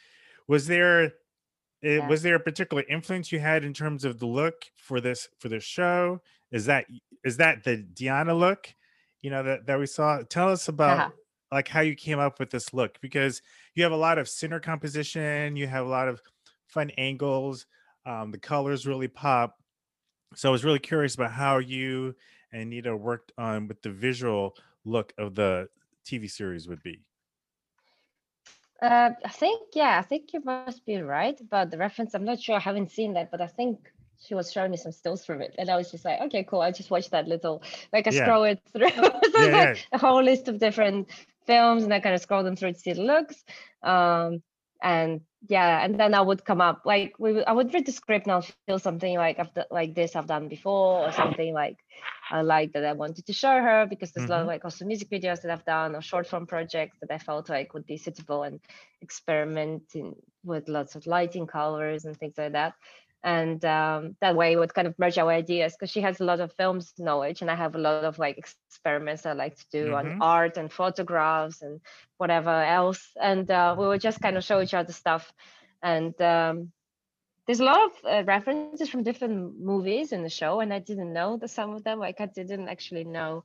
Was 0.46 0.66
there 0.66 1.12
it, 1.82 1.98
Yeah. 1.98 2.08
was 2.08 2.22
there 2.22 2.34
a 2.36 2.40
particular 2.40 2.82
influence 2.88 3.30
you 3.30 3.40
had 3.40 3.64
in 3.64 3.74
terms 3.74 4.04
of 4.04 4.18
the 4.18 4.26
look 4.26 4.66
for 4.76 5.00
this 5.00 5.28
for 5.38 5.48
this 5.48 5.64
show? 5.64 6.20
Is 6.54 6.66
that 6.66 6.86
is 7.24 7.36
that 7.38 7.64
the 7.64 7.76
Diana 7.78 8.32
look, 8.34 8.72
you 9.22 9.30
know 9.30 9.42
that 9.42 9.66
that 9.66 9.78
we 9.78 9.86
saw? 9.86 10.22
Tell 10.22 10.48
us 10.50 10.68
about 10.68 10.98
Uh-huh. 11.00 11.10
like 11.52 11.68
how 11.68 11.80
you 11.82 11.96
came 11.96 12.20
up 12.20 12.38
with 12.40 12.50
this 12.50 12.72
look 12.72 13.00
because 13.00 13.42
you 13.74 13.82
have 13.82 13.92
a 13.92 13.96
lot 14.08 14.18
of 14.18 14.28
center 14.28 14.60
composition, 14.60 15.56
you 15.56 15.66
have 15.66 15.84
a 15.86 15.88
lot 15.88 16.08
of 16.08 16.22
fun 16.68 16.90
angles, 16.96 17.66
um, 18.06 18.30
the 18.30 18.38
colors 18.38 18.86
really 18.86 19.08
pop. 19.08 19.58
So 20.36 20.48
I 20.48 20.52
was 20.52 20.64
really 20.64 20.78
curious 20.80 21.14
about 21.16 21.32
how 21.32 21.58
you 21.58 22.14
and 22.52 22.72
Nida 22.72 22.96
worked 22.98 23.32
on 23.36 23.68
what 23.68 23.82
the 23.82 23.90
visual 23.90 24.56
look 24.84 25.12
of 25.18 25.34
the 25.34 25.68
TV 26.06 26.30
series 26.30 26.68
would 26.68 26.82
be. 26.82 27.00
Uh, 28.82 29.10
I 29.24 29.28
think 29.30 29.60
yeah, 29.74 29.98
I 29.98 30.02
think 30.02 30.32
you 30.32 30.40
must 30.44 30.84
be 30.84 31.00
right 31.00 31.40
about 31.40 31.70
the 31.70 31.78
reference. 31.78 32.14
I'm 32.14 32.24
not 32.24 32.40
sure. 32.40 32.56
I 32.56 32.60
haven't 32.60 32.90
seen 32.90 33.14
that, 33.14 33.30
but 33.30 33.40
I 33.40 33.46
think 33.46 33.90
she 34.20 34.34
was 34.34 34.52
showing 34.52 34.70
me 34.70 34.76
some 34.76 34.92
stills 34.92 35.24
from 35.24 35.42
it, 35.42 35.54
and 35.58 35.70
I 35.70 35.76
was 35.76 35.90
just 35.90 36.04
like, 36.04 36.20
okay, 36.22 36.44
cool. 36.44 36.60
I 36.60 36.70
just 36.72 36.90
watched 36.90 37.10
that 37.12 37.26
little, 37.28 37.62
like 37.92 38.06
I 38.06 38.10
Yeah. 38.10 38.10
scroll 38.10 38.44
it 38.44 38.60
through. 38.72 38.90
so 39.32 39.38
Yeah, 39.38 39.52
like 39.52 39.70
yeah. 39.72 39.74
a 39.92 39.98
whole 39.98 40.22
list 40.22 40.48
of 40.48 40.58
different 40.58 41.08
films, 41.46 41.84
and 41.84 41.92
I 41.94 42.00
kind 42.00 42.14
of 42.14 42.20
scroll 42.22 42.42
them 42.44 42.56
through 42.56 42.72
to 42.72 42.78
see 42.78 42.92
the 42.92 43.02
looks. 43.02 43.44
Um, 43.82 44.42
and 44.82 45.22
yeah, 45.48 45.84
and 45.84 45.98
then 45.98 46.14
I 46.14 46.20
would 46.20 46.44
come 46.44 46.60
up 46.60 46.82
like 46.84 47.14
we, 47.18 47.42
I 47.44 47.52
would 47.52 47.72
read 47.72 47.86
the 47.86 47.92
script 47.92 48.26
and 48.26 48.32
I'll 48.32 48.42
feel 48.42 48.78
something 48.78 49.16
like 49.16 49.38
I've 49.38 49.54
done, 49.54 49.66
like 49.70 49.94
this 49.94 50.16
I've 50.16 50.26
done 50.26 50.48
before, 50.48 51.06
or 51.08 51.12
something 51.12 51.54
like 51.54 51.76
I 52.30 52.42
like 52.42 52.72
that 52.72 52.84
I 52.84 52.92
wanted 52.92 53.26
to 53.26 53.32
show 53.32 53.60
her 53.60 53.86
because 53.88 54.12
there's 54.12 54.28
a 54.28 54.32
lot 54.32 54.40
of 54.42 54.46
Mhm. 54.46 54.48
like 54.48 54.64
also 54.64 54.84
music 54.84 55.08
videos 55.10 55.42
that 55.42 55.50
I've 55.50 55.64
done 55.64 55.94
or 55.94 56.02
short 56.02 56.26
form 56.26 56.46
projects 56.46 56.98
that 57.00 57.10
I 57.10 57.18
felt 57.18 57.48
like 57.48 57.72
would 57.74 57.86
be 57.86 57.96
suitable 57.96 58.42
and 58.42 58.60
experimenting 59.02 60.16
with 60.44 60.68
lots 60.68 60.94
of 60.96 61.06
lighting 61.06 61.46
colors 61.46 62.04
and 62.04 62.16
things 62.16 62.34
like 62.36 62.52
that. 62.52 62.74
And 63.24 63.64
um, 63.64 64.16
that 64.20 64.36
way 64.36 64.52
it 64.52 64.58
would 64.58 64.74
kind 64.74 64.88
of 64.88 64.98
merge 64.98 65.18
our 65.18 65.32
ideas 65.32 65.74
because 65.74 65.90
she 65.90 66.02
has 66.02 66.20
a 66.20 66.24
lot 66.24 66.40
of 66.40 66.52
films 66.64 67.04
knowledge 67.08 67.42
and 67.42 67.50
I 67.50 67.56
have 67.56 67.76
a 67.76 67.90
lot 67.90 67.98
of 67.98 68.18
like 68.18 68.38
experiments 68.38 69.26
I 69.26 69.32
like 69.32 69.56
to 69.56 69.66
do 69.72 69.94
Mhm. 69.94 69.94
on 69.94 70.14
art 70.20 70.58
and 70.58 70.72
photographs 70.72 71.62
and 71.62 71.80
whatever 72.18 72.50
else. 72.50 73.10
And 73.20 73.50
uh, 73.50 73.74
we 73.78 73.86
would 73.86 74.00
just 74.02 74.20
kind 74.20 74.36
of 74.36 74.44
show 74.44 74.60
each 74.62 74.74
other 74.74 74.92
stuff. 74.92 75.32
And 75.82 76.20
um, 76.22 76.72
there's 77.46 77.60
a 77.60 77.64
lot 77.64 77.80
of 77.84 77.92
uh, 78.10 78.24
references 78.26 78.72
from 78.72 78.86
different 78.86 79.42
movies 79.44 79.96
in 79.96 80.06
the 80.06 80.12
show, 80.12 80.44
and 80.44 80.58
I 80.58 80.64
didn't 80.64 81.00
know 81.00 81.26
that 81.28 81.40
some 81.40 81.64
of 81.64 81.76
them. 81.78 81.90
Like 81.92 82.14
I 82.14 82.26
didn't 82.26 82.68
actually 82.68 83.04
know 83.04 83.42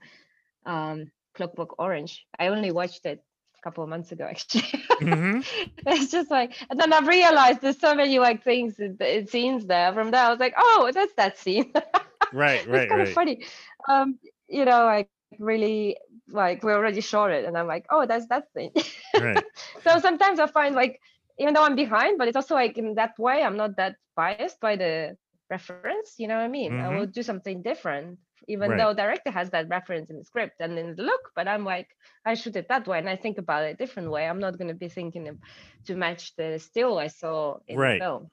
um, 0.66 1.12
Clockwork 1.36 1.80
Orange. 1.80 2.26
I 2.40 2.48
only 2.48 2.72
watched 2.72 3.06
it 3.06 3.24
couple 3.62 3.84
of 3.84 3.90
months 3.90 4.12
ago, 4.12 4.26
actually. 4.30 4.62
Mhm. 5.02 5.46
it's 5.86 6.12
just 6.12 6.30
like, 6.32 6.54
and 6.70 6.80
then 6.80 6.94
I've 6.94 7.08
realized 7.08 7.62
there's 7.62 7.80
so 7.80 7.96
many 7.96 8.20
like 8.20 8.44
things, 8.44 8.80
in 8.80 9.28
scenes 9.28 9.66
there. 9.66 9.94
From 9.94 10.12
there, 10.12 10.26
I 10.26 10.30
was 10.30 10.40
like, 10.40 10.54
oh, 10.58 10.92
that's 10.94 11.14
that 11.16 11.38
scene. 11.38 11.74
Right, 12.32 12.68
it's 12.68 12.68
right, 12.68 12.88
kind 12.88 13.00
right. 13.00 13.08
of 13.08 13.14
funny. 13.14 13.46
Um, 13.88 14.20
you 14.48 14.66
know, 14.66 14.86
like 14.86 15.10
really, 15.40 15.98
like 16.28 16.64
we 16.64 16.72
already 16.72 17.02
shot 17.02 17.32
it, 17.32 17.46
and 17.46 17.58
I'm 17.58 17.68
like, 17.68 17.86
oh, 17.90 18.06
that's 18.06 18.28
that 18.28 18.52
thing. 18.54 18.72
Right. 19.20 19.44
so 19.84 20.00
sometimes 20.00 20.40
I 20.40 20.46
find 20.46 20.76
like, 20.76 21.00
even 21.40 21.54
though 21.54 21.64
I'm 21.64 21.76
behind, 21.76 22.18
but 22.20 22.28
it's 22.28 22.36
also 22.36 22.54
like 22.54 22.78
in 22.78 22.96
that 22.96 23.18
way, 23.18 23.42
I'm 23.42 23.58
not 23.58 23.78
that 23.78 23.96
biased 24.16 24.60
by 24.60 24.76
the 24.76 25.18
reference. 25.50 26.16
You 26.18 26.28
know 26.28 26.36
what 26.36 26.44
I 26.44 26.48
mean? 26.48 26.80
I 26.80 26.90
Mhm. 26.90 27.00
will 27.00 27.06
do 27.08 27.24
something 27.24 27.62
different, 27.62 28.20
even 28.48 28.70
Right. 28.70 28.78
though 28.78 28.94
director 28.94 29.32
has 29.32 29.50
that 29.52 29.70
reference 29.70 30.10
in 30.10 30.18
the 30.18 30.24
script 30.24 30.60
and 30.60 30.78
in 30.78 30.96
the 30.96 31.04
look. 31.04 31.32
But 31.36 31.48
I'm 31.48 31.66
like, 31.66 31.88
I 32.26 32.36
shoot 32.36 32.56
it 32.56 32.68
that 32.70 32.88
way, 32.88 33.00
and 33.00 33.10
I 33.10 33.16
think 33.16 33.38
about 33.38 33.64
it 33.64 33.74
a 33.74 33.78
different 33.78 34.12
way. 34.12 34.28
I'm 34.28 34.40
not 34.40 34.58
going 34.58 34.70
to 34.70 34.74
be 34.76 34.90
thinking 34.90 35.28
of, 35.28 35.38
to 35.86 35.96
match 35.96 36.36
the 36.36 36.60
still 36.60 36.98
I 37.00 37.08
saw 37.08 37.60
in 37.68 37.78
Right. 37.78 38.00
the 38.00 38.06
film. 38.06 38.32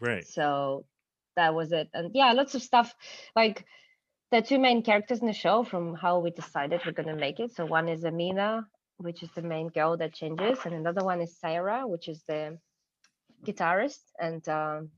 Right. 0.00 0.24
So 0.24 0.86
that 1.36 1.54
was 1.54 1.72
it. 1.72 1.88
And 1.94 2.10
yeah, 2.14 2.32
lots 2.32 2.54
of 2.54 2.62
stuff 2.62 2.94
like 3.34 3.64
the 4.32 4.42
two 4.42 4.58
main 4.58 4.82
characters 4.82 5.20
in 5.20 5.26
the 5.26 5.32
show 5.32 5.62
from 5.64 5.94
how 5.94 6.18
we 6.20 6.30
decided 6.30 6.80
we're 6.84 6.92
going 6.92 7.08
to 7.08 7.16
make 7.16 7.40
it. 7.40 7.54
So 7.54 7.66
one 7.66 7.88
is 7.88 8.04
Amina, 8.04 8.66
which 8.98 9.22
is 9.22 9.30
the 9.34 9.42
main 9.42 9.68
girl 9.68 9.96
that 9.98 10.14
changes, 10.14 10.58
and 10.64 10.74
another 10.74 11.04
one 11.04 11.20
is 11.20 11.38
Sarah, 11.38 11.86
which 11.86 12.08
is 12.08 12.22
the 12.28 12.58
guitarist. 13.46 14.00
And 14.18 14.46
um, 14.48 14.90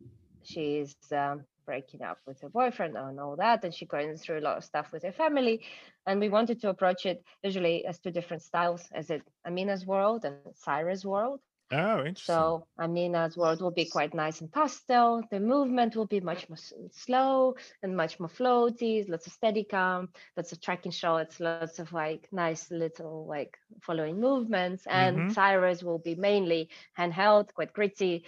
she's 0.43 0.97
um, 1.13 1.45
breaking 1.69 2.03
up 2.11 2.21
with 2.27 2.41
her 2.43 2.51
boyfriend 2.51 2.97
and 2.97 3.21
all 3.21 3.37
that. 3.37 3.65
And 3.65 3.75
she's 3.75 3.89
going 3.89 4.17
through 4.17 4.41
a 4.41 4.47
lot 4.49 4.59
of 4.59 4.65
stuff 4.65 4.93
with 4.93 5.05
her 5.05 5.13
family. 5.13 5.63
And 6.07 6.21
we 6.21 6.29
wanted 6.31 6.61
to 6.63 6.71
approach 6.71 7.07
it 7.07 7.25
visually 7.45 7.87
as 7.87 8.01
two 8.01 8.13
different 8.13 8.43
styles 8.43 8.91
as 9.01 9.11
it 9.11 9.23
Amina's 9.47 9.87
world 9.87 10.25
and 10.25 10.55
Sarah's 10.57 11.05
world. 11.07 11.41
Oh, 11.73 12.05
interesting. 12.05 12.57
So 12.57 12.67
Amina's 12.79 13.37
world 13.37 13.61
will 13.63 13.71
be 13.73 13.87
quite 13.87 14.15
nice 14.15 14.41
and 14.41 14.53
pastel. 14.53 15.23
The 15.31 15.41
movement 15.41 15.97
will 15.97 16.07
be 16.07 16.21
much 16.21 16.49
more 16.49 16.59
slow 16.91 17.55
and 17.83 17.97
much 17.97 18.19
more 18.21 18.29
floaty. 18.29 19.09
Lots 19.09 19.27
of 19.27 19.33
steadicam, 19.33 20.09
lots 20.37 20.53
of 20.53 20.61
tracking 20.61 20.93
shots, 20.93 21.41
lots 21.41 21.67
of 21.67 21.93
like 21.93 22.15
nice 22.21 22.71
little 22.71 23.27
like 23.27 23.59
following 23.83 24.21
movements. 24.21 24.87
And 24.87 25.23
Mhm. 25.23 25.29
Saira's 25.29 25.83
will 25.85 25.99
be 25.99 26.15
mainly 26.15 26.69
handheld, 26.99 27.55
quite 27.55 27.73
gritty. 27.73 28.25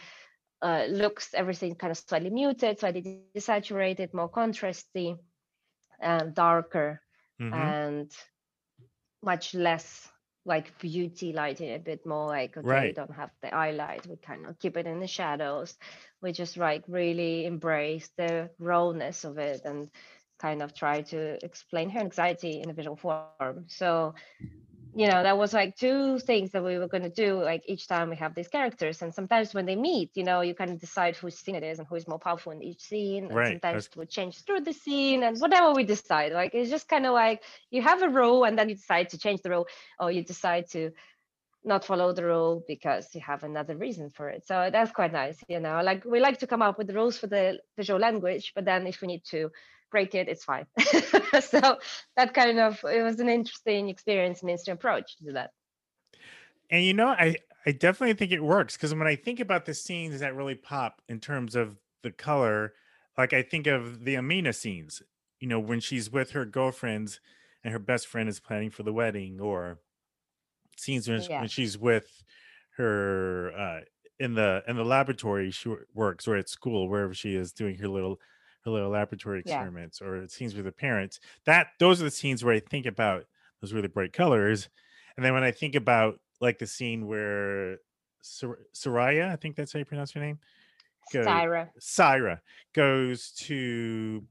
Uh, 0.63 0.85
looks 0.89 1.35
everything 1.35 1.75
kind 1.75 1.91
of 1.91 1.99
slightly 1.99 2.31
muted, 2.31 2.79
slightly 2.79 3.03
desaturated, 3.03 3.79
more 3.79 3.97
contrasty, 4.31 4.81
and 6.01 6.35
darker 6.35 7.01
Mhm. 7.39 7.75
and 7.75 8.11
much 9.23 9.55
less 9.55 10.09
like 10.45 10.79
beauty 10.79 11.33
lighting, 11.33 11.73
a 11.75 11.79
bit 11.79 12.07
more 12.07 12.27
like 12.27 12.57
okay, 12.57 12.81
we 12.81 12.93
don't 12.93 13.13
have 13.15 13.31
the 13.43 13.49
highlight, 13.51 14.07
we 14.07 14.17
kind 14.17 14.47
of 14.47 14.59
keep 14.59 14.77
it 14.77 14.87
in 14.87 15.01
the 15.01 15.07
shadows. 15.07 15.77
We 16.23 16.33
just 16.33 16.57
like 16.57 16.85
really 16.89 17.47
embrace 17.47 18.11
the 18.17 18.51
rawness 18.59 19.25
of 19.25 19.39
it 19.39 19.63
and 19.65 19.91
kind 20.39 20.63
of 20.63 20.75
try 20.75 21.03
to 21.03 21.45
explain 21.45 21.91
her 21.91 22.01
anxiety 22.01 22.61
in 22.63 22.71
a 22.71 22.75
visual 22.75 22.97
form. 22.97 23.65
So 23.69 24.15
you 24.93 25.07
know 25.07 25.23
that 25.23 25.39
was 25.39 25.53
like 25.53 25.77
two 25.77 26.19
things 26.19 26.51
that 26.51 26.65
we 26.65 26.77
were 26.77 26.89
going 26.89 27.03
to 27.05 27.09
do 27.11 27.41
like 27.43 27.63
each 27.67 27.87
time 27.87 28.11
we 28.11 28.17
have 28.17 28.35
these 28.35 28.49
characters 28.49 29.03
and 29.03 29.15
sometimes 29.15 29.55
when 29.55 29.65
they 29.65 29.77
meet 29.77 30.11
you 30.15 30.25
know 30.25 30.41
you 30.41 30.53
kind 30.55 30.71
of 30.71 30.81
decide 30.81 31.15
whose 31.17 31.39
scene 31.39 31.55
it 31.55 31.63
is 31.63 31.79
and 31.79 31.87
who 31.89 31.95
is 31.95 32.09
more 32.09 32.19
powerful 32.19 32.51
in 32.51 32.61
each 32.63 32.81
scene 32.83 33.25
and 33.31 33.35
Right, 33.35 33.53
sometimes 33.53 33.63
that's- 33.63 33.87
it 33.87 33.97
would 33.97 34.11
change 34.11 34.45
through 34.45 34.61
the 34.61 34.73
scene 34.73 35.23
and 35.23 35.39
whatever 35.39 35.73
we 35.73 35.85
decide 35.85 36.33
like 36.33 36.55
it's 36.55 36.71
just 36.71 36.89
kind 36.89 37.07
of 37.07 37.13
like 37.13 37.43
you 37.71 37.83
have 37.83 38.03
a 38.03 38.09
rule 38.09 38.45
and 38.45 38.59
then 38.59 38.69
you 38.69 38.75
decide 38.75 39.09
to 39.11 39.19
change 39.19 39.43
the 39.43 39.51
rule 39.51 39.67
or 40.01 40.11
you 40.11 40.25
decide 40.25 40.69
to 40.71 40.91
not 41.63 41.85
follow 41.85 42.13
the 42.13 42.25
rule 42.25 42.65
because 42.67 43.15
you 43.15 43.21
have 43.21 43.45
another 43.45 43.77
reason 43.77 44.09
for 44.11 44.31
it. 44.31 44.47
So 44.47 44.71
that's 44.73 44.93
quite 44.93 45.13
nice 45.13 45.39
you 45.49 45.61
know 45.61 45.83
like 45.85 46.05
we 46.05 46.19
like 46.19 46.39
to 46.39 46.47
come 46.49 46.63
up 46.63 46.79
with 46.79 46.89
the 46.89 46.95
rules 46.95 47.17
for 47.17 47.29
the 47.29 47.61
visual 47.77 48.01
language 48.01 48.53
but 48.55 48.65
then 48.65 48.87
if 48.87 49.01
we 49.03 49.07
need 49.09 49.25
to 49.27 49.51
break 49.91 50.15
it 50.15 50.29
it's 50.29 50.45
fine 50.45 50.67
so 51.41 51.79
that 52.17 52.33
kind 52.35 52.59
of 52.59 52.83
it 52.85 53.03
was 53.03 53.21
an 53.21 53.29
interesting 53.29 53.89
experience 53.89 54.41
and 54.41 54.51
interesting 54.51 54.75
approach 54.75 55.17
to 55.19 55.33
that 55.33 55.51
and 56.71 56.85
you 56.85 56.95
know, 56.95 57.09
I 57.09 57.37
I 57.67 57.73
definitely 57.73 58.15
think 58.15 58.33
it 58.33 58.43
works 58.43 58.77
because 58.77 58.95
when 58.95 59.07
I 59.07 59.17
think 59.17 59.41
about 59.41 59.67
the 59.67 59.75
scenes 59.75 60.21
that 60.21 60.35
really 60.35 60.55
pop 60.55 61.03
in 61.09 61.21
terms 61.21 61.55
of 61.55 61.79
the 62.03 62.11
color, 62.11 62.75
like 63.19 63.33
I 63.33 63.43
think 63.43 63.67
of 63.67 64.05
the 64.05 64.17
Amina 64.17 64.53
scenes. 64.53 65.03
You 65.41 65.49
know, 65.49 65.61
when 65.61 65.81
she's 65.81 66.11
with 66.11 66.31
her 66.33 66.45
girlfriends 66.45 67.21
and 67.65 67.73
her 67.73 67.79
best 67.79 68.07
friend 68.07 68.29
is 68.29 68.41
planning 68.41 68.71
for 68.71 68.83
the 68.83 68.93
wedding, 68.93 69.41
or 69.41 69.81
scenes 70.77 71.09
when, 71.09 71.23
Yeah. 71.29 71.41
when 71.41 71.49
she's 71.49 71.79
with 71.79 72.25
her 72.77 73.53
uh, 73.57 73.81
in 74.19 74.35
the 74.35 74.63
in 74.67 74.77
the 74.77 74.85
laboratory 74.85 75.51
she 75.51 75.75
works, 75.95 76.29
or 76.29 76.37
at 76.37 76.49
school 76.49 76.89
wherever 76.89 77.15
she 77.15 77.35
is 77.35 77.53
doing 77.53 77.79
her 77.79 77.89
little 77.89 78.21
little 78.67 78.91
laboratory 78.91 79.43
Yeah. 79.47 79.55
experiments, 79.55 80.03
or 80.03 80.29
scenes 80.29 80.55
with 80.55 80.67
the 80.67 80.73
parents. 80.73 81.21
That 81.45 81.69
those 81.79 82.01
are 82.01 82.05
the 82.05 82.11
scenes 82.11 82.45
where 82.45 82.55
I 82.55 82.61
think 82.61 82.85
about 82.85 83.27
those 83.61 83.73
really 83.73 83.89
bright 83.89 84.13
colors, 84.13 84.69
and 85.17 85.25
then 85.25 85.33
when 85.33 85.45
I 85.45 85.51
think 85.53 85.75
about 85.75 86.21
like 86.41 86.59
the 86.59 86.67
scene 86.67 87.07
where 87.07 87.79
Sor- 88.23 88.67
Soraya, 88.75 89.29
I 89.31 89.37
think 89.37 89.57
that's 89.57 89.73
how 89.73 89.79
you 89.79 89.85
pronounce 89.87 90.13
her 90.13 90.21
name, 90.21 90.39
go- 91.13 91.25
Saira. 91.25 91.71
Saira 91.81 92.41
goes 92.75 93.31
to 93.47 94.27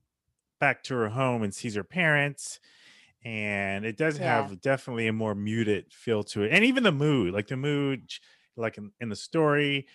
back 0.60 0.84
to 0.84 0.94
her 0.96 1.10
home 1.10 1.42
and 1.44 1.54
sees 1.56 1.76
her 1.76 1.84
parents 1.84 2.60
and 3.24 3.86
it 3.86 3.98
does 3.98 4.20
Yeah. 4.20 4.42
have 4.48 4.62
definitely 4.62 5.08
a 5.08 5.14
more 5.14 5.36
muted 5.36 5.94
feel 5.94 6.24
to 6.26 6.44
it 6.44 6.52
and 6.52 6.64
even 6.66 6.84
the 6.84 6.92
mood 6.92 7.34
like 7.34 7.48
the 7.48 7.58
mood 7.58 8.12
like 8.58 8.78
in, 8.78 8.92
in 9.00 9.10
the 9.10 9.16
story 9.16 9.88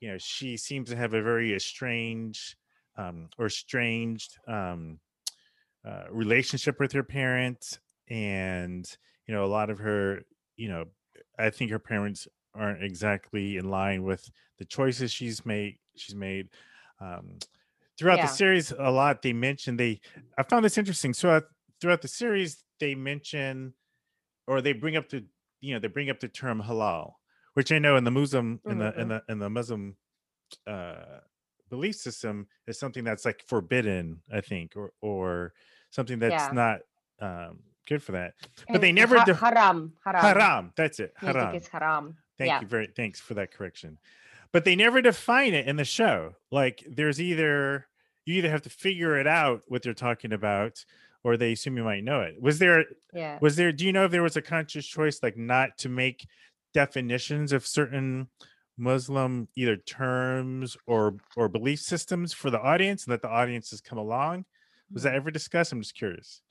you 0.00 0.10
know 0.10 0.18
she 0.18 0.56
seems 0.56 0.90
to 0.90 0.96
have 0.96 1.14
a 1.14 1.22
very 1.22 1.54
estranged 1.54 2.56
um 3.00 3.28
or 3.38 3.46
estranged 3.46 4.32
um 4.48 4.98
uh, 5.88 6.04
relationship 6.10 6.78
with 6.78 6.92
her 6.92 7.02
parents 7.02 7.80
and 8.10 8.84
you 9.26 9.34
know 9.34 9.44
a 9.44 9.52
lot 9.58 9.70
of 9.70 9.78
her 9.78 10.22
you 10.56 10.68
know 10.68 10.84
i 11.38 11.48
think 11.50 11.70
her 11.70 11.78
parents 11.78 12.28
aren't 12.54 12.82
exactly 12.82 13.56
in 13.56 13.70
line 13.70 14.02
with 14.02 14.28
the 14.58 14.64
choices 14.64 15.12
she's 15.12 15.46
made 15.46 15.78
she's 15.96 16.14
made 16.16 16.48
um 17.00 17.38
throughout 17.98 18.18
Yeah. 18.18 18.26
the 18.26 18.32
series 18.42 18.72
a 18.72 18.90
lot 18.90 19.22
they 19.22 19.32
mention 19.32 19.76
they 19.76 20.00
i 20.36 20.42
found 20.42 20.64
this 20.64 20.76
interesting 20.78 21.14
so 21.14 21.30
uh, 21.30 21.40
throughout 21.80 22.02
the 22.02 22.08
series 22.08 22.62
they 22.78 22.94
mention 22.94 23.74
or 24.46 24.60
they 24.60 24.72
bring 24.72 24.96
up 24.96 25.08
the 25.08 25.24
you 25.60 25.72
know 25.74 25.80
they 25.80 25.88
bring 25.88 26.10
up 26.10 26.20
the 26.20 26.28
term 26.28 26.60
halal 26.62 27.12
which 27.54 27.72
i 27.72 27.78
know 27.78 27.96
in 27.96 28.04
the 28.04 28.10
muslim 28.10 28.60
in 28.68 28.78
the 28.78 29.00
in 29.00 29.08
the 29.08 29.22
in 29.28 29.38
the 29.38 29.50
muslim 29.50 29.96
uh 30.66 31.20
belief 31.70 31.94
system 31.96 32.46
is 32.66 32.78
something 32.78 33.04
that's 33.04 33.24
like 33.24 33.42
forbidden 33.46 34.20
i 34.32 34.40
think 34.40 34.76
or 34.76 34.92
or 35.00 35.52
something 35.90 36.18
that's 36.18 36.32
Yeah. 36.32 36.50
not 36.52 36.80
um 37.20 37.60
good 37.88 38.02
for 38.02 38.12
that 38.12 38.34
but 38.68 38.80
they 38.80 38.92
never 38.92 39.18
ha- 39.18 39.24
de- 39.24 39.34
haram, 39.34 39.92
haram. 40.04 40.20
haram 40.22 40.72
that's 40.76 41.00
it 41.00 41.12
Music 41.22 41.36
haram 41.40 41.54
is 41.54 41.68
haram. 41.68 42.16
Thank 42.38 42.48
yeah. 42.48 42.60
you 42.60 42.66
very 42.66 42.88
thanks 42.96 43.20
for 43.20 43.34
that 43.34 43.52
correction. 43.52 43.98
But 44.52 44.64
they 44.64 44.74
never 44.74 45.02
define 45.02 45.52
it 45.52 45.68
in 45.68 45.76
the 45.76 45.84
show. 45.84 46.34
Like 46.50 46.82
there's 46.88 47.20
either 47.20 47.86
you 48.24 48.34
either 48.36 48.48
have 48.50 48.62
to 48.62 48.70
figure 48.70 49.18
it 49.18 49.26
out 49.26 49.62
what 49.68 49.82
they're 49.82 49.92
talking 49.92 50.32
about 50.32 50.82
or 51.22 51.36
they 51.36 51.52
assume 51.52 51.76
you 51.76 51.84
might 51.84 52.02
know 52.02 52.22
it. 52.22 52.40
Was 52.40 52.58
there 52.58 52.86
Yeah. 53.12 53.36
was 53.42 53.56
there 53.56 53.72
do 53.72 53.84
you 53.84 53.92
know 53.92 54.06
if 54.06 54.10
there 54.10 54.22
was 54.22 54.36
a 54.38 54.42
conscious 54.42 54.86
choice 54.86 55.22
like 55.22 55.36
not 55.36 55.76
to 55.78 55.88
make 55.90 56.26
definitions 56.72 57.52
of 57.52 57.66
certain 57.66 58.28
Muslim 58.80 59.48
either 59.56 59.76
terms 59.76 60.76
or 60.86 61.16
or 61.36 61.48
belief 61.48 61.80
systems 61.80 62.32
for 62.32 62.50
the 62.50 62.60
audience 62.60 63.04
and 63.04 63.12
let 63.12 63.22
the 63.22 63.28
audiences 63.28 63.80
come 63.80 63.98
along? 63.98 64.44
Was 64.92 65.04
that 65.04 65.14
ever 65.14 65.30
discussed? 65.30 65.72
I'm 65.72 65.80
just 65.80 65.94
curious. 65.94 66.42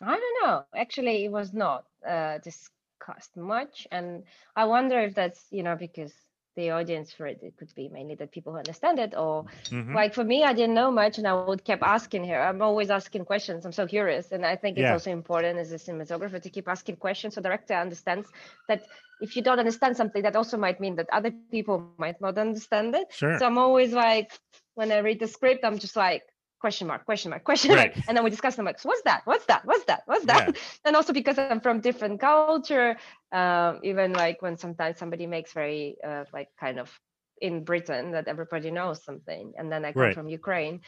I 0.00 0.14
don't 0.14 0.46
know. 0.46 0.64
Actually, 0.74 1.24
it 1.24 1.32
was 1.32 1.52
not 1.52 1.84
uh, 2.08 2.38
discussed 2.38 3.36
much, 3.36 3.86
and 3.90 4.22
I 4.54 4.64
wonder 4.64 4.98
if 5.00 5.14
that's 5.14 5.44
you 5.50 5.62
know 5.62 5.76
because 5.76 6.12
the 6.58 6.70
audience 6.78 7.08
for 7.16 7.26
it 7.32 7.38
it 7.48 7.54
could 7.58 7.72
be 7.80 7.86
mainly 7.96 8.16
the 8.22 8.26
people 8.34 8.52
who 8.52 8.58
understand 8.64 8.98
it, 9.06 9.12
or 9.24 9.34
Mhm. 9.72 9.94
like 10.00 10.12
for 10.18 10.24
me, 10.32 10.38
I 10.50 10.52
didn't 10.58 10.76
know 10.80 10.90
much, 11.02 11.18
and 11.18 11.26
I 11.32 11.34
would 11.50 11.64
keep 11.68 11.82
asking 11.96 12.24
her. 12.30 12.38
I'm 12.48 12.62
always 12.68 12.90
asking 12.98 13.24
questions. 13.32 13.64
I'm 13.66 13.76
so 13.80 13.86
curious, 13.96 14.32
and 14.34 14.42
I 14.52 14.56
think 14.62 14.72
it's 14.78 14.90
Yeah. 14.90 14.94
also 14.96 15.10
important 15.20 15.58
as 15.64 15.70
a 15.72 15.80
cinematographer 15.86 16.40
to 16.42 16.50
keep 16.56 16.68
asking 16.76 16.96
questions 17.06 17.34
so 17.34 17.40
the 17.40 17.48
director 17.48 17.74
understands 17.86 18.26
that 18.68 18.80
if 19.26 19.36
you 19.36 19.42
don't 19.46 19.60
understand 19.64 19.96
something, 19.96 20.22
that 20.26 20.36
also 20.36 20.56
might 20.66 20.80
mean 20.84 20.96
that 20.96 21.08
other 21.18 21.30
people 21.54 21.76
might 21.98 22.20
not 22.20 22.38
understand 22.38 22.94
it. 22.94 23.06
Sure. 23.10 23.38
So 23.38 23.46
I'm 23.46 23.58
always 23.58 23.92
like, 23.92 24.30
when 24.74 24.90
I 24.92 24.98
read 24.98 25.20
the 25.20 25.26
script, 25.26 25.64
I'm 25.64 25.78
just 25.78 25.96
like 25.96 26.22
question 26.60 26.86
mark, 26.86 27.04
question 27.04 27.30
mark, 27.30 27.44
question 27.44 27.74
mark, 27.74 27.90
Right. 27.90 28.04
and 28.06 28.16
then 28.16 28.24
we 28.24 28.30
discuss 28.30 28.56
them 28.56 28.64
like, 28.64 28.78
so 28.78 28.88
what's 28.88 29.02
that? 29.02 29.22
What's 29.24 29.46
that? 29.46 29.62
What's 29.64 29.84
that? 29.84 30.02
What's 30.06 30.26
that? 30.26 30.56
and 30.84 30.96
also 30.96 31.12
because 31.12 31.38
I'm 31.38 31.60
from 31.60 31.80
different 31.80 32.20
culture, 32.20 32.96
um, 33.32 33.80
even 33.82 34.12
like 34.14 34.42
when 34.42 34.56
sometimes 34.56 34.98
somebody 34.98 35.26
makes 35.26 35.52
very 35.52 35.96
uh, 36.06 36.24
like 36.32 36.48
kind 36.58 36.78
of 36.78 36.92
in 37.40 37.64
Britain 37.64 38.12
that 38.12 38.28
everybody 38.28 38.70
knows 38.70 39.04
something, 39.04 39.52
and 39.56 39.70
then 39.70 39.84
I 39.84 39.92
come 39.92 40.00
Right. 40.00 40.14
from 40.14 40.28
Ukraine, 40.28 40.80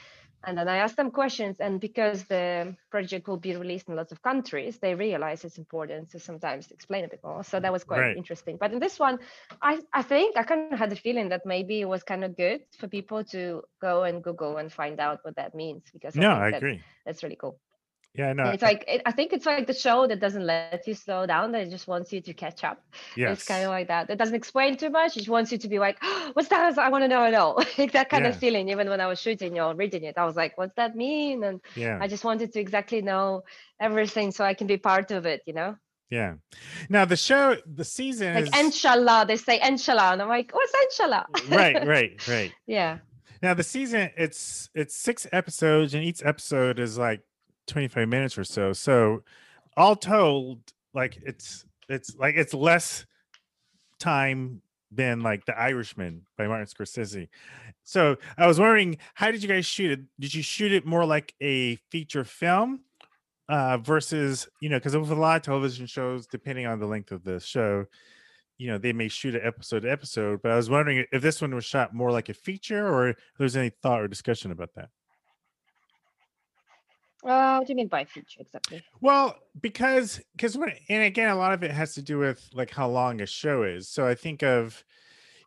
and 0.45 0.57
then 0.59 0.69
I 0.69 0.77
ask 0.79 0.97
them 0.97 1.11
questions, 1.11 1.61
and 1.61 1.81
because 1.81 2.25
the 2.25 2.77
project 2.91 3.29
will 3.29 3.37
be 3.39 3.55
released 3.57 3.89
in 3.89 3.97
lots 3.97 4.13
of 4.13 4.23
countries, 4.23 4.79
they 4.79 4.95
realize 4.95 5.45
it's 5.45 5.59
important 5.59 6.11
to 6.11 6.19
sometimes 6.19 6.71
explain 6.71 7.05
a 7.05 7.09
bit 7.09 7.21
more. 7.23 7.45
So 7.45 7.61
that 7.61 7.73
was 7.73 7.85
quite 7.85 8.07
Right. 8.07 8.17
interesting. 8.17 8.57
But 8.59 8.73
in 8.73 8.79
this 8.81 8.99
one, 8.99 9.19
I 9.63 9.81
I 9.93 10.03
think 10.03 10.37
I 10.37 10.43
kind 10.45 10.73
of 10.73 10.79
had 10.79 10.91
the 10.91 10.97
feeling 10.97 11.29
that 11.31 11.43
maybe 11.45 11.81
it 11.81 11.89
was 11.89 12.03
kind 12.03 12.25
of 12.25 12.37
good 12.37 12.63
for 12.79 12.89
people 12.89 13.25
to 13.25 13.63
go 13.81 14.03
and 14.05 14.23
Google 14.25 14.57
and 14.57 14.73
find 14.73 14.99
out 15.01 15.21
what 15.25 15.37
that 15.37 15.55
means 15.55 15.91
because 15.93 16.15
No, 16.15 16.31
think 16.31 16.33
I 16.33 16.49
agree. 16.49 16.85
That's 17.05 17.23
really 17.23 17.37
cool. 17.37 17.61
Yeah, 18.15 18.33
no. 18.33 18.43
And 18.45 18.55
it's 18.55 18.63
like 18.63 18.85
it, 18.89 19.03
I 19.07 19.13
think 19.13 19.33
it's 19.33 19.47
like 19.47 19.69
the 19.69 19.73
show 19.75 20.07
that 20.09 20.19
doesn't 20.19 20.45
let 20.45 20.83
you 20.87 20.95
slow 20.95 21.27
down. 21.27 21.53
That 21.53 21.63
it 21.63 21.71
just 21.71 21.87
wants 21.87 22.13
you 22.13 22.21
to 22.23 22.35
catch 22.35 22.65
up. 22.65 22.83
It's 23.17 23.47
kind 23.47 23.63
of 23.65 23.71
like 23.71 23.87
that. 23.87 24.11
It 24.11 24.17
doesn't 24.19 24.35
explain 24.35 24.77
too 24.77 24.91
much. 24.91 25.17
It 25.17 25.29
wants 25.29 25.53
you 25.53 25.59
to 25.59 25.69
be 25.69 25.79
like, 25.79 25.97
"What's 26.33 26.49
that? 26.49 26.77
I 26.77 26.89
want 26.89 27.05
to 27.05 27.09
know. 27.09 27.21
I 27.21 27.31
know." 27.31 27.59
Like 27.79 27.93
that 27.93 28.09
kind 28.11 28.25
Yeah. 28.25 28.31
of 28.31 28.37
feeling. 28.37 28.69
Even 28.69 28.89
when 28.89 29.01
I 29.01 29.07
was 29.07 29.21
shooting 29.21 29.61
or 29.61 29.75
reading 29.77 30.03
it, 30.05 30.19
I 30.19 30.25
was 30.27 30.35
like, 30.35 30.59
"What's 30.59 30.75
that 30.75 30.97
mean?" 30.97 31.45
And 31.45 31.61
yeah. 31.77 31.99
I 32.01 32.09
just 32.09 32.25
wanted 32.25 32.53
to 32.53 32.61
exactly 32.61 33.01
know 33.01 33.45
everything 33.81 34.33
so 34.33 34.45
I 34.45 34.55
can 34.55 34.67
be 34.67 34.77
part 34.77 35.13
of 35.13 35.25
it. 35.27 35.43
You 35.47 35.55
know, 35.55 35.77
Yeah. 36.11 36.35
Now 36.89 37.05
the 37.05 37.17
show, 37.17 37.57
the 37.65 37.85
season 37.85 38.35
like 38.35 38.45
is 38.45 38.51
inshallah. 38.59 39.27
They 39.29 39.37
say 39.37 39.61
inshallah, 39.63 40.13
and 40.15 40.23
I'm 40.23 40.29
like, 40.29 40.51
"What's 40.53 40.73
inshallah?" 40.85 41.27
right, 41.49 41.87
right, 41.95 42.29
right. 42.29 42.53
yeah. 42.67 42.99
Now 43.41 43.55
the 43.55 43.63
season, 43.63 44.11
it's 44.17 44.69
it's 44.75 44.97
six 44.97 45.29
episodes, 45.33 45.95
and 45.95 46.03
each 46.03 46.23
episode 46.25 46.81
is 46.81 46.99
like 46.99 47.23
twenty 47.71 47.89
five 47.89 48.09
minutes 48.09 48.37
or 48.37 48.45
so. 48.45 48.73
So 48.73 49.23
all 49.77 49.97
told, 49.97 50.61
like 50.95 51.19
it's 51.25 51.65
it's 51.89 52.15
like 52.17 52.37
it's 52.37 52.55
less 52.55 53.07
time 53.99 54.63
than 54.93 55.21
like 55.21 55.45
The 55.47 55.59
Irishman 55.59 56.23
by 56.37 56.49
Martin 56.49 56.67
Scorsese. 56.67 57.29
So 57.85 58.17
I 58.37 58.47
was 58.47 58.59
wondering, 58.59 58.99
how 59.15 59.31
did 59.31 59.43
you 59.43 59.49
guys 59.49 59.67
shoot 59.67 59.93
it? 59.93 60.01
Did 60.19 60.35
you 60.35 60.43
shoot 60.43 60.73
it 60.73 60.85
more 60.85 61.05
like 61.05 61.35
a 61.41 61.77
feature 61.91 62.25
film? 62.25 62.81
Uh, 63.49 63.79
versus, 63.79 64.49
you 64.61 64.69
know, 64.69 64.79
because 64.79 64.97
with 64.97 65.11
a 65.11 65.15
lot 65.15 65.35
of 65.35 65.43
television 65.43 65.85
shows, 65.85 66.25
depending 66.29 66.67
on 66.67 66.79
the 66.79 66.87
length 66.87 67.11
of 67.11 67.25
the 67.25 67.41
show, 67.41 67.85
you 68.61 68.67
know 68.67 68.77
they 68.77 68.93
may 68.93 69.09
shoot 69.09 69.35
it 69.35 69.41
episode 69.43 69.81
to 69.81 69.91
episode 69.91 70.41
but 70.43 70.53
i 70.53 70.57
was 70.57 70.69
wondering 70.69 71.05
if 71.13 71.23
this 71.23 71.41
one 71.41 71.55
was 71.55 71.65
shot 71.65 71.95
more 71.95 72.13
like 72.13 72.29
a 72.29 72.35
feature 72.35 72.87
or 72.87 73.09
if 73.09 73.17
there's 73.39 73.57
any 73.57 73.71
thought 73.83 74.03
or 74.03 74.07
discussion 74.07 74.51
about 74.51 74.69
that 74.77 74.91
Uh, 77.25 77.57
what 77.59 77.67
do 77.67 77.73
you 77.73 77.77
mean 77.77 77.89
by 77.89 78.05
feature 78.05 78.41
exactly? 78.41 78.83
well 79.03 79.37
because 79.61 80.21
because 80.37 80.57
when 80.57 80.73
and 80.89 81.03
again 81.05 81.29
a 81.31 81.37
lot 81.37 81.53
of 81.53 81.63
it 81.63 81.71
has 81.71 81.95
to 81.95 82.03
do 82.03 82.19
with 82.19 82.49
like 82.55 82.71
how 82.71 82.89
long 82.89 83.21
a 83.21 83.27
show 83.27 83.63
is 83.63 83.89
so 83.89 84.07
i 84.07 84.15
think 84.15 84.43
of 84.43 84.83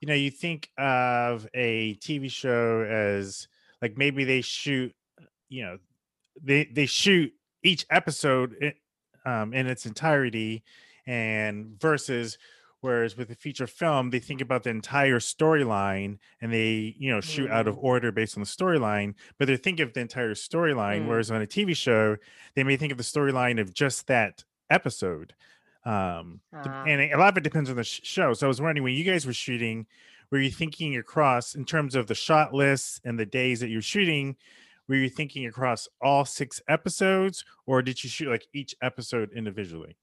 you 0.02 0.08
know 0.08 0.14
you 0.14 0.30
think 0.30 0.70
of 0.78 1.48
a 1.54 1.96
tv 1.96 2.30
show 2.30 2.82
as 2.84 3.48
like 3.82 3.98
maybe 3.98 4.24
they 4.24 4.42
shoot 4.42 4.94
you 5.50 5.64
know 5.64 5.78
they 6.42 6.66
they 6.66 6.86
shoot 6.86 7.32
each 7.64 7.86
episode 7.90 8.56
i- 8.62 8.74
um, 9.42 9.54
in 9.54 9.68
its 9.68 9.86
entirety 9.86 10.64
and 11.08 11.80
versus 11.80 12.38
whereas 12.84 13.18
with 13.18 13.30
a 13.32 13.36
feature 13.36 13.66
film 13.68 14.10
they 14.12 14.20
think 14.20 14.42
about 14.42 14.64
the 14.64 14.70
entire 14.70 15.20
storyline 15.20 16.18
and 16.42 16.54
they 16.54 16.96
you 17.00 17.10
know 17.10 17.22
shoot 17.22 17.50
out 17.50 17.68
of 17.68 17.78
order 17.80 18.12
based 18.12 18.38
on 18.38 18.42
the 18.44 18.48
storyline 18.48 19.14
but 19.38 19.48
they're 19.48 19.58
thinking 19.58 19.86
of 19.86 19.94
the 19.94 20.00
entire 20.02 20.34
storyline 20.34 21.02
Mm. 21.04 21.08
whereas 21.08 21.32
on 21.32 21.42
a 21.42 21.48
tv 21.48 21.76
show 21.76 22.18
they 22.56 22.64
may 22.64 22.78
think 22.78 22.92
of 22.92 22.98
the 22.98 23.04
storyline 23.04 23.60
of 23.60 23.74
just 23.74 24.08
that 24.08 24.44
episode 24.70 25.34
um 25.86 26.40
Ah. 26.54 26.84
and 26.88 27.02
a 27.02 27.18
lot 27.18 27.30
of 27.34 27.38
it 27.38 27.44
depends 27.44 27.70
on 27.70 27.76
the 27.76 27.84
sh- 27.84 28.02
show 28.04 28.34
so 28.34 28.46
i 28.46 28.50
was 28.50 28.62
wondering 28.62 28.84
when 28.84 28.94
you 28.94 29.04
guys 29.04 29.26
were 29.26 29.34
shooting 29.34 29.86
were 30.32 30.40
you 30.40 30.50
thinking 30.52 30.96
across 30.98 31.56
in 31.56 31.66
terms 31.66 31.94
of 31.96 32.08
the 32.08 32.16
shot 32.16 32.54
lists 32.54 33.00
and 33.04 33.20
the 33.20 33.26
days 33.26 33.60
that 33.60 33.70
you're 33.70 33.82
shooting 33.82 34.36
were 34.88 34.96
you 34.96 35.10
thinking 35.10 35.46
across 35.46 35.88
all 36.02 36.26
six 36.26 36.62
episodes 36.68 37.44
or 37.66 37.82
did 37.82 38.04
you 38.04 38.10
shoot 38.10 38.30
like 38.30 38.48
each 38.54 38.76
episode 38.82 39.30
individually 39.34 39.96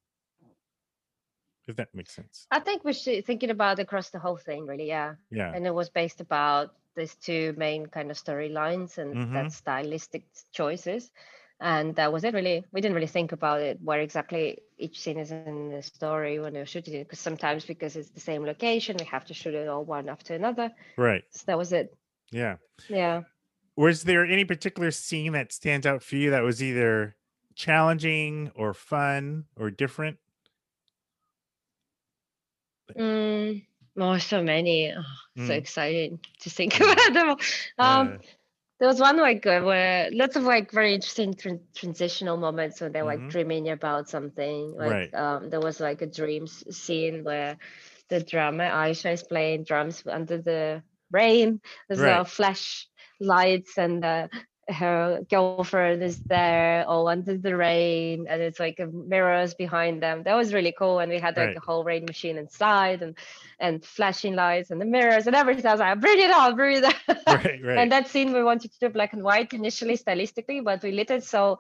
if 1.70 1.76
that 1.76 1.94
makes 1.94 2.12
sense 2.12 2.46
I 2.50 2.60
think 2.60 2.84
we're 2.84 2.92
shi- 3.04 3.22
thinking 3.22 3.50
about 3.50 3.78
across 3.78 4.10
the 4.10 4.18
whole 4.18 4.36
thing, 4.48 4.66
really. 4.66 4.88
Yeah. 4.88 5.14
yeah 5.30 5.52
and 5.54 5.66
it 5.66 5.74
was 5.74 5.88
based 5.88 6.20
about 6.20 6.74
these 6.96 7.14
two 7.26 7.54
main 7.56 7.86
kind 7.86 8.10
of 8.10 8.16
storylines 8.24 8.98
and 8.98 9.10
Mhm. 9.14 9.32
that 9.34 9.52
stylistic 9.52 10.24
choices 10.52 11.10
and 11.60 11.94
that 11.96 12.10
was 12.12 12.24
it 12.24 12.32
really 12.34 12.64
we 12.72 12.80
didn't 12.80 12.94
really 12.98 13.06
think 13.18 13.30
about 13.32 13.60
it 13.60 13.78
where 13.88 14.00
exactly 14.00 14.44
each 14.78 14.96
scene 15.02 15.18
is 15.24 15.30
in 15.30 15.70
the 15.70 15.82
story 15.82 16.38
when 16.40 16.52
we 16.54 16.58
were 16.58 16.66
shooting 16.74 16.94
it 16.94 17.04
because 17.06 17.20
sometimes 17.28 17.64
because 17.64 17.96
it's 17.96 18.10
the 18.10 18.20
same 18.30 18.42
location 18.44 18.96
we 18.98 19.04
have 19.06 19.24
to 19.26 19.34
shoot 19.34 19.54
it 19.54 19.68
all 19.68 19.84
one 19.84 20.08
after 20.08 20.34
another 20.34 20.68
Right. 20.96 21.22
so 21.30 21.42
that 21.46 21.58
was 21.58 21.72
it 21.72 21.86
Yeah. 22.32 22.56
yeah 22.88 23.22
Was 23.76 24.02
there 24.04 24.24
any 24.26 24.44
particular 24.44 24.90
scene 24.90 25.32
that 25.38 25.52
stands 25.52 25.86
out 25.86 26.02
for 26.02 26.16
you 26.16 26.30
that 26.30 26.42
was 26.42 26.62
either 26.62 27.14
challenging 27.54 28.50
or 28.54 28.74
fun 28.74 29.44
or 29.56 29.70
different? 29.70 30.18
Mm, 32.97 33.62
oh 33.99 34.18
so 34.18 34.43
many 34.43 34.93
oh, 34.97 35.03
so 35.36 35.53
Mm. 35.53 35.55
exciting 35.55 36.20
to 36.41 36.51
think 36.51 36.78
about 36.80 37.12
them 37.12 37.28
all. 37.30 37.38
um 37.78 38.14
Yeah. 38.14 38.18
there 38.78 38.88
was 38.88 39.01
one 39.01 39.18
like 39.18 39.47
uh, 39.47 39.61
where 39.62 40.11
lots 40.12 40.36
of 40.36 40.45
like 40.45 40.70
very 40.72 40.95
interesting 40.95 41.34
tran- 41.34 41.61
transitional 41.74 42.36
moments 42.36 42.80
when 42.80 42.93
they're 42.93 43.05
like 43.05 43.20
Mhm. 43.20 43.28
dreaming 43.28 43.68
about 43.70 44.09
something 44.09 44.74
like 44.76 45.01
Right. 45.01 45.14
um 45.14 45.51
there 45.51 45.61
was 45.61 45.80
like 45.80 46.03
a 46.03 46.07
dream 46.07 46.47
scene 46.47 47.24
where 47.24 47.57
the 48.09 48.20
drummer 48.20 48.64
Ayesha 48.64 49.11
is 49.11 49.22
playing 49.22 49.64
drums 49.64 50.03
under 50.07 50.38
the 50.38 50.82
rain 51.11 51.61
there's 51.88 52.03
Right. 52.03 52.07
uh, 52.07 52.24
flash 52.24 52.88
lights 53.20 53.78
and 53.78 54.05
uh, 54.05 54.28
her 54.70 55.20
girlfriend 55.30 56.02
is 56.02 56.20
there 56.28 56.84
all 56.86 57.08
under 57.08 57.36
the 57.36 57.56
rain 57.56 58.26
and 58.28 58.40
it's 58.42 58.58
like 58.60 58.78
mirrors 58.92 59.54
behind 59.54 60.02
them 60.02 60.22
that 60.24 60.34
was 60.36 60.52
really 60.54 60.74
cool 60.76 60.98
and 61.00 61.10
we 61.10 61.18
had 61.18 61.36
like 61.36 61.52
Right. 61.52 61.56
a 61.56 61.60
whole 61.60 61.84
rain 61.84 62.04
machine 62.06 62.38
inside 62.38 63.02
and 63.02 63.16
and 63.60 63.84
flashing 63.84 64.34
lights 64.36 64.70
and 64.70 64.80
the 64.80 64.86
mirrors 64.86 65.26
and 65.26 65.36
everything 65.36 65.66
i 65.66 65.72
was 65.72 65.80
like 65.80 66.00
bring 66.00 66.18
it 66.20 66.30
on 66.32 66.54
bring 66.56 66.78
it 66.78 66.84
on 66.84 67.16
Right, 67.26 67.60
right. 67.64 67.76
and 67.76 67.92
that 67.92 68.08
scene 68.08 68.32
we 68.32 68.42
wanted 68.42 68.72
to 68.72 68.78
do 68.80 68.88
black 68.90 69.12
and 69.12 69.22
white 69.24 69.52
initially 69.52 69.96
stylistically, 69.96 70.64
but 70.64 70.82
we 70.82 70.92
lit 70.92 71.10
it 71.10 71.24
so 71.24 71.58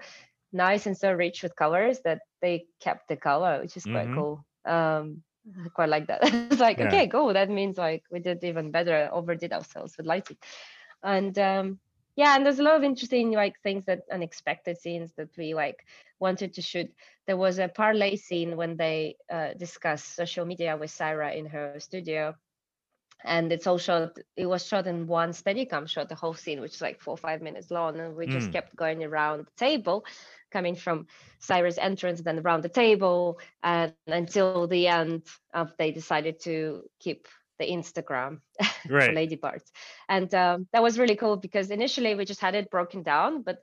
nice 0.52 0.86
and 0.86 0.96
so 0.96 1.12
rich 1.12 1.42
with 1.42 1.56
colors 1.56 2.00
that 2.04 2.20
they 2.42 2.66
kept 2.80 3.08
the 3.08 3.16
color, 3.16 3.60
which 3.62 3.76
is 3.76 3.86
quite 3.86 4.10
Mhm. 4.10 4.12
cool. 4.12 4.44
Um 4.66 5.22
I 5.64 5.68
quite 5.70 5.88
like 5.90 6.08
that. 6.08 6.20
it's 6.50 6.60
like, 6.60 6.64
Yeah. 6.78 6.80
okay, 6.80 7.08
cool. 7.08 7.32
That 7.34 7.48
means 7.50 7.76
like 7.78 8.02
we 8.10 8.20
did 8.20 8.42
even 8.44 8.70
better, 8.70 8.98
overdid 9.12 9.52
ourselves 9.52 9.96
with 9.96 10.06
lighting. 10.06 10.36
And 11.02 11.36
um 11.38 11.78
yeah, 12.16 12.36
and 12.36 12.44
there's 12.46 12.58
a 12.58 12.62
lot 12.62 12.76
of 12.76 12.82
interesting 12.82 13.32
like 13.32 13.60
things 13.62 13.84
that 13.86 14.02
unexpected 14.12 14.76
scenes 14.78 15.12
that 15.14 15.36
we 15.36 15.54
like 15.54 15.84
wanted 16.20 16.54
to 16.54 16.62
shoot. 16.62 16.90
There 17.26 17.36
was 17.36 17.58
a 17.58 17.68
parlay 17.68 18.16
scene 18.16 18.56
when 18.56 18.76
they 18.76 19.16
uh, 19.30 19.54
discuss 19.54 20.04
social 20.04 20.44
media 20.46 20.76
with 20.76 20.90
Sarah 20.90 21.32
in 21.32 21.46
her 21.46 21.78
studio 21.80 22.34
and 23.24 23.52
it's 23.52 23.66
all 23.66 23.78
shot 23.78 24.18
it 24.36 24.46
was 24.46 24.66
shot 24.66 24.86
in 24.86 25.06
one 25.06 25.30
steadicam 25.30 25.88
shot 25.88 26.08
the 26.08 26.14
whole 26.14 26.34
scene 26.34 26.60
which 26.60 26.74
is 26.74 26.80
like 26.82 27.00
four 27.00 27.14
or 27.14 27.16
five 27.18 27.40
minutes 27.42 27.70
long 27.70 27.98
and 27.98 28.16
we 28.16 28.26
just 28.26 28.50
Mm. 28.50 28.52
kept 28.52 28.74
going 28.76 29.04
around 29.04 29.46
the 29.46 29.52
table 29.56 30.04
coming 30.50 30.74
from 30.76 31.06
Saira's 31.40 31.78
entrance 31.78 32.20
then 32.22 32.38
around 32.40 32.62
the 32.62 32.68
table 32.70 33.38
and 33.62 33.94
until 33.94 34.50
the 34.66 34.68
end 34.88 35.06
of 35.52 35.74
they 35.78 35.90
decided 35.92 36.38
to 36.40 36.82
keep 37.00 37.28
the 37.60 37.70
Instagram 37.70 38.40
for 38.88 39.12
Lady 39.12 39.36
Parts. 39.36 39.70
And 40.08 40.34
um, 40.34 40.66
that 40.72 40.82
was 40.82 40.98
really 40.98 41.14
cool 41.14 41.36
because 41.36 41.70
initially 41.70 42.16
we 42.16 42.24
just 42.24 42.40
had 42.40 42.56
it 42.56 42.70
broken 42.70 43.04
down, 43.04 43.42
but 43.42 43.62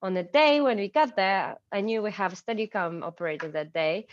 on 0.00 0.14
the 0.14 0.22
day 0.22 0.60
when 0.60 0.78
we 0.78 0.88
got 0.88 1.16
there, 1.16 1.56
I 1.72 1.80
knew 1.82 2.00
we 2.02 2.12
have 2.12 2.32
a 2.32 2.36
Steadicam 2.36 3.02
operator 3.02 3.48
that 3.48 3.72
day, 3.72 4.06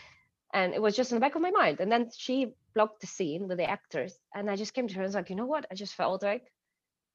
and 0.53 0.73
it 0.73 0.81
was 0.81 0.95
just 0.95 1.11
in 1.11 1.15
the 1.15 1.21
back 1.21 1.35
of 1.35 1.41
my 1.41 1.51
mind. 1.51 1.79
And 1.79 1.91
then 1.91 2.09
she 2.17 2.53
blocked 2.73 3.01
the 3.01 3.07
scene 3.07 3.47
with 3.47 3.57
the 3.57 3.69
actors, 3.69 4.17
and 4.33 4.49
I 4.49 4.55
just 4.55 4.73
came 4.73 4.87
to 4.87 4.95
her 4.95 5.01
and 5.01 5.07
was 5.07 5.15
like, 5.15 5.29
you 5.29 5.35
know 5.35 5.45
what? 5.45 5.65
I 5.71 5.75
just 5.75 5.93
felt 5.93 6.23
like 6.23 6.51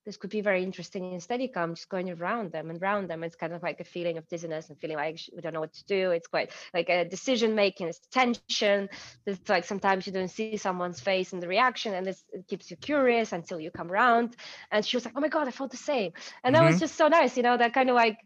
this 0.09 0.17
could 0.17 0.31
be 0.31 0.41
very 0.41 0.65
interesting 0.65 1.13
in 1.13 1.21
Steadicam, 1.21 1.75
just 1.75 1.91
going 1.91 2.11
around 2.11 2.51
them 2.51 2.71
and 2.71 2.83
around 2.83 3.11
them. 3.11 3.23
It's 3.23 3.37
kind 3.37 3.53
of 3.53 3.63
like 3.63 3.79
a 3.81 3.85
feeling 3.85 4.17
of 4.17 4.27
dizziness 4.27 4.71
and 4.71 4.81
feeling 4.81 4.97
like 4.97 5.21
we 5.37 5.43
don't 5.43 5.53
know 5.53 5.61
what 5.61 5.75
to 5.75 5.85
do. 5.85 6.13
It's 6.13 6.27
quite 6.27 6.51
like 6.73 6.89
a 6.89 7.05
decision 7.05 7.55
making, 7.55 7.89
it's 7.89 8.01
tension. 8.11 8.89
It's 9.27 9.47
like 9.51 9.65
sometimes 9.67 10.07
you 10.07 10.15
don't 10.15 10.31
see 10.31 10.57
someone's 10.57 10.99
face 10.99 11.35
and 11.35 11.43
the 11.43 11.47
reaction, 11.47 11.93
and 11.93 12.09
it 12.09 12.17
keeps 12.49 12.71
you 12.71 12.79
curious 12.79 13.33
until 13.35 13.61
you 13.61 13.71
come 13.71 13.93
around. 13.93 14.35
And 14.71 14.83
she 14.83 14.97
was 14.97 15.05
like, 15.05 15.15
"Oh 15.15 15.21
my 15.21 15.29
god, 15.29 15.47
I 15.47 15.51
felt 15.51 15.73
the 15.73 15.77
same," 15.77 16.13
and 16.43 16.55
that 16.55 16.65
was 16.65 16.79
Mhm. 16.79 16.81
just 16.81 16.97
so 16.97 17.09
nice, 17.09 17.37
you 17.37 17.43
know, 17.43 17.59
that 17.59 17.75
kind 17.75 17.91
of 17.91 17.95
like 17.97 18.17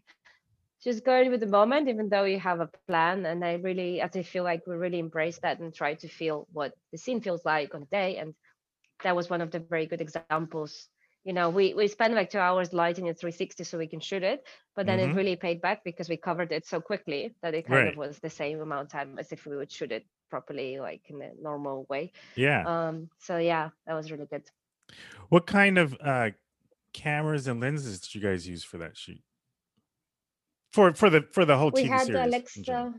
just 0.83 1.03
going 1.05 1.31
with 1.31 1.41
the 1.41 1.47
moment, 1.47 1.89
even 1.89 2.09
though 2.09 2.23
you 2.25 2.39
have 2.39 2.61
a 2.61 2.69
plan. 2.87 3.25
And 3.25 3.43
I 3.43 3.55
really, 3.55 4.01
I 4.01 4.09
feel 4.23 4.43
like 4.43 4.67
we 4.67 4.75
really 4.75 4.99
embrace 4.99 5.39
that 5.39 5.59
and 5.59 5.73
try 5.73 5.95
to 5.95 6.07
feel 6.07 6.47
what 6.53 6.73
the 6.93 6.97
scene 6.97 7.21
feels 7.21 7.45
like 7.45 7.75
on 7.75 7.81
the 7.81 7.87
day. 7.87 8.17
And 8.17 8.35
that 9.03 9.15
was 9.15 9.29
one 9.29 9.41
of 9.41 9.51
the 9.51 9.59
very 9.59 9.85
good 9.87 10.01
examples. 10.01 10.89
You 11.23 11.31
know, 11.33 11.49
we 11.49 11.73
we 11.73 11.87
spent 11.87 12.13
like 12.13 12.29
two 12.29 12.39
hours 12.39 12.73
lighting 12.73 13.07
it 13.07 13.17
360 13.17 13.63
so 13.63 13.77
we 13.77 13.87
can 13.87 14.01
shoot 14.01 14.23
it, 14.23 14.45
but 14.75 14.85
then 14.85 14.99
Mhm. 14.99 15.11
it 15.11 15.15
really 15.15 15.35
paid 15.37 15.61
back 15.61 15.83
because 15.85 16.09
we 16.09 16.17
covered 16.17 16.51
it 16.51 16.65
so 16.65 16.81
quickly 16.81 17.33
that 17.41 17.53
it 17.53 17.65
kind 17.65 17.85
Right. 17.85 17.93
of 17.93 17.97
was 17.97 18.19
the 18.19 18.29
same 18.29 18.59
amount 18.59 18.87
of 18.87 18.91
time 18.91 19.17
as 19.17 19.31
if 19.31 19.45
we 19.45 19.55
would 19.55 19.71
shoot 19.71 19.91
it 19.93 20.05
properly, 20.29 20.79
like 20.79 21.09
in 21.09 21.21
a 21.21 21.31
normal 21.41 21.85
way. 21.89 22.11
Yeah. 22.35 22.63
Um. 22.67 23.09
So 23.19 23.37
yeah, 23.37 23.69
that 23.85 23.93
was 23.93 24.11
really 24.11 24.25
good. 24.25 24.43
What 25.29 25.47
kind 25.47 25.77
of 25.77 25.95
uh 26.01 26.31
cameras 26.91 27.47
and 27.47 27.59
lenses 27.61 28.01
did 28.01 28.13
you 28.15 28.21
guys 28.21 28.45
use 28.47 28.63
for 28.65 28.77
that 28.79 28.97
shoot? 28.97 29.21
For 30.73 30.93
for 30.93 31.09
the 31.09 31.21
for 31.31 31.45
the 31.45 31.57
whole 31.57 31.71
we 31.71 31.83
TV 31.83 31.87
had 31.89 32.07
series. 32.07 32.25
Alexa. 32.27 32.93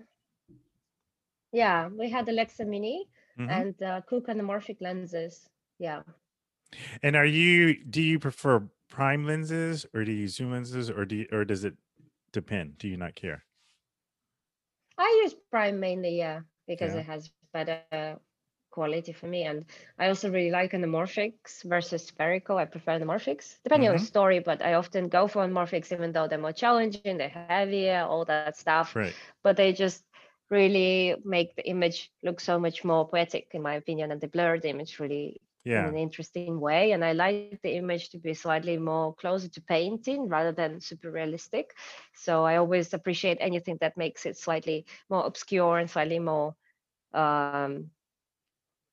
Yeah, 1.53 1.89
we 1.89 2.09
had 2.11 2.29
Alexa 2.29 2.65
Mini 2.65 3.09
Mhm. 3.39 3.51
and 3.51 3.83
uh, 3.83 4.01
Cooke 4.09 4.29
anamorphic 4.29 4.81
lenses. 4.81 5.49
Yeah. 5.79 6.03
And 7.03 7.17
are 7.17 7.27
you 7.27 7.85
do 7.85 8.03
you 8.03 8.19
prefer 8.19 8.69
prime 8.89 9.25
lenses 9.27 9.87
or 9.95 10.05
do 10.05 10.13
you 10.13 10.23
use 10.23 10.37
zoom 10.37 10.53
lenses 10.53 10.91
or 10.91 11.05
do 11.05 11.17
you, 11.17 11.29
or 11.33 11.45
does 11.45 11.65
it 11.65 11.77
depend? 12.33 12.79
Do 12.79 12.89
you 12.89 12.97
not 12.97 13.15
care? 13.15 13.45
I 14.99 15.21
use 15.25 15.35
Prime 15.51 15.79
mainly, 15.81 16.19
yeah, 16.19 16.43
because 16.67 16.95
Yeah. 16.95 16.97
it 16.97 17.05
has 17.07 17.33
better 17.53 18.19
quality 18.71 19.13
for 19.13 19.27
me. 19.27 19.45
And 19.45 19.67
I 19.99 20.09
also 20.09 20.31
really 20.31 20.51
like 20.51 20.73
anamorphics 20.73 21.63
versus 21.63 22.07
spherical. 22.07 22.59
I 22.59 22.65
prefer 22.65 22.99
anamorphics, 22.99 23.63
depending 23.63 23.89
on 23.91 23.95
Mhm. 23.95 23.99
the 23.99 24.05
story, 24.05 24.41
but 24.41 24.63
I 24.63 24.75
often 24.75 25.09
go 25.09 25.29
for 25.29 25.45
anamorphics 25.47 25.93
even 25.93 26.13
though 26.13 26.27
they're 26.27 26.39
more 26.39 26.53
challenging, 26.53 27.19
they're 27.19 27.29
heavier, 27.29 28.01
all 28.03 28.25
that 28.25 28.57
stuff. 28.57 28.95
Right. 28.95 29.17
But 29.43 29.57
they 29.57 29.73
just 29.73 30.05
really 30.51 31.17
make 31.25 31.55
the 31.57 31.67
image 31.69 32.13
look 32.23 32.41
so 32.41 32.59
much 32.59 32.85
more 32.85 33.09
poetic, 33.09 33.49
in 33.55 33.63
my 33.63 33.75
opinion, 33.75 34.11
and 34.11 34.21
the 34.21 34.29
blurred 34.29 34.65
image 34.65 34.99
really 34.99 35.41
Yeah. 35.65 35.95
in 35.95 35.95
an 35.95 35.97
interesting 35.97 36.61
way. 36.61 36.93
And 36.93 37.05
I 37.05 37.13
like 37.13 37.61
the 37.63 37.75
image 37.77 38.11
to 38.11 38.19
be 38.19 38.35
slightly 38.35 38.79
more 38.79 39.15
closer 39.15 39.49
to 39.49 39.61
painting 39.63 40.29
rather 40.29 40.53
than 40.53 40.81
super 40.81 41.11
realistic. 41.11 41.75
So 42.15 42.45
I 42.45 42.57
always 42.57 42.93
appreciate 42.95 43.39
anything 43.41 43.79
that 43.81 43.97
makes 43.97 44.27
it 44.27 44.37
slightly 44.37 44.87
more 45.11 45.25
obscure 45.27 45.79
and 45.79 45.91
slightly 45.91 46.19
more 46.21 46.57
um 47.15 47.91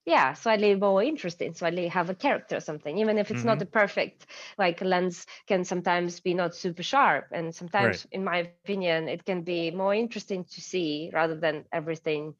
yeah 0.05 0.33
slightly 0.33 0.75
more 0.75 1.03
interesting 1.03 1.53
slightly 1.53 1.87
have 1.87 2.09
a 2.09 2.15
character 2.15 2.55
or 2.57 2.59
something 2.59 2.97
even 2.97 3.17
if 3.19 3.29
it's 3.29 3.43
not 3.43 3.61
Mhm. 3.61 3.61
a 3.61 3.65
perfect 3.67 4.25
like 4.57 4.81
lens 4.81 5.27
can 5.47 5.63
sometimes 5.63 6.19
be 6.19 6.33
not 6.33 6.55
super 6.55 6.81
sharp 6.83 7.27
and 7.31 7.53
sometimes 7.53 8.05
in 8.11 8.23
my 8.23 8.37
opinion 8.37 9.07
it 9.07 9.23
can 9.25 9.43
be 9.43 9.69
more 9.69 9.93
interesting 9.93 10.43
to 10.43 10.59
see 10.61 11.11
rather 11.13 11.35
than 11.39 11.65
everything 11.71 12.35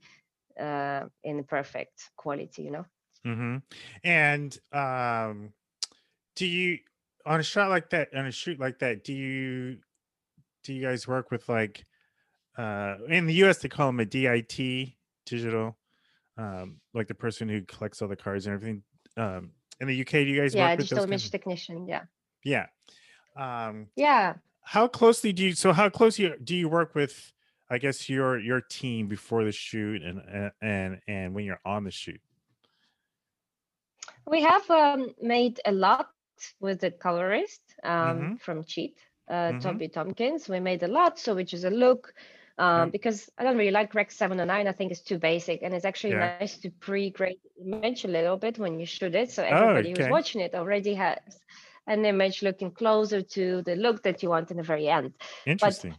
uh 0.60 1.08
in 1.24 1.44
perfect 1.46 2.12
quality 2.18 2.64
you 2.64 2.72
know 2.72 2.86
Mm-hmm. 3.26 3.58
And 4.04 4.60
um, 4.72 5.54
do 6.36 6.46
you 6.46 6.80
on 7.26 7.40
a 7.40 7.44
shot 7.44 7.70
like 7.70 7.90
that 7.92 8.10
on 8.16 8.26
a 8.26 8.32
shoot 8.32 8.60
like 8.60 8.80
that? 8.80 9.04
Do 9.04 9.14
you 9.14 9.78
do 10.64 10.74
you 10.74 10.82
guys 10.82 11.08
work 11.08 11.32
with 11.32 11.48
like 11.50 11.86
uh 12.58 12.96
in 13.08 13.26
the 13.26 13.34
U.S. 13.36 13.60
they 13.60 13.70
call 13.70 13.88
them 13.88 14.00
a 14.00 14.06
DIT 14.06 14.94
digital, 15.26 15.78
um, 16.38 16.78
like 16.94 17.08
the 17.08 17.16
person 17.16 17.48
who 17.48 17.62
collects 17.62 18.02
all 18.02 18.08
the 18.08 18.16
cards 18.16 18.48
and 18.48 18.56
everything. 18.56 18.84
Um, 19.18 19.52
in 19.80 19.88
the 19.88 20.02
UK, 20.02 20.12
do 20.12 20.22
you 20.24 20.42
guys 20.42 20.54
yeah 20.54 20.70
work 20.70 20.80
with 20.80 20.90
digital 20.90 21.04
image 21.06 21.26
of- 21.26 21.32
technician 21.32 21.88
yeah 21.88 22.04
yeah. 22.44 22.68
Um, 23.38 23.88
yeah 23.96 24.36
how 24.64 24.88
closely 24.88 25.34
do 25.34 25.44
you? 25.44 25.54
So 25.54 25.74
how 25.74 25.90
close 25.90 26.18
you 26.20 26.36
do 26.44 26.56
you 26.56 26.70
work 26.70 26.96
with? 26.96 27.34
I 27.70 27.78
guess 27.78 28.10
your 28.10 28.40
your 28.40 28.62
team 28.62 29.08
before 29.08 29.44
the 29.44 29.52
shoot 29.52 30.02
and 30.02 30.52
and, 30.62 31.00
and 31.08 31.34
when 31.34 31.46
you're 31.46 31.62
on 31.66 31.84
the 31.84 31.92
shoot. 31.92 32.22
We 34.28 34.42
have 34.44 34.70
um, 34.70 35.14
made 35.22 35.60
a 35.66 35.72
LUT 35.72 36.08
with 36.60 36.80
the 36.82 36.92
colorist 36.92 37.62
um, 37.84 38.32
Mhm. 38.34 38.40
from 38.40 38.64
Cheat, 38.64 38.98
uh, 39.30 39.54
Mhm. 39.54 39.62
Toby 39.62 39.88
Tomkins. 39.90 40.48
We 40.50 40.60
made 40.60 40.84
a 40.84 40.88
LUT, 40.88 41.20
so 41.20 41.36
which 41.36 41.54
is 41.54 41.64
a 41.64 41.70
look. 41.70 42.14
Um. 42.58 42.90
Because 42.92 43.30
I 43.38 43.44
don't 43.44 43.58
really 43.58 43.72
like 43.72 43.96
Rec 43.96 44.12
709. 44.12 44.68
I 44.68 44.72
think 44.74 44.92
it's 44.92 45.02
too 45.02 45.18
basic, 45.18 45.64
and 45.64 45.74
it's 45.74 45.86
actually 45.86 46.14
Yeah. 46.14 46.38
nice 46.40 46.58
to 46.60 46.70
pre-grade 46.70 47.40
image 47.66 48.06
a 48.06 48.08
little 48.08 48.38
bit 48.38 48.60
when 48.60 48.80
you 48.80 48.86
shoot 48.86 49.16
it, 49.16 49.32
so 49.32 49.44
Oh, 49.44 49.48
everybody 49.48 49.90
okay. 49.92 50.04
who's 50.04 50.10
watching 50.10 50.42
it 50.42 50.54
already 50.54 50.94
has 50.96 51.18
an 51.88 52.06
image 52.06 52.44
looking 52.44 52.72
closer 52.72 53.22
to 53.22 53.62
the 53.64 53.76
look 53.76 54.04
that 54.04 54.22
you 54.22 54.30
want 54.30 54.52
in 54.52 54.58
the 54.58 54.64
very 54.64 54.88
end 54.88 55.14
Interesting. 55.48 55.96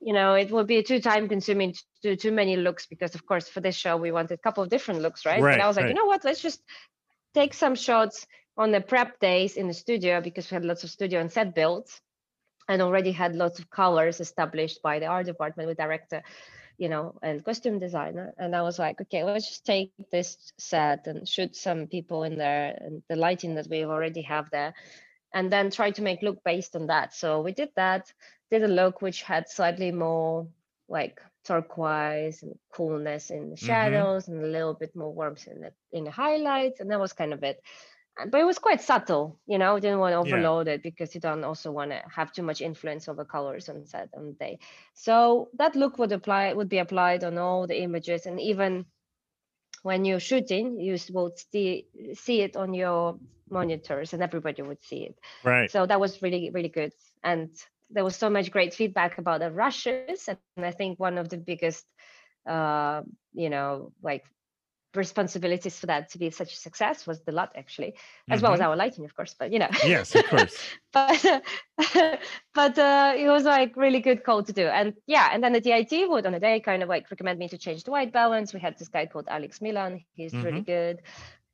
you 0.00 0.12
know, 0.12 0.34
it 0.34 0.50
would 0.50 0.66
be 0.66 0.82
too 0.82 1.00
time 1.00 1.28
consuming 1.28 1.72
to 1.72 1.82
do 2.02 2.16
too 2.16 2.32
many 2.32 2.56
looks 2.56 2.86
because, 2.86 3.14
of 3.14 3.24
course, 3.24 3.48
for 3.48 3.60
this 3.60 3.76
show, 3.76 3.96
we 3.96 4.10
wanted 4.12 4.34
a 4.34 4.36
couple 4.42 4.62
of 4.62 4.68
different 4.68 5.00
looks, 5.00 5.24
right? 5.24 5.40
Right, 5.40 5.56
but 5.56 5.60
I 5.60 5.66
was 5.68 5.76
like, 5.76 5.84
right. 5.84 5.90
you 5.90 5.94
know 5.94 6.06
what? 6.06 6.24
Let's 6.24 6.42
just 6.42 6.60
take 7.34 7.54
some 7.54 7.74
shots 7.74 8.26
on 8.56 8.70
the 8.70 8.80
prep 8.80 9.18
days 9.20 9.56
in 9.56 9.68
the 9.68 9.74
studio 9.74 10.20
because 10.20 10.50
we 10.50 10.54
had 10.54 10.64
lots 10.64 10.84
of 10.84 10.90
studio 10.90 11.20
and 11.20 11.32
set 11.32 11.54
builds 11.54 12.00
and 12.68 12.82
already 12.82 13.12
had 13.12 13.34
lots 13.34 13.58
of 13.58 13.70
colors 13.70 14.20
established 14.20 14.82
by 14.82 14.98
the 14.98 15.06
art 15.06 15.26
department 15.26 15.68
with 15.68 15.78
director 15.78 16.22
you 16.78 16.88
know 16.88 17.14
and 17.22 17.44
costume 17.44 17.78
designer. 17.78 18.32
And 18.38 18.56
i 18.56 18.62
was 18.62 18.78
like 18.78 19.00
okay 19.00 19.24
let's 19.24 19.48
just 19.48 19.64
take 19.64 19.92
this 20.10 20.52
set 20.58 21.06
and 21.06 21.28
shoot 21.28 21.56
some 21.56 21.86
people 21.86 22.24
in 22.24 22.36
there 22.36 22.76
and 22.80 23.02
the 23.08 23.16
lighting 23.16 23.54
that 23.56 23.68
we 23.68 23.84
already 23.84 24.22
have 24.22 24.50
there 24.50 24.74
and 25.34 25.50
then 25.50 25.70
try 25.70 25.90
to 25.90 26.02
make 26.02 26.22
look 26.22 26.44
based 26.44 26.76
on 26.76 26.88
that. 26.88 27.14
So 27.14 27.40
we 27.40 27.52
did 27.52 27.70
that 27.76 28.12
did 28.50 28.64
a 28.64 28.68
look 28.68 29.00
which 29.00 29.22
had 29.22 29.48
slightly 29.48 29.90
more 29.92 30.46
like 30.88 31.20
turquoise 31.44 32.42
and 32.42 32.58
coolness 32.72 33.30
in 33.30 33.50
the 33.50 33.56
shadows 33.56 34.24
mm-hmm. 34.24 34.34
and 34.34 34.44
a 34.44 34.48
little 34.48 34.74
bit 34.74 34.94
more 34.94 35.12
warmth 35.12 35.46
in 35.48 35.60
the 35.60 35.72
in 35.92 36.04
the 36.04 36.10
highlights 36.10 36.80
and 36.80 36.90
that 36.90 37.00
was 37.00 37.12
kind 37.12 37.32
of 37.32 37.42
it. 37.42 37.60
But 38.30 38.42
it 38.42 38.44
was 38.44 38.58
quite 38.58 38.80
subtle 38.80 39.40
you 39.46 39.58
know 39.58 39.78
didn't 39.80 39.98
want 39.98 40.12
to 40.12 40.18
overload 40.18 40.66
yeah. 40.66 40.74
it 40.74 40.82
because 40.82 41.14
you 41.14 41.20
don't 41.20 41.44
also 41.44 41.72
want 41.72 41.90
to 41.90 42.02
have 42.14 42.32
too 42.32 42.42
much 42.42 42.60
influence 42.60 43.08
over 43.08 43.24
colors 43.24 43.68
on 43.68 43.86
set 43.86 44.10
on 44.16 44.26
the 44.26 44.32
day. 44.32 44.58
So 44.94 45.48
that 45.58 45.74
look 45.74 45.98
would 45.98 46.12
apply 46.12 46.52
would 46.52 46.68
be 46.68 46.78
applied 46.78 47.24
on 47.24 47.38
all 47.38 47.66
the 47.66 47.80
images 47.82 48.26
and 48.26 48.40
even 48.40 48.84
when 49.82 50.04
you're 50.04 50.20
shooting 50.20 50.78
you 50.78 50.96
will 51.10 51.32
see 51.50 51.86
see 52.14 52.42
it 52.42 52.56
on 52.56 52.74
your 52.74 53.18
monitors 53.50 54.12
and 54.12 54.22
everybody 54.22 54.62
would 54.62 54.82
see 54.84 55.04
it. 55.04 55.18
Right. 55.42 55.70
So 55.70 55.86
that 55.86 55.98
was 55.98 56.22
really 56.22 56.50
really 56.50 56.68
good. 56.68 56.92
And 57.24 57.50
there 57.92 58.04
was 58.04 58.16
so 58.16 58.30
much 58.30 58.50
great 58.50 58.74
feedback 58.74 59.18
about 59.18 59.40
the 59.40 59.50
rushes 59.50 60.28
and 60.28 60.66
i 60.66 60.70
think 60.70 60.98
one 60.98 61.18
of 61.18 61.28
the 61.28 61.36
biggest 61.36 61.84
uh 62.46 63.02
you 63.34 63.50
know 63.50 63.92
like 64.02 64.24
responsibilities 64.94 65.78
for 65.78 65.86
that 65.86 66.10
to 66.10 66.18
be 66.18 66.30
such 66.30 66.52
a 66.52 66.56
success 66.56 67.06
was 67.06 67.20
the 67.22 67.32
LUT 67.32 67.52
actually, 67.56 67.94
as 68.28 68.38
mm-hmm. 68.38 68.44
well 68.44 68.52
as 68.52 68.60
mm-hmm. 68.60 68.68
our 68.68 68.76
lighting, 68.76 69.04
of 69.04 69.14
course. 69.14 69.34
But 69.38 69.52
you 69.52 69.58
know, 69.58 69.68
yes, 69.84 70.14
of 70.14 70.26
course. 70.26 70.56
but 70.92 71.42
but 72.54 72.78
uh, 72.78 73.14
it 73.16 73.28
was 73.28 73.44
like 73.44 73.76
really 73.76 74.00
good 74.00 74.24
call 74.24 74.42
to 74.42 74.52
do, 74.52 74.66
and 74.66 74.94
yeah, 75.06 75.30
and 75.32 75.42
then 75.42 75.52
the 75.52 75.60
DIT 75.60 76.08
would 76.08 76.26
on 76.26 76.34
a 76.34 76.40
day 76.40 76.60
kind 76.60 76.82
of 76.82 76.88
like 76.88 77.10
recommend 77.10 77.38
me 77.38 77.48
to 77.48 77.58
change 77.58 77.84
the 77.84 77.90
white 77.90 78.12
balance. 78.12 78.52
We 78.52 78.60
had 78.60 78.78
this 78.78 78.88
guy 78.88 79.06
called 79.06 79.26
Alex 79.28 79.60
Milan. 79.60 80.04
He's 80.12 80.32
mm-hmm. 80.32 80.44
really 80.44 80.60
good. 80.60 81.02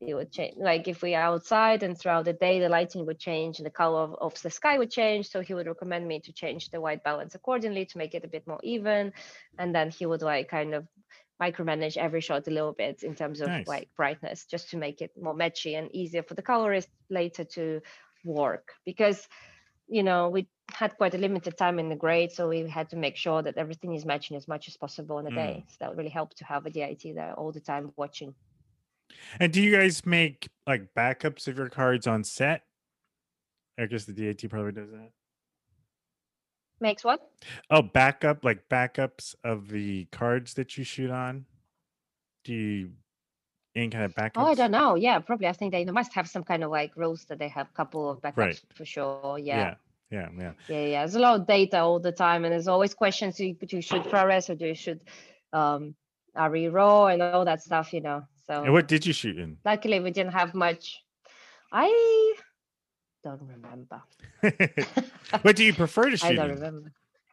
He 0.00 0.14
would 0.14 0.30
change 0.30 0.54
like 0.56 0.86
if 0.86 1.02
we 1.02 1.14
are 1.14 1.24
outside 1.24 1.82
and 1.82 1.98
throughout 1.98 2.24
the 2.24 2.32
day 2.32 2.60
the 2.60 2.68
lighting 2.68 3.04
would 3.06 3.18
change 3.18 3.58
and 3.58 3.66
the 3.66 3.70
color 3.70 4.00
of, 4.00 4.14
of 4.20 4.42
the 4.42 4.50
sky 4.50 4.78
would 4.78 4.90
change. 4.90 5.28
So 5.28 5.40
he 5.40 5.54
would 5.54 5.66
recommend 5.66 6.06
me 6.06 6.20
to 6.20 6.32
change 6.32 6.70
the 6.70 6.80
white 6.80 7.02
balance 7.02 7.34
accordingly 7.34 7.84
to 7.86 7.98
make 7.98 8.14
it 8.14 8.24
a 8.24 8.28
bit 8.28 8.46
more 8.46 8.60
even. 8.62 9.12
And 9.58 9.74
then 9.74 9.90
he 9.90 10.06
would 10.06 10.22
like 10.22 10.48
kind 10.48 10.74
of 10.74 10.86
micromanage 11.40 11.96
every 11.96 12.20
shot 12.20 12.46
a 12.46 12.50
little 12.50 12.72
bit 12.72 13.02
in 13.02 13.14
terms 13.14 13.40
of 13.40 13.48
nice. 13.48 13.66
like 13.66 13.88
brightness 13.96 14.44
just 14.44 14.70
to 14.70 14.76
make 14.76 15.00
it 15.00 15.12
more 15.20 15.34
matchy 15.34 15.78
and 15.78 15.94
easier 15.94 16.22
for 16.22 16.34
the 16.34 16.42
colorist 16.42 16.88
later 17.10 17.44
to 17.44 17.80
work 18.24 18.72
because 18.84 19.28
you 19.86 20.02
know 20.02 20.28
we 20.28 20.48
had 20.70 20.96
quite 20.96 21.14
a 21.14 21.18
limited 21.18 21.56
time 21.56 21.78
in 21.78 21.88
the 21.88 21.96
grade 21.96 22.32
so 22.32 22.48
we 22.48 22.68
had 22.68 22.90
to 22.90 22.96
make 22.96 23.16
sure 23.16 23.40
that 23.40 23.56
everything 23.56 23.94
is 23.94 24.04
matching 24.04 24.36
as 24.36 24.48
much 24.48 24.68
as 24.68 24.76
possible 24.76 25.18
in 25.18 25.26
a 25.28 25.30
mm. 25.30 25.36
day 25.36 25.64
so 25.68 25.76
that 25.80 25.96
really 25.96 26.10
helped 26.10 26.36
to 26.36 26.44
have 26.44 26.66
a 26.66 26.70
dit 26.70 27.14
there 27.14 27.34
all 27.34 27.52
the 27.52 27.60
time 27.60 27.92
watching 27.96 28.34
and 29.40 29.52
do 29.52 29.62
you 29.62 29.74
guys 29.74 30.04
make 30.06 30.48
like 30.66 30.94
backups 30.96 31.48
of 31.48 31.56
your 31.56 31.68
cards 31.68 32.06
on 32.06 32.24
set 32.24 32.62
i 33.78 33.86
guess 33.86 34.04
the 34.04 34.12
DIT 34.12 34.48
probably 34.50 34.72
does 34.72 34.90
that 34.90 35.10
Makes 36.80 37.04
what? 37.04 37.20
Oh, 37.70 37.82
backup 37.82 38.44
like 38.44 38.68
backups 38.68 39.34
of 39.42 39.68
the 39.68 40.04
cards 40.12 40.54
that 40.54 40.78
you 40.78 40.84
shoot 40.84 41.10
on. 41.10 41.44
Do 42.44 42.54
you 42.54 42.90
any 43.74 43.88
kind 43.88 44.04
of 44.04 44.14
backups? 44.14 44.36
Oh, 44.36 44.46
I 44.46 44.54
don't 44.54 44.70
know. 44.70 44.94
Yeah, 44.94 45.18
probably. 45.18 45.48
I 45.48 45.52
think 45.52 45.72
they 45.72 45.84
must 45.84 46.14
have 46.14 46.28
some 46.28 46.44
kind 46.44 46.62
of 46.62 46.70
like 46.70 46.96
rules 46.96 47.24
that 47.24 47.38
they 47.38 47.48
have 47.48 47.68
a 47.68 47.72
couple 47.72 48.08
of 48.08 48.20
backups 48.20 48.36
right. 48.36 48.62
for 48.74 48.84
sure. 48.84 49.38
Yeah. 49.38 49.56
yeah. 49.56 49.74
Yeah, 50.10 50.28
yeah, 50.38 50.52
yeah, 50.68 50.84
yeah. 50.86 51.00
There's 51.00 51.16
a 51.16 51.20
lot 51.20 51.38
of 51.38 51.46
data 51.46 51.80
all 51.80 52.00
the 52.00 52.12
time, 52.12 52.46
and 52.46 52.52
there's 52.52 52.66
always 52.66 52.94
questions: 52.94 53.36
do 53.36 53.44
you, 53.44 53.52
do 53.52 53.76
you 53.76 53.82
shoot 53.82 54.04
ProRes 54.04 54.48
or 54.48 54.54
do 54.54 54.68
you 54.68 54.74
shoot 54.74 55.02
um, 55.52 55.94
RE 56.34 56.68
RAW 56.68 57.08
and 57.08 57.20
all 57.20 57.44
that 57.44 57.60
stuff? 57.60 57.92
You 57.92 58.00
know. 58.00 58.22
So. 58.48 58.64
And 58.64 58.72
what 58.72 58.88
did 58.88 59.04
you 59.04 59.12
shoot 59.12 59.38
in? 59.38 59.58
Luckily, 59.64 60.00
we 60.00 60.10
didn't 60.10 60.32
have 60.32 60.54
much. 60.54 61.02
I 61.70 62.34
don't 63.22 63.42
remember. 63.42 64.02
what 65.42 65.54
do 65.54 65.64
you 65.64 65.74
prefer 65.74 66.10
to 66.10 66.16
shoot? 66.16 66.26
I 66.26 66.34
don't 66.34 66.50
remember. 66.50 66.92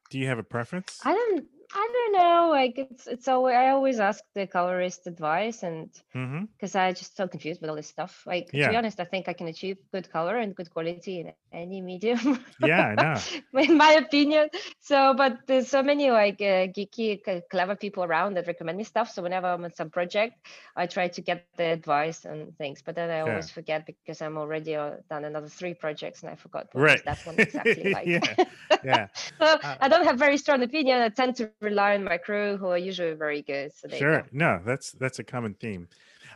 Do 0.09 0.19
you 0.19 0.27
have 0.27 0.39
a 0.39 0.43
preference? 0.43 0.99
I 1.03 1.13
don't. 1.13 1.45
I 1.73 1.89
don't 1.91 2.13
know. 2.13 2.49
Like 2.51 2.77
it's 2.77 3.07
it's 3.07 3.27
always 3.27 3.55
I 3.55 3.69
always 3.69 3.99
ask 3.99 4.23
the 4.33 4.45
colorist 4.45 5.07
advice 5.07 5.63
and 5.63 5.89
because 6.13 6.73
mm-hmm. 6.73 6.77
I 6.77 6.93
just 6.93 7.17
so 7.17 7.27
confused 7.27 7.59
with 7.59 7.69
all 7.69 7.75
this 7.75 7.87
stuff. 7.87 8.23
Like 8.25 8.49
yeah. 8.53 8.65
to 8.65 8.71
be 8.71 8.77
honest, 8.77 8.99
I 8.99 9.05
think 9.05 9.27
I 9.27 9.33
can 9.33 9.47
achieve 9.47 9.77
good 9.91 10.09
color 10.11 10.37
and 10.37 10.55
good 10.55 10.69
quality 10.69 11.21
in 11.21 11.33
any 11.55 11.81
medium. 11.81 12.43
yeah, 12.59 12.93
I 12.97 13.03
know. 13.03 13.59
in 13.61 13.77
my 13.77 13.93
opinion. 13.93 14.49
So, 14.79 15.13
but 15.15 15.39
there's 15.47 15.67
so 15.67 15.81
many 15.81 16.11
like 16.11 16.41
uh, 16.41 16.67
geeky, 16.75 17.21
clever 17.49 17.75
people 17.75 18.03
around 18.03 18.35
that 18.35 18.47
recommend 18.47 18.77
me 18.77 18.83
stuff. 18.83 19.11
So 19.11 19.23
whenever 19.23 19.47
I'm 19.47 19.63
on 19.63 19.73
some 19.73 19.89
project, 19.89 20.45
I 20.75 20.85
try 20.85 21.07
to 21.07 21.21
get 21.21 21.45
the 21.57 21.63
advice 21.63 22.25
and 22.25 22.55
things. 22.57 22.81
But 22.85 22.95
then 22.95 23.09
I 23.09 23.17
yeah. 23.17 23.29
always 23.29 23.49
forget 23.49 23.85
because 23.85 24.21
I'm 24.21 24.37
already 24.37 24.75
uh, 24.75 24.97
done 25.09 25.25
another 25.25 25.47
three 25.47 25.73
projects 25.73 26.21
and 26.21 26.31
I 26.31 26.35
forgot 26.35 26.67
what 26.73 26.81
right. 26.81 27.05
that 27.05 27.19
one 27.25 27.35
exactly 27.39 27.93
like. 27.93 28.07
yeah, 28.07 28.43
yeah. 28.83 29.07
so 29.39 29.45
uh, 29.45 29.75
I 29.79 29.87
don't 29.87 30.05
have 30.05 30.19
very 30.19 30.37
strong 30.37 30.61
opinion. 30.63 31.01
I 31.01 31.09
tend 31.09 31.35
to 31.37 31.49
rely 31.61 31.95
on 31.95 32.03
my 32.03 32.17
crew 32.17 32.57
who 32.57 32.67
are 32.67 32.77
usually 32.77 33.13
very 33.13 33.41
good. 33.41 33.71
So 33.73 33.87
sure, 33.89 34.27
no, 34.31 34.61
that's 34.65 34.91
that's 34.91 35.19
a 35.19 35.23
common 35.23 35.53
theme. 35.53 35.87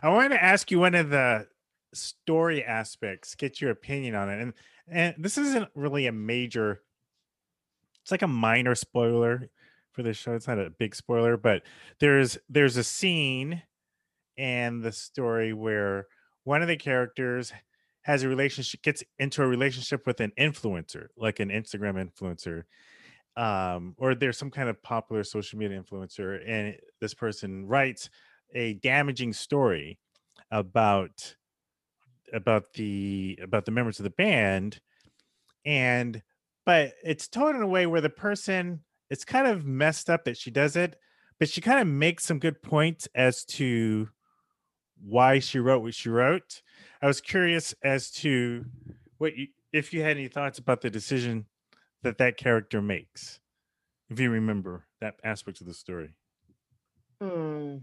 I 0.02 0.08
wanted 0.08 0.30
to 0.30 0.42
ask 0.42 0.70
you 0.70 0.80
one 0.80 0.94
of 0.94 1.10
the 1.10 1.46
story 1.92 2.64
aspects, 2.64 3.34
get 3.34 3.60
your 3.60 3.70
opinion 3.70 4.14
on 4.14 4.28
it, 4.30 4.40
and 4.40 4.54
and 4.90 5.14
this 5.18 5.38
isn't 5.38 5.68
really 5.74 6.06
a 6.06 6.12
major. 6.12 6.82
It's 8.02 8.10
like 8.10 8.22
a 8.22 8.28
minor 8.28 8.74
spoiler 8.74 9.50
for 9.92 10.02
this 10.02 10.16
show. 10.16 10.34
It's 10.34 10.48
not 10.48 10.58
a 10.58 10.70
big 10.70 10.94
spoiler, 10.94 11.36
but 11.36 11.62
there's 11.98 12.38
there's 12.48 12.76
a 12.76 12.84
scene 12.84 13.62
and 14.38 14.82
the 14.82 14.92
story 14.92 15.52
where 15.52 16.06
one 16.44 16.62
of 16.62 16.68
the 16.68 16.76
characters 16.76 17.52
has 18.02 18.22
a 18.22 18.28
relationship 18.28 18.82
gets 18.82 19.04
into 19.18 19.42
a 19.42 19.46
relationship 19.46 20.06
with 20.06 20.20
an 20.20 20.32
influencer 20.38 21.08
like 21.18 21.38
an 21.38 21.50
instagram 21.50 22.02
influencer 22.02 22.62
um, 23.36 23.94
or 23.96 24.14
there's 24.14 24.38
some 24.38 24.50
kind 24.50 24.68
of 24.68 24.82
popular 24.82 25.24
social 25.24 25.58
media 25.58 25.80
influencer, 25.80 26.40
and 26.46 26.76
this 27.00 27.14
person 27.14 27.66
writes 27.66 28.10
a 28.54 28.74
damaging 28.74 29.32
story 29.32 29.98
about 30.50 31.36
about 32.32 32.72
the 32.74 33.38
about 33.42 33.64
the 33.64 33.70
members 33.70 33.98
of 33.98 34.04
the 34.04 34.10
band, 34.10 34.80
and 35.64 36.22
but 36.66 36.92
it's 37.04 37.28
told 37.28 37.54
in 37.54 37.62
a 37.62 37.66
way 37.66 37.86
where 37.86 38.00
the 38.00 38.10
person 38.10 38.80
it's 39.10 39.24
kind 39.24 39.46
of 39.46 39.66
messed 39.66 40.08
up 40.08 40.24
that 40.24 40.36
she 40.36 40.50
does 40.50 40.76
it, 40.76 40.96
but 41.38 41.48
she 41.48 41.60
kind 41.60 41.80
of 41.80 41.86
makes 41.86 42.24
some 42.24 42.38
good 42.38 42.62
points 42.62 43.08
as 43.14 43.44
to 43.44 44.08
why 45.02 45.38
she 45.38 45.58
wrote 45.58 45.82
what 45.82 45.94
she 45.94 46.08
wrote. 46.08 46.62
I 47.02 47.06
was 47.06 47.20
curious 47.20 47.74
as 47.82 48.10
to 48.12 48.64
what 49.18 49.36
you 49.36 49.48
if 49.72 49.92
you 49.92 50.02
had 50.02 50.16
any 50.16 50.28
thoughts 50.28 50.58
about 50.58 50.80
the 50.80 50.90
decision 50.90 51.46
that 52.02 52.18
that 52.18 52.36
character 52.36 52.80
makes, 52.82 53.40
if 54.08 54.18
you 54.18 54.30
remember 54.30 54.86
that 55.00 55.14
aspect 55.22 55.60
of 55.60 55.66
the 55.66 55.74
story. 55.74 56.14
Hmm. 57.20 57.78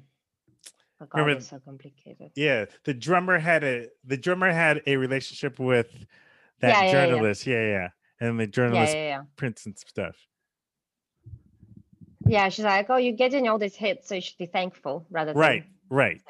Remember, 1.14 1.42
so 1.42 1.60
complicated. 1.60 2.32
Yeah, 2.36 2.66
the 2.84 2.94
drummer 2.94 3.38
had 3.38 3.64
a 3.64 3.88
the 4.06 4.18
drummer 4.18 4.52
had 4.52 4.82
a 4.88 4.98
relationship 4.98 5.60
with 5.60 5.88
that 6.60 6.86
yeah, 6.86 6.92
journalist. 6.92 7.46
Yeah, 7.46 7.56
yeah, 7.56 7.70
yeah. 7.70 8.28
and 8.28 8.40
the 8.40 8.48
journalist 8.48 8.96
yeah, 8.96 9.08
yeah, 9.08 9.22
prints 9.36 9.66
and 9.66 9.78
stuff. 9.78 10.16
Yeah, 12.26 12.50
she's 12.50 12.66
like, 12.66 12.90
"Oh, 12.90 12.98
you're 12.98 13.16
getting 13.16 13.48
all 13.48 13.60
these 13.60 13.76
hits, 13.76 14.08
so 14.10 14.16
you 14.16 14.22
should 14.22 14.38
be 14.38 14.48
thankful 14.48 15.06
rather 15.10 15.34
than 15.34 15.40
right." 15.40 15.66
Right. 15.90 16.22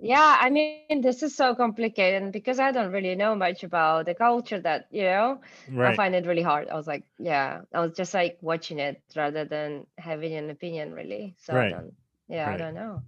Yeah, 0.00 0.36
I 0.40 0.50
mean, 0.50 1.00
this 1.00 1.22
is 1.24 1.34
so 1.34 1.54
complicated 1.54 2.30
because 2.30 2.60
I 2.60 2.70
don't 2.70 2.92
really 2.92 3.16
know 3.16 3.34
much 3.34 3.64
about 3.64 4.06
the 4.06 4.14
culture 4.14 4.60
that, 4.60 4.86
you 4.92 5.02
know, 5.02 5.40
right. 5.68 5.92
I 5.92 5.96
find 5.96 6.14
it 6.14 6.26
really 6.26 6.42
hard. 6.42 6.68
I 6.68 6.76
was 6.76 6.86
like, 6.86 7.02
yeah, 7.18 7.62
I 7.74 7.80
was 7.80 7.96
just 7.96 8.14
like 8.14 8.38
watching 8.40 8.78
it 8.78 9.02
rather 9.16 9.44
than 9.44 9.86
having 9.98 10.34
an 10.34 10.50
opinion, 10.50 10.92
really. 10.92 11.34
So, 11.40 11.54
right. 11.54 11.74
I 11.74 11.76
don't, 11.76 11.94
yeah, 12.28 12.46
right. 12.46 12.54
I 12.54 12.56
don't 12.56 12.74
know. 12.74 13.02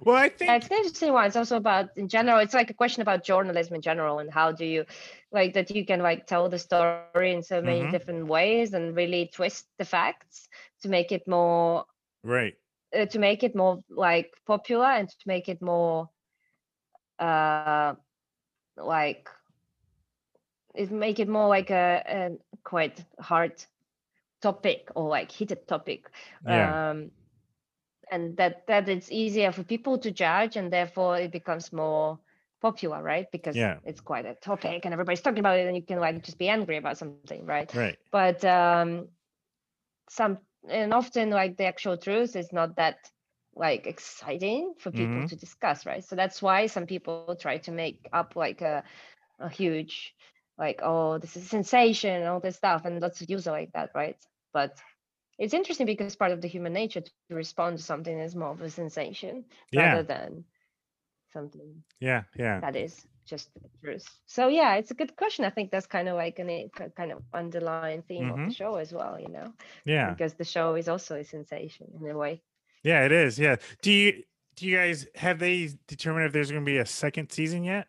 Well, 0.00 0.16
I 0.16 0.30
think 0.30 0.50
it's 0.50 0.70
interesting 0.70 1.12
one. 1.12 1.26
It's 1.26 1.36
also 1.36 1.56
about 1.56 1.90
in 1.96 2.08
general. 2.08 2.38
It's 2.38 2.54
like 2.54 2.70
a 2.70 2.74
question 2.74 3.02
about 3.02 3.22
journalism 3.22 3.74
in 3.74 3.82
general 3.82 4.18
and 4.18 4.32
how 4.32 4.50
do 4.50 4.64
you, 4.64 4.86
like, 5.30 5.52
that 5.54 5.70
you 5.70 5.84
can 5.84 6.00
like 6.00 6.26
tell 6.26 6.48
the 6.48 6.58
story 6.58 7.32
in 7.32 7.42
so 7.42 7.60
many 7.60 7.82
mm-hmm. 7.82 7.90
different 7.90 8.26
ways 8.26 8.72
and 8.72 8.96
really 8.96 9.30
twist 9.32 9.66
the 9.78 9.84
facts 9.84 10.48
to 10.82 10.88
make 10.88 11.12
it 11.12 11.26
more 11.28 11.84
right 12.22 12.54
uh, 12.96 13.06
to 13.06 13.18
make 13.18 13.42
it 13.42 13.54
more 13.54 13.82
like 13.88 14.32
popular 14.46 14.86
and 14.86 15.08
to 15.08 15.26
make 15.26 15.48
it 15.48 15.62
more 15.62 16.08
uh 17.18 17.94
like 18.76 19.28
it 20.74 20.90
make 20.90 21.18
it 21.18 21.28
more 21.28 21.48
like 21.48 21.70
a, 21.70 22.02
a 22.06 22.58
quite 22.64 23.04
hard 23.18 23.52
topic 24.40 24.90
or 24.94 25.08
like 25.08 25.30
heated 25.30 25.66
topic 25.68 26.10
yeah. 26.46 26.90
um 26.90 27.10
and 28.10 28.36
that 28.36 28.66
that 28.66 28.88
it's 28.88 29.10
easier 29.12 29.52
for 29.52 29.62
people 29.64 29.98
to 29.98 30.10
judge 30.10 30.56
and 30.56 30.72
therefore 30.72 31.16
it 31.18 31.32
becomes 31.32 31.72
more 31.72 32.18
popular, 32.60 33.02
right? 33.02 33.26
Because 33.32 33.66
Yeah. 33.66 33.80
it's 33.84 34.00
quite 34.00 34.26
a 34.26 34.34
topic 34.34 34.84
and 34.84 34.92
everybody's 34.92 35.22
talking 35.22 35.40
about 35.40 35.58
it, 35.58 35.66
and 35.66 35.76
you 35.76 35.82
can 35.84 36.00
like 36.00 36.22
just 36.24 36.38
be 36.38 36.48
angry 36.48 36.76
about 36.78 36.98
something, 36.98 37.32
right? 37.32 37.56
Right. 37.74 37.98
But 37.98 38.28
um, 38.30 38.96
some 40.08 40.38
and 40.68 40.92
often 40.92 41.30
like 41.30 41.56
the 41.56 41.64
actual 41.64 41.96
truth 41.96 42.36
is 42.36 42.52
not 42.52 42.76
that 42.76 42.96
like 43.54 43.86
exciting 43.86 44.74
for 44.78 44.90
people 44.92 45.22
Mhm. 45.22 45.34
to 45.34 45.36
discuss, 45.36 45.86
right? 45.86 46.04
So 46.04 46.16
that's 46.16 46.42
why 46.42 46.66
some 46.66 46.86
people 46.86 47.20
try 47.20 47.44
to 47.44 47.56
make 47.56 47.90
up 47.96 48.20
like 48.20 48.46
a 48.46 48.68
a 49.26 49.36
huge 49.36 50.14
like 50.58 50.80
oh 50.82 51.18
this 51.18 51.36
is 51.36 51.44
a 51.44 51.48
sensation 51.48 52.14
and 52.14 52.26
all 52.28 52.40
this 52.40 52.56
stuff 52.56 52.84
and 52.84 53.00
lots 53.00 53.20
of 53.20 53.30
are 53.46 53.52
like 53.52 53.72
that, 53.72 53.90
right? 53.94 54.16
But 54.52 54.76
it's 55.40 55.54
interesting 55.54 55.86
because 55.86 56.14
part 56.14 56.32
of 56.32 56.40
the 56.40 56.48
human 56.48 56.72
nature 56.72 57.00
to 57.00 57.34
respond 57.34 57.78
to 57.78 57.82
something 57.84 58.16
is 58.18 58.36
more 58.36 58.50
of 58.50 58.60
a 58.60 58.70
sensation 58.70 59.44
Yeah. 59.72 59.80
rather 59.86 60.02
than 60.04 60.44
something 61.32 61.82
Yeah. 61.98 62.22
Yeah. 62.36 62.60
that 62.60 62.76
is 62.76 63.06
just 63.24 63.52
the 63.54 63.68
truth. 63.82 64.06
So 64.26 64.48
yeah, 64.48 64.76
it's 64.76 64.90
a 64.90 64.94
good 64.94 65.16
question. 65.16 65.44
I 65.44 65.50
think 65.50 65.70
that's 65.70 65.86
kind 65.86 66.08
of 66.08 66.16
like 66.16 66.38
an 66.38 66.50
a 66.50 66.68
kind 66.96 67.12
of 67.12 67.22
underlying 67.32 68.02
theme 68.02 68.30
of 68.30 68.36
Mhm. 68.36 68.48
the 68.48 68.54
show 68.54 68.74
as 68.76 68.92
well, 68.92 69.18
you 69.18 69.28
know, 69.28 69.52
Yeah. 69.84 70.10
because 70.10 70.34
the 70.34 70.44
show 70.44 70.74
is 70.76 70.88
also 70.88 71.16
a 71.16 71.24
sensation 71.24 71.86
in 72.00 72.10
a 72.10 72.16
way. 72.16 72.42
Yeah. 72.82 73.04
It 73.06 73.12
is. 73.12 73.38
Yeah. 73.38 73.56
Do 73.82 73.90
you 73.92 74.24
do 74.56 74.66
you 74.66 74.76
guys 74.76 75.06
have 75.14 75.38
they 75.38 75.68
determined 75.86 76.26
if 76.26 76.32
there's 76.32 76.50
going 76.50 76.64
to 76.64 76.70
be 76.70 76.78
a 76.78 76.84
second 76.86 77.30
season 77.32 77.64
yet? 77.64 77.86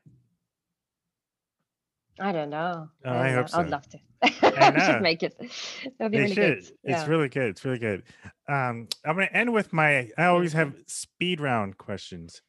I 2.20 2.32
don't 2.32 2.49
know. 2.49 2.89
Oh, 3.04 3.10
I 3.10 3.28
don't 3.28 3.36
hope 3.36 3.52
know. 3.52 3.60
I'd 3.60 3.70
love 3.70 3.88
to. 3.89 3.99
I 4.24 4.80
should 4.86 5.01
make 5.01 5.24
it. 5.24 5.36
That'd 5.97 6.11
be 6.11 6.17
They 6.17 6.24
really 6.24 6.34
should. 6.36 6.63
good. 6.63 6.78
It's 6.84 7.07
really 7.07 7.30
good. 7.30 7.49
It's 7.49 7.65
really 7.65 7.80
good. 7.80 8.03
Um, 8.47 8.88
I'm 9.05 9.15
going 9.15 9.28
to 9.28 9.36
end 9.36 9.53
with 9.53 9.74
my. 9.74 10.09
I 10.17 10.26
always 10.26 10.53
have 10.53 10.76
speed 10.88 11.39
round 11.39 11.78
questions, 11.78 12.41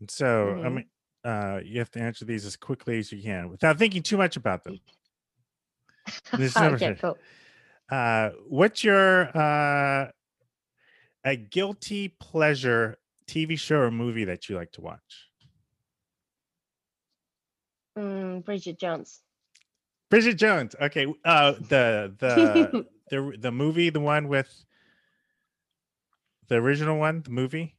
and 0.00 0.10
so 0.10 0.60
I 0.62 0.68
Mhm. 0.68 0.74
mean, 0.74 0.84
uh, 1.24 1.60
you 1.64 1.78
have 1.78 1.90
to 1.92 2.00
answer 2.00 2.24
these 2.24 2.44
as 2.44 2.56
quickly 2.56 2.98
as 2.98 3.10
you 3.12 3.22
can 3.22 3.48
without 3.48 3.78
thinking 3.78 4.02
too 4.02 4.16
much 4.16 4.36
about 4.36 4.64
them. 4.64 4.80
This 6.32 6.56
okay, 6.56 6.94
cool. 7.00 7.18
Uh, 7.90 8.30
what's 8.46 8.84
your 8.84 9.36
uh, 9.36 10.10
a 11.24 11.36
guilty 11.36 12.08
pleasure 12.08 12.98
TV 13.26 13.58
show 13.58 13.80
or 13.80 13.90
movie 13.90 14.24
that 14.24 14.48
you 14.48 14.56
like 14.56 14.72
to 14.72 14.80
watch? 14.80 15.28
Mm, 17.98 18.44
Bridget 18.44 18.78
Jones. 18.78 19.22
Bridget 20.10 20.34
Jones. 20.34 20.74
Okay. 20.80 21.06
Uh, 21.24 21.52
the 21.52 22.14
the 22.18 22.86
the 23.10 23.36
the 23.38 23.52
movie, 23.52 23.90
the 23.90 24.00
one 24.00 24.28
with 24.28 24.64
the 26.48 26.56
original 26.56 26.98
one, 26.98 27.22
the 27.22 27.30
movie. 27.30 27.74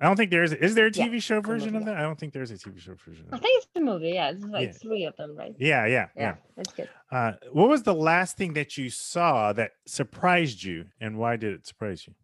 I 0.00 0.06
don't 0.06 0.16
think 0.16 0.30
there 0.30 0.42
is. 0.42 0.52
Is 0.52 0.74
there 0.74 0.86
a 0.86 0.90
Yeah, 0.92 1.06
TV 1.06 1.22
show 1.22 1.40
version 1.40 1.76
of 1.76 1.84
that? 1.84 1.96
I 1.96 2.02
don't 2.02 2.18
think 2.18 2.32
there's 2.32 2.50
a 2.50 2.58
TV 2.58 2.80
show 2.80 2.94
version. 2.94 3.26
I 3.30 3.36
Of 3.36 3.40
that. 3.40 3.42
think 3.42 3.62
it's 3.62 3.68
the 3.74 3.80
movie. 3.80 4.10
Yeah, 4.10 4.30
it's 4.30 4.44
like 4.44 4.66
Yeah. 4.68 4.72
three 4.72 5.04
of 5.04 5.16
them, 5.16 5.36
right? 5.36 5.54
Yeah, 5.58 5.86
yeah, 5.86 6.08
Yeah, 6.16 6.22
yeah. 6.22 6.34
that's 6.56 6.72
good. 6.72 6.88
Uh, 7.10 7.32
what 7.52 7.68
was 7.68 7.82
the 7.84 7.94
last 7.94 8.36
thing 8.36 8.54
that 8.54 8.76
you 8.76 8.90
saw 8.90 9.52
that 9.52 9.72
surprised 9.86 10.64
you, 10.64 10.86
and 11.00 11.18
why 11.18 11.36
did 11.36 11.52
it 11.54 11.66
surprise 11.66 12.06
you? 12.06 12.14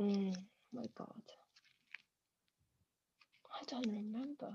Mm, 0.00 0.34
my 0.72 0.86
God. 0.96 1.22
I 3.64 3.70
don't 3.70 3.86
remember. 3.86 4.50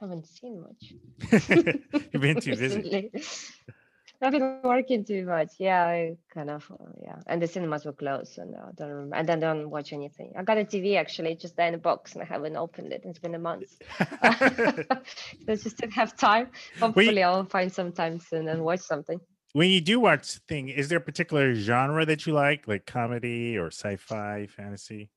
Haven't 0.00 0.26
seen 0.26 0.62
much. 0.62 0.94
You've 2.12 2.22
been 2.22 2.40
too 2.40 2.56
busy. 2.56 3.10
I've 4.22 4.32
been 4.32 4.60
working 4.62 5.04
too 5.04 5.24
much. 5.24 5.52
Yeah, 5.58 5.82
I 5.84 6.16
kind 6.32 6.50
of, 6.50 6.70
uh, 6.70 6.92
yeah. 7.02 7.16
And 7.26 7.40
the 7.40 7.46
cinemas 7.46 7.86
were 7.86 7.92
closed, 7.92 8.34
so 8.34 8.44
no, 8.44 8.58
I 8.68 8.72
don't 8.76 8.90
remember. 8.90 9.16
And 9.16 9.28
then 9.28 9.40
don't 9.40 9.70
watch 9.70 9.92
anything. 9.92 10.34
I 10.38 10.42
got 10.42 10.58
a 10.58 10.64
TV 10.64 10.96
actually 10.96 11.34
just 11.36 11.56
there 11.56 11.68
in 11.68 11.74
a 11.74 11.78
box, 11.78 12.12
and 12.12 12.22
I 12.22 12.26
haven't 12.26 12.56
opened 12.56 12.92
it. 12.92 13.02
It's 13.04 13.18
been 13.18 13.34
a 13.34 13.38
month. 13.38 13.80
I 13.98 15.00
just 15.48 15.78
didn't 15.78 15.94
have 15.94 16.16
time. 16.16 16.48
Hopefully, 16.78 17.22
I'll 17.22 17.46
find 17.46 17.72
some 17.72 17.92
time 17.92 18.20
soon 18.20 18.48
and 18.48 18.62
watch 18.62 18.80
something. 18.80 19.18
when 19.54 19.70
you 19.70 19.80
do 19.80 19.98
watch 19.98 20.34
thing, 20.48 20.68
is 20.68 20.88
there 20.88 20.98
a 20.98 21.02
particular 21.02 21.54
genre 21.54 22.04
that 22.04 22.26
you 22.26 22.34
like, 22.34 22.68
like 22.68 22.84
comedy 22.86 23.56
or 23.56 23.68
sci-fi, 23.68 24.46
fantasy? 24.46 25.10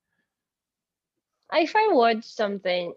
If 1.54 1.74
I 1.76 1.88
watch 1.92 2.24
something, 2.24 2.94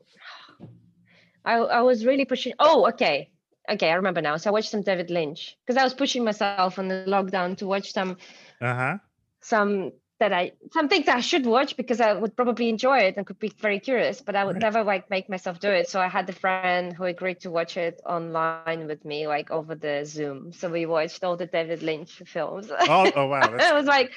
I 1.45 1.55
I 1.57 1.81
was 1.81 2.05
really 2.05 2.25
pushing. 2.25 2.53
Oh, 2.59 2.87
okay, 2.89 3.31
okay, 3.69 3.89
I 3.91 3.95
remember 3.95 4.21
now. 4.21 4.37
So 4.37 4.49
I 4.49 4.53
watched 4.53 4.69
some 4.69 4.81
David 4.83 5.09
Lynch 5.09 5.57
because 5.65 5.77
I 5.77 5.83
was 5.83 5.93
pushing 5.93 6.23
myself 6.23 6.79
on 6.79 6.87
the 6.89 7.05
lockdown 7.07 7.57
to 7.57 7.67
watch 7.67 7.91
some 7.93 8.17
Uh 8.61 8.73
huh. 8.75 8.97
some 9.41 9.91
that 10.19 10.33
I 10.33 10.53
some 10.71 10.87
things 10.89 11.07
I 11.07 11.19
should 11.21 11.45
watch 11.45 11.75
because 11.77 11.99
I 12.01 12.13
would 12.13 12.35
probably 12.35 12.69
enjoy 12.69 12.99
it 12.99 13.17
and 13.17 13.25
could 13.25 13.39
be 13.39 13.49
very 13.59 13.79
curious, 13.79 14.21
but 14.21 14.35
I 14.35 14.45
would 14.45 14.57
Right. 14.57 14.61
never 14.61 14.83
like 14.83 15.09
make 15.09 15.29
myself 15.29 15.59
do 15.59 15.69
it. 15.69 15.89
So 15.89 15.99
I 16.01 16.07
had 16.07 16.29
a 16.29 16.33
friend 16.33 16.93
who 16.93 17.03
agreed 17.05 17.41
to 17.41 17.51
watch 17.51 17.77
it 17.77 18.01
online 18.05 18.87
with 18.87 19.05
me, 19.05 19.27
like 19.27 19.51
over 19.51 19.75
the 19.75 20.03
Zoom. 20.05 20.51
So 20.53 20.69
we 20.69 20.85
watched 20.85 21.23
all 21.23 21.37
the 21.37 21.45
David 21.47 21.83
Lynch 21.83 22.21
films. 22.25 22.71
Oh, 22.85 23.11
oh 23.15 23.27
wow. 23.27 23.53
It 23.59 23.73
was 23.75 23.85
like 23.85 24.07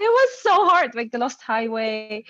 it 0.00 0.10
was 0.18 0.30
so 0.40 0.66
hard, 0.68 0.94
like 0.94 1.12
the 1.12 1.18
Lost 1.18 1.42
Highway. 1.42 2.24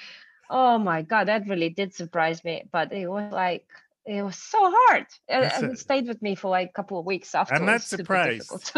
Oh 0.53 0.79
my 0.79 1.03
god, 1.03 1.29
that 1.29 1.47
really 1.47 1.69
did 1.71 1.95
surprise 1.95 2.43
me. 2.45 2.65
But 2.73 2.93
it 2.93 3.07
was 3.07 3.33
like 3.33 3.67
it 4.05 4.23
was 4.23 4.37
so 4.37 4.59
hard. 4.61 5.07
And 5.29 5.45
That's 5.45 5.63
and 5.63 5.73
it 5.73 5.79
stayed 5.79 6.09
with 6.09 6.21
me 6.21 6.35
for 6.35 6.51
like 6.51 6.71
a 6.71 6.73
couple 6.73 6.99
of 6.99 7.07
weeks 7.07 7.35
after 7.35 7.55
I'm 7.55 7.65
not 7.67 7.83
surprised. 7.83 8.73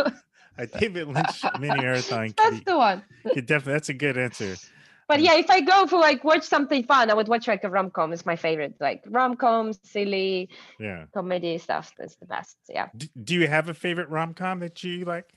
a 0.59 0.67
David 0.67 1.09
Lynch 1.09 1.43
mini 1.59 1.75
marathon. 1.81 2.35
That's 2.37 2.59
be- 2.59 2.65
the 2.65 2.77
one. 2.77 3.03
definitely. 3.25 3.73
That's 3.73 3.89
a 3.89 3.95
good 3.95 4.19
answer. 4.19 4.57
But 5.09 5.21
yeah, 5.21 5.35
if 5.35 5.51
I 5.51 5.61
go 5.61 5.87
for 5.87 5.99
like 5.99 6.25
watch 6.25 6.45
something 6.45 6.85
fun, 6.85 7.11
I 7.11 7.15
would 7.15 7.29
watch 7.29 7.47
like 7.47 7.65
a 7.65 7.69
rom 7.69 7.91
com. 7.91 8.15
It's 8.15 8.25
my 8.25 8.37
favorite. 8.37 8.77
Like 8.81 9.03
rom 9.09 9.37
com, 9.37 9.73
silly 9.83 10.49
Yeah. 10.79 11.05
comedy 11.13 11.59
stuff. 11.59 11.93
That's 11.99 12.15
the 12.17 12.25
best. 12.25 12.57
Yeah. 12.69 12.89
D- 12.97 13.11
do 13.23 13.35
you 13.35 13.47
have 13.47 13.69
a 13.69 13.75
favorite 13.75 14.09
rom 14.09 14.33
com 14.33 14.61
that 14.61 14.83
you 14.85 15.05
like? 15.05 15.29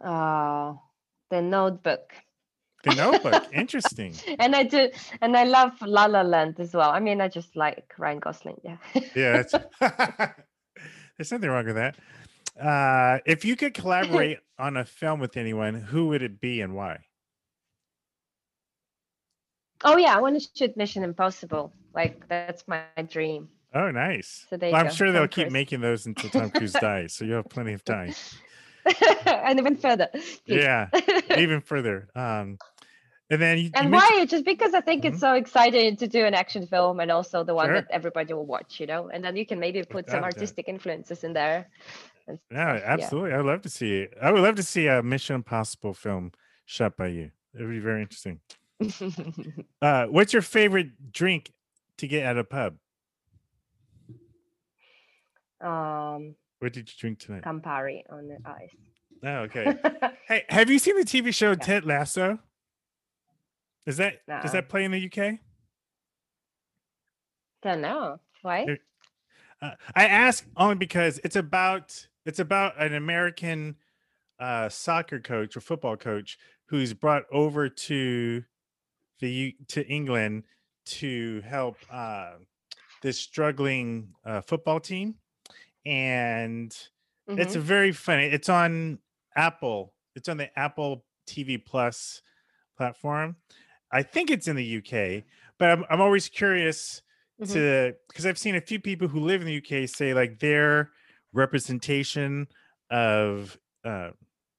Uh, 0.00 0.74
the 1.30 1.42
Notebook. 1.42 2.12
The 2.86 2.94
Notebook. 2.94 3.46
Interesting. 3.52 4.14
And 4.38 4.54
I 4.54 4.62
do, 4.62 4.88
and 5.20 5.36
I 5.36 5.44
love 5.44 5.72
La 5.82 6.06
La 6.06 6.22
Land 6.22 6.60
as 6.60 6.72
well. 6.72 6.90
I 6.90 7.00
mean, 7.00 7.20
I 7.20 7.28
just 7.28 7.56
like 7.56 7.92
Ryan 7.98 8.20
Gosling. 8.20 8.60
Yeah. 8.62 8.76
Yeah, 9.14 9.42
there's 11.18 11.32
nothing 11.32 11.50
wrong 11.50 11.66
with 11.66 11.74
that. 11.76 11.96
Uh, 12.60 13.18
if 13.26 13.44
you 13.44 13.56
could 13.56 13.74
collaborate 13.74 14.38
on 14.58 14.76
a 14.76 14.84
film 14.84 15.20
with 15.20 15.36
anyone, 15.36 15.74
who 15.74 16.08
would 16.08 16.22
it 16.22 16.40
be 16.40 16.60
and 16.62 16.74
why? 16.74 16.98
oh 19.84 19.96
yeah, 19.96 20.16
I 20.16 20.20
want 20.20 20.40
to 20.40 20.48
shoot 20.56 20.76
Mission 20.76 21.02
Impossible. 21.04 21.72
Like 21.94 22.26
that's 22.28 22.66
my 22.68 22.82
dream. 23.08 23.48
Oh, 23.74 23.90
nice. 23.90 24.46
So 24.48 24.56
Well, 24.60 24.74
I'm 24.74 24.86
go, 24.86 24.92
sure 24.92 25.12
they'll 25.12 25.22
Tom 25.22 25.28
keep 25.28 25.44
Cruise. 25.46 25.52
making 25.52 25.80
those 25.80 26.06
until 26.06 26.30
Tom 26.30 26.50
Cruise 26.50 26.72
dies, 26.72 27.12
so 27.14 27.24
you 27.24 27.34
have 27.34 27.48
plenty 27.48 27.72
of 27.74 27.84
time. 27.84 28.14
and 29.26 29.58
even 29.58 29.76
further. 29.76 30.08
please. 30.12 30.38
Yeah, 30.46 30.88
even 31.36 31.60
further. 31.60 32.08
Um, 32.14 32.56
and 33.30 33.40
then 33.42 33.58
you, 33.58 33.64
you 33.64 33.70
and 33.74 33.90
mentioned- 33.90 34.18
why? 34.18 34.26
Just 34.26 34.44
because 34.44 34.72
I 34.74 34.80
think 34.80 35.02
Mhm. 35.04 35.08
it's 35.12 35.20
so 35.20 35.34
exciting 35.34 35.96
to 35.96 36.06
do 36.06 36.24
an 36.24 36.34
action 36.34 36.66
film 36.66 37.00
and 37.00 37.10
also 37.10 37.42
the 37.44 37.54
one 37.54 37.66
Sure. 37.66 37.74
that 37.80 37.88
everybody 37.90 38.32
will 38.34 38.46
watch, 38.46 38.78
you 38.80 38.86
know. 38.86 39.08
And 39.12 39.24
then 39.24 39.36
you 39.36 39.44
can 39.46 39.58
maybe 39.58 39.82
put 39.82 40.08
some 40.08 40.22
artistic 40.24 40.68
influences 40.68 41.24
in 41.24 41.32
there. 41.32 41.68
and 42.28 42.38
Yeah, 42.50 42.80
absolutely. 42.84 43.32
I'd 43.34 43.44
love 43.44 43.62
to 43.62 43.68
see 43.68 43.98
it. 44.02 44.14
I 44.20 44.32
would 44.32 44.42
love 44.42 44.56
to 44.56 44.62
see 44.64 44.86
a 44.88 45.02
Mission 45.02 45.36
Impossible 45.36 45.94
film 45.94 46.32
shot 46.64 46.96
by 46.96 47.06
you. 47.08 47.30
It 47.54 47.62
would 47.62 47.70
be 47.70 47.78
very 47.78 48.02
interesting. 48.02 48.40
Uh, 49.82 50.06
what's 50.06 50.32
your 50.32 50.42
favorite 50.42 51.12
drink 51.12 51.52
to 51.98 52.06
get 52.08 52.24
at 52.24 52.36
a 52.36 52.44
pub? 52.44 52.76
um, 55.60 56.34
What 56.58 56.72
did 56.72 56.88
you 56.88 56.94
drink 56.98 57.18
tonight? 57.20 57.42
Campari 57.42 58.02
on 58.10 58.28
the 58.28 58.38
ice. 58.48 58.70
Oh, 59.22 59.36
okay. 59.44 59.74
hey, 60.28 60.44
have 60.48 60.68
you 60.70 60.78
seen 60.78 60.96
the 60.96 61.04
TV 61.04 61.32
show 61.34 61.50
Yeah. 61.50 61.54
Ted 61.56 61.84
Lasso? 61.86 62.38
Is 63.86 63.96
that 63.98 64.22
does 64.40 64.52
that 64.52 64.68
play 64.68 64.84
in 64.84 64.90
the 64.90 64.98
UK? 65.00 65.40
Don't 67.62 67.80
know 67.82 68.20
why. 68.42 68.72
Uh, 69.62 69.72
I 69.94 70.06
ask 70.06 70.46
only 70.56 70.74
because 70.76 71.18
it's 71.24 71.36
about 71.36 72.08
it's 72.26 72.38
about 72.38 72.80
an 72.82 72.94
American 72.94 73.76
uh, 74.38 74.68
soccer 74.68 75.20
coach 75.20 75.56
or 75.56 75.60
football 75.60 75.96
coach 75.96 76.38
who's 76.66 76.94
brought 76.94 77.24
over 77.32 77.68
to 77.68 78.44
the 79.20 79.56
to 79.68 79.86
England 79.88 80.44
to 80.86 81.40
help 81.42 81.76
uh, 81.90 82.36
this 83.02 83.18
struggling 83.20 84.14
uh, 84.24 84.40
football 84.42 84.80
team, 84.80 85.16
and 85.84 86.76
it's 87.28 87.54
Mhm. 87.54 87.56
a 87.56 87.60
very 87.60 87.92
funny. 87.92 88.24
It's 88.26 88.48
on 88.48 89.00
Apple. 89.36 89.94
It's 90.14 90.28
on 90.28 90.36
the 90.38 90.56
Apple 90.58 91.06
TV 91.26 91.58
Plus 91.58 92.22
platform. 92.76 93.36
I 93.96 94.02
think 94.02 94.30
it's 94.30 94.46
in 94.46 94.56
the 94.56 94.76
UK, 94.78 95.24
but 95.58 95.70
I'm 95.70 95.84
I'm 95.88 96.02
always 96.02 96.28
curious 96.28 97.00
Mhm. 97.40 97.52
to 97.54 97.94
because 98.08 98.26
I've 98.26 98.36
seen 98.38 98.54
a 98.54 98.60
few 98.60 98.78
people 98.78 99.08
who 99.08 99.20
live 99.20 99.40
in 99.40 99.46
the 99.46 99.56
UK 99.56 99.88
say 99.88 100.12
like 100.12 100.38
their 100.38 100.90
representation 101.32 102.46
of 102.90 103.58
uh, 103.84 104.10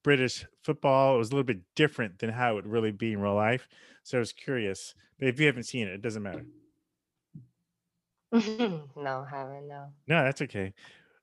British 0.03 0.43
football. 0.63 1.17
Was 1.19 1.29
a 1.29 1.31
little 1.33 1.43
bit 1.43 1.59
different 1.75 2.17
than 2.17 2.31
how 2.31 2.51
it 2.51 2.55
would 2.55 2.67
really 2.67 2.91
be 2.91 3.13
in 3.13 3.19
real 3.21 3.35
life. 3.35 3.67
So 4.03 4.17
I 4.17 4.19
was 4.19 4.33
curious. 4.33 4.95
But 5.19 5.27
if 5.27 5.39
you 5.39 5.45
haven't 5.45 5.63
seen 5.63 5.87
it, 5.87 5.93
it 5.93 6.01
doesn't 6.01 6.23
matter. 6.23 6.45
no, 8.31 9.23
haven't. 9.29 9.67
No. 9.67 9.93
No, 10.07 10.23
that's 10.23 10.41
okay. 10.41 10.73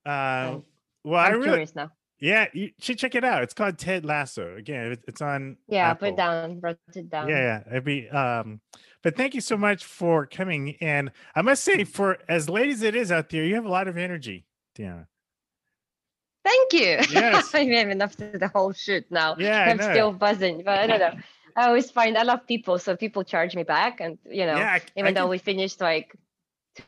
Um, 0.06 0.12
I'm- 0.12 0.64
well, 1.02 1.20
I 1.20 1.26
I'm 1.26 1.32
really, 1.34 1.44
curious 1.48 1.74
now. 1.74 1.90
Yeah, 2.20 2.46
you 2.52 2.70
should 2.78 2.98
check 2.98 3.14
it 3.14 3.24
out. 3.24 3.42
It's 3.42 3.54
called 3.54 3.76
Ted 3.76 4.04
Lasso. 4.04 4.56
Again, 4.56 4.96
it's 5.08 5.20
on. 5.20 5.56
Yeah, 5.68 5.88
I'll 5.90 5.94
put 5.96 6.10
it 6.10 6.16
down. 6.16 6.60
Wrote 6.60 6.78
it 6.94 7.10
down. 7.10 7.28
Yeah, 7.28 7.62
yeah. 7.66 7.70
It'd 7.72 7.84
be 7.84 8.08
um 8.08 8.60
but 9.02 9.16
thank 9.16 9.34
you 9.34 9.40
so 9.42 9.56
much 9.56 9.84
for 9.84 10.24
coming. 10.26 10.76
And 10.80 11.10
I 11.34 11.42
must 11.42 11.62
say, 11.64 11.84
for 11.84 12.16
as 12.28 12.48
late 12.48 12.70
as 12.70 12.82
it 12.82 12.94
is 12.96 13.12
out 13.12 13.28
there, 13.28 13.44
you 13.44 13.54
have 13.56 13.66
a 13.66 13.68
lot 13.70 13.86
of 13.88 13.98
energy, 13.98 14.46
Diana. 14.74 15.06
Thank 16.44 16.72
you. 16.72 16.98
Yes. 17.10 17.54
I 17.54 17.64
have 17.64 17.88
enough 17.90 18.16
to 18.16 18.38
the 18.38 18.48
whole 18.48 18.72
shoot 18.72 19.04
now. 19.10 19.36
Yeah, 19.38 19.64
I'm 19.64 19.78
still 19.80 20.12
buzzing, 20.12 20.62
but 20.64 20.78
I 20.78 20.86
don't 20.86 20.98
know. 21.00 21.14
I 21.56 21.66
always 21.68 21.90
find 21.90 22.16
I 22.18 22.22
love 22.22 22.46
people, 22.46 22.78
so 22.78 22.96
people 22.96 23.22
charge 23.24 23.54
me 23.54 23.62
back, 23.62 24.00
and 24.00 24.18
you 24.24 24.44
know, 24.46 24.56
Yeah, 24.56 24.72
I- 24.72 24.82
even 24.96 25.08
I 25.08 25.12
though 25.12 25.20
can- 25.24 25.30
we 25.30 25.38
finished 25.38 25.80
like 25.80 26.14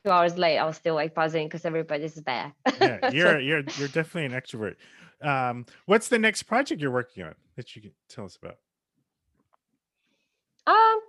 two 0.02 0.10
hours 0.10 0.36
late, 0.36 0.58
I 0.58 0.64
was 0.64 0.76
still 0.76 0.94
like 0.94 1.14
buzzing 1.14 1.46
because 1.46 1.64
everybody's 1.64 2.14
there. 2.16 2.52
Yeah, 2.80 3.10
you're 3.12 3.38
you're 3.40 3.62
you're 3.78 3.88
definitely 3.88 4.24
an 4.26 4.32
extrovert. 4.32 4.74
Um, 5.22 5.66
what's 5.86 6.08
the 6.08 6.18
next 6.18 6.44
project 6.44 6.80
you're 6.80 6.90
working 6.90 7.24
on 7.24 7.34
that 7.56 7.74
you 7.74 7.82
can 7.82 7.92
tell 8.08 8.24
us 8.24 8.36
about? 8.36 8.58
Um, 10.66 11.00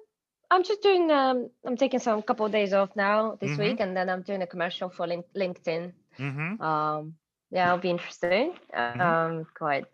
I'm 0.50 0.64
just 0.64 0.82
doing. 0.82 1.12
Um, 1.12 1.50
I'm 1.66 1.78
taking 1.78 2.00
some 2.00 2.22
couple 2.22 2.46
of 2.46 2.52
days 2.52 2.74
off 2.74 2.96
now 2.96 3.36
this 3.42 3.52
Mhm. 3.52 3.60
week, 3.60 3.80
and 3.80 3.98
then 3.98 4.10
I'm 4.10 4.22
doing 4.22 4.42
a 4.42 4.48
commercial 4.48 4.90
for 4.90 5.08
Link- 5.08 5.34
LinkedIn. 5.36 5.94
Mm-hmm. 6.18 6.62
Um, 6.62 7.16
yeah, 7.52 7.68
it'll 7.68 7.80
be 7.80 7.90
interesting. 7.90 8.58
Um, 8.74 9.46
quite 9.54 9.88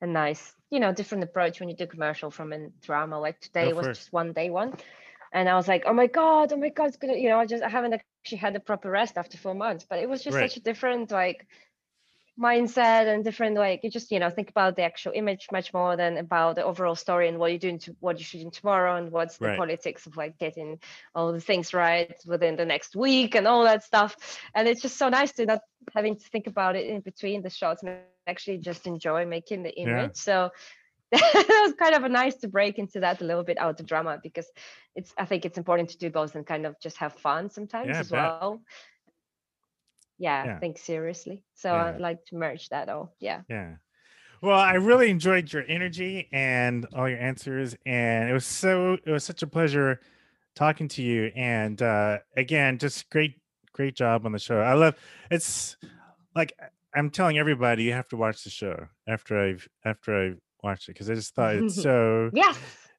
a 0.00 0.06
nice, 0.06 0.54
you 0.70 0.80
know, 0.80 0.92
different 0.92 1.24
approach 1.24 1.60
when 1.60 1.68
you 1.68 1.76
do 1.76 1.86
commercial 1.86 2.30
from 2.30 2.52
a 2.52 2.68
drama. 2.80 3.20
Like 3.20 3.40
today 3.40 3.72
was 3.72 3.86
just 3.86 4.12
one 4.12 4.32
day 4.32 4.50
one, 4.50 4.74
and 5.32 5.48
I 5.48 5.54
was 5.54 5.68
like, 5.68 5.84
oh 5.86 5.92
my 5.92 6.06
god, 6.06 6.52
oh 6.52 6.56
my 6.56 6.70
god, 6.70 6.88
it's 6.88 6.96
gonna, 6.96 7.14
you 7.16 7.28
know, 7.28 7.38
I 7.38 7.46
just 7.46 7.62
I 7.62 7.68
haven't 7.68 7.92
actually 7.94 8.38
had 8.38 8.56
a 8.56 8.60
proper 8.60 8.90
rest 8.90 9.16
after 9.18 9.38
four 9.38 9.54
months, 9.54 9.84
but 9.88 9.98
it 9.98 10.08
was 10.08 10.24
just 10.24 10.36
Right. 10.36 10.50
such 10.50 10.56
a 10.56 10.60
different 10.62 11.10
like 11.10 11.46
mindset 12.40 13.06
and 13.12 13.24
different 13.24 13.56
like 13.56 13.80
you 13.84 13.90
just 13.90 14.10
you 14.10 14.18
know 14.18 14.30
think 14.30 14.48
about 14.50 14.76
the 14.76 14.82
actual 14.82 15.12
image 15.14 15.46
much 15.52 15.72
more 15.74 15.96
than 15.96 16.16
about 16.16 16.56
the 16.56 16.64
overall 16.64 16.94
story 16.94 17.28
and 17.28 17.38
what 17.38 17.50
you're 17.52 17.58
doing 17.58 17.78
to 17.78 17.94
what 18.00 18.18
you're 18.18 18.24
shooting 18.24 18.50
tomorrow 18.50 18.96
and 18.96 19.12
what's 19.12 19.38
the 19.38 19.48
Right. 19.48 19.50
politics 19.50 20.06
of 20.06 20.16
like 20.16 20.38
getting 20.38 20.78
all 21.14 21.32
the 21.32 21.40
things 21.40 21.74
right 21.74 22.14
within 22.26 22.56
the 22.56 22.64
next 22.64 22.96
week 22.96 23.34
and 23.34 23.46
all 23.46 23.64
that 23.64 23.84
stuff 23.84 24.16
and 24.54 24.66
it's 24.66 24.82
just 24.82 24.96
so 24.96 25.08
nice 25.08 25.32
to 25.32 25.46
not 25.46 25.60
having 25.94 26.16
to 26.16 26.28
think 26.30 26.46
about 26.46 26.76
it 26.76 26.86
in 26.86 27.00
between 27.00 27.42
the 27.42 27.50
shots 27.50 27.82
and 27.82 27.98
actually 28.26 28.58
just 28.58 28.86
enjoy 28.86 29.26
making 29.26 29.62
the 29.62 29.74
Yeah. 29.82 29.82
image 29.82 30.16
so 30.16 30.50
it 31.12 31.62
was 31.66 31.74
kind 31.74 31.94
of 31.94 32.04
a 32.04 32.08
nice 32.08 32.36
to 32.36 32.48
break 32.48 32.78
into 32.78 33.00
that 33.00 33.20
a 33.20 33.24
little 33.24 33.42
bit 33.44 33.58
out 33.58 33.80
of 33.80 33.86
drama 33.86 34.18
because 34.22 34.46
it's 34.94 35.12
i 35.18 35.24
think 35.24 35.44
it's 35.44 35.58
important 35.58 35.88
to 35.90 35.98
do 35.98 36.08
both 36.10 36.34
and 36.34 36.46
kind 36.46 36.64
of 36.66 36.74
just 36.80 36.96
have 36.98 37.12
fun 37.14 37.50
sometimes 37.50 37.88
Yeah, 37.88 38.00
as 38.00 38.12
well 38.12 38.62
yeah, 40.20 40.44
Yeah. 40.46 40.58
think 40.60 40.78
seriously 40.78 41.42
so 41.54 41.70
Yeah. 41.72 41.94
i 41.94 41.98
like 41.98 42.24
to 42.26 42.36
merge 42.36 42.68
that 42.68 42.88
all 42.88 43.12
yeah 43.18 43.42
Yeah. 43.48 43.76
Well, 44.42 44.58
I 44.58 44.74
really 44.74 45.10
enjoyed 45.10 45.52
your 45.52 45.64
energy 45.68 46.28
and 46.32 46.86
all 46.94 47.06
your 47.08 47.18
answers, 47.18 47.76
and 47.84 48.30
it 48.30 48.32
was 48.32 48.46
so 48.46 48.96
it 49.04 49.10
was 49.10 49.22
such 49.24 49.42
a 49.42 49.46
pleasure 49.46 50.00
talking 50.54 50.88
to 50.88 51.02
you. 51.02 51.30
And 51.36 51.80
uh, 51.82 52.20
again, 52.36 52.78
just 52.78 53.10
great, 53.10 53.34
great 53.74 53.94
job 53.94 54.24
on 54.24 54.32
the 54.32 54.38
show. 54.38 54.60
I 54.60 54.72
love 54.74 54.94
it's 55.30 55.76
like 56.34 56.54
I'm 56.94 57.10
telling 57.10 57.36
everybody 57.38 57.84
you 57.84 57.92
have 57.92 58.08
to 58.08 58.16
watch 58.16 58.44
the 58.44 58.50
show 58.50 58.88
after 59.06 59.38
I've 59.38 59.68
after 59.84 60.16
I've 60.16 60.40
watched 60.62 60.88
it 60.88 60.92
because 60.94 61.10
I 61.10 61.14
just 61.16 61.34
thought 61.34 61.56
it's 61.56 61.74
so 61.82 62.30
yes 62.32 62.58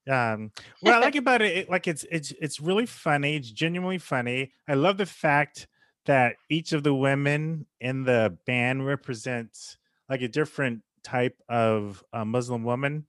um 0.09 0.51
what 0.81 0.95
i 0.95 0.99
like 0.99 1.15
about 1.25 1.43
it, 1.43 1.55
it 1.57 1.69
like 1.69 1.87
it's 1.87 2.03
it's 2.09 2.33
it's 2.41 2.59
really 2.59 2.87
funny 2.87 3.35
it's 3.35 3.51
genuinely 3.51 3.99
funny 3.99 4.51
i 4.67 4.73
love 4.73 4.97
the 4.97 5.05
fact 5.05 5.67
that 6.05 6.37
each 6.49 6.73
of 6.73 6.83
the 6.83 6.93
women 6.93 7.67
in 7.79 8.03
the 8.03 8.37
band 8.45 8.85
represents 8.85 9.77
like 10.09 10.21
a 10.21 10.27
different 10.27 10.83
type 11.03 11.41
of 11.49 12.03
uh, 12.13 12.25
muslim 12.25 12.63
woman 12.63 13.05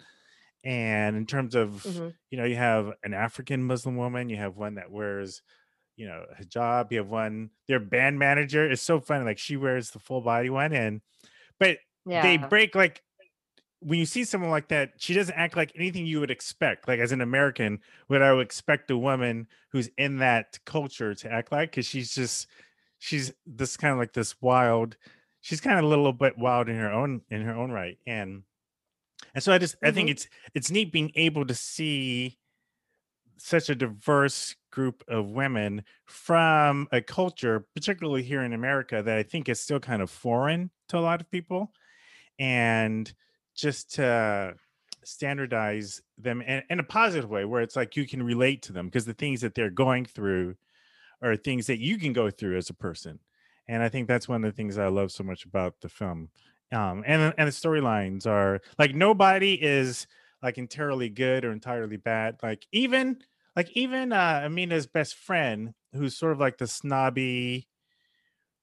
and 0.64 1.16
in 1.16 1.26
terms 1.26 1.54
of 1.54 1.84
Mhm. 1.84 2.14
you 2.30 2.38
know 2.38 2.44
you 2.44 2.56
have 2.56 2.92
an 3.02 3.14
african 3.14 3.62
muslim 3.62 3.96
woman 3.96 4.28
you 4.28 4.36
have 4.36 4.56
one 4.56 4.76
that 4.76 4.90
wears 4.90 5.42
you 5.96 6.06
know 6.06 6.24
a 6.30 6.42
hijab 6.42 6.92
you 6.92 6.98
have 6.98 7.08
one 7.10 7.50
their 7.68 7.80
band 7.80 8.18
manager 8.18 8.70
is 8.70 8.80
so 8.82 9.00
funny 9.00 9.24
like 9.24 9.38
she 9.38 9.56
wears 9.56 9.90
the 9.90 9.98
full 9.98 10.20
body 10.22 10.50
one 10.50 10.72
and 10.72 11.02
but 11.58 11.78
yeah 12.06 12.22
they 12.22 12.36
break 12.38 12.74
like 12.74 13.02
when 13.80 13.98
you 13.98 14.06
see 14.06 14.24
someone 14.24 14.50
like 14.50 14.68
that, 14.68 14.92
she 14.98 15.12
doesn't 15.12 15.34
act 15.34 15.56
like 15.56 15.72
anything 15.74 16.06
you 16.06 16.20
would 16.20 16.30
expect. 16.30 16.86
Like 16.86 17.00
as 17.00 17.10
an 17.12 17.20
American, 17.20 17.80
what 18.06 18.22
I 18.22 18.32
would 18.32 18.46
expect 18.46 18.90
a 18.90 18.96
woman 18.96 19.48
who's 19.70 19.88
in 19.98 20.18
that 20.18 20.58
culture 20.64 21.14
to 21.16 21.32
act 21.32 21.50
like, 21.50 21.70
because 21.70 21.86
she's 21.86 22.14
just 22.14 22.46
she's 23.02 23.32
this 23.46 23.76
kind 23.76 23.92
of 23.92 23.98
like 23.98 24.12
this 24.12 24.40
wild. 24.40 24.96
She's 25.40 25.60
kind 25.60 25.78
of 25.78 25.84
a 25.84 25.88
little 25.88 26.12
bit 26.12 26.38
wild 26.38 26.68
in 26.68 26.76
her 26.76 26.90
own 26.92 27.22
in 27.30 27.42
her 27.42 27.54
own 27.54 27.70
right, 27.72 27.98
and 28.06 28.44
and 29.34 29.44
so 29.44 29.52
I 29.52 29.58
just 29.58 29.76
I 29.84 29.92
think 29.92 30.08
Mhm. 30.08 30.10
it's 30.10 30.28
it's 30.54 30.70
neat 30.70 30.92
being 30.92 31.12
able 31.16 31.46
to 31.46 31.54
see 31.54 32.38
such 33.38 33.68
a 33.68 33.74
diverse 33.74 34.56
group 34.70 35.02
of 35.08 35.30
women 35.30 35.84
from 36.06 36.88
a 36.92 37.00
culture, 37.02 37.60
particularly 37.74 38.22
here 38.22 38.42
in 38.42 38.52
America, 38.52 39.02
that 39.02 39.18
I 39.18 39.22
think 39.22 39.48
is 39.48 39.60
still 39.60 39.80
kind 39.80 40.02
of 40.02 40.10
foreign 40.10 40.70
to 40.88 40.98
a 40.98 41.00
lot 41.00 41.20
of 41.20 41.30
people. 41.30 41.72
And 42.38 43.12
just 43.54 43.94
to 43.94 44.56
standardize 45.04 46.02
them 46.18 46.42
in, 46.42 46.62
in 46.70 46.80
a 46.80 46.84
positive 46.84 47.30
way, 47.30 47.44
where 47.44 47.62
it's 47.62 47.76
like 47.76 47.96
you 47.96 48.06
can 48.06 48.22
relate 48.22 48.62
to 48.62 48.72
them 48.72 48.86
because 48.86 49.06
the 49.06 49.14
things 49.14 49.40
that 49.42 49.54
they're 49.54 49.70
going 49.70 50.06
through 50.06 50.56
are 51.22 51.36
things 51.36 51.66
that 51.66 51.78
you 51.78 51.98
can 51.98 52.12
go 52.12 52.30
through 52.30 52.56
as 52.56 52.70
a 52.70 52.74
person. 52.74 53.18
And 53.68 53.82
I 53.82 53.88
think 53.88 54.08
that's 54.08 54.28
one 54.28 54.44
of 54.44 54.52
the 54.52 54.56
things 54.56 54.78
I 54.78 54.88
love 54.88 55.12
so 55.12 55.24
much 55.24 55.44
about 55.44 55.80
the 55.80 55.88
film. 55.88 56.30
Um, 56.72 57.04
and 57.06 57.34
and 57.36 57.48
the 57.48 57.52
storylines 57.52 58.26
are 58.26 58.60
like 58.78 58.94
nobody 58.94 59.54
is 59.54 60.06
like 60.42 60.58
entirely 60.58 61.08
good 61.08 61.44
or 61.44 61.52
entirely 61.52 61.96
bad. 61.96 62.36
Like 62.42 62.66
even 62.72 63.18
like 63.56 63.70
even 63.72 64.12
uh 64.12 64.42
Amina's 64.44 64.86
best 64.86 65.14
friend, 65.14 65.74
who's 65.92 66.16
sort 66.16 66.32
of 66.32 66.40
like 66.40 66.58
the 66.58 66.66
snobby 66.66 67.68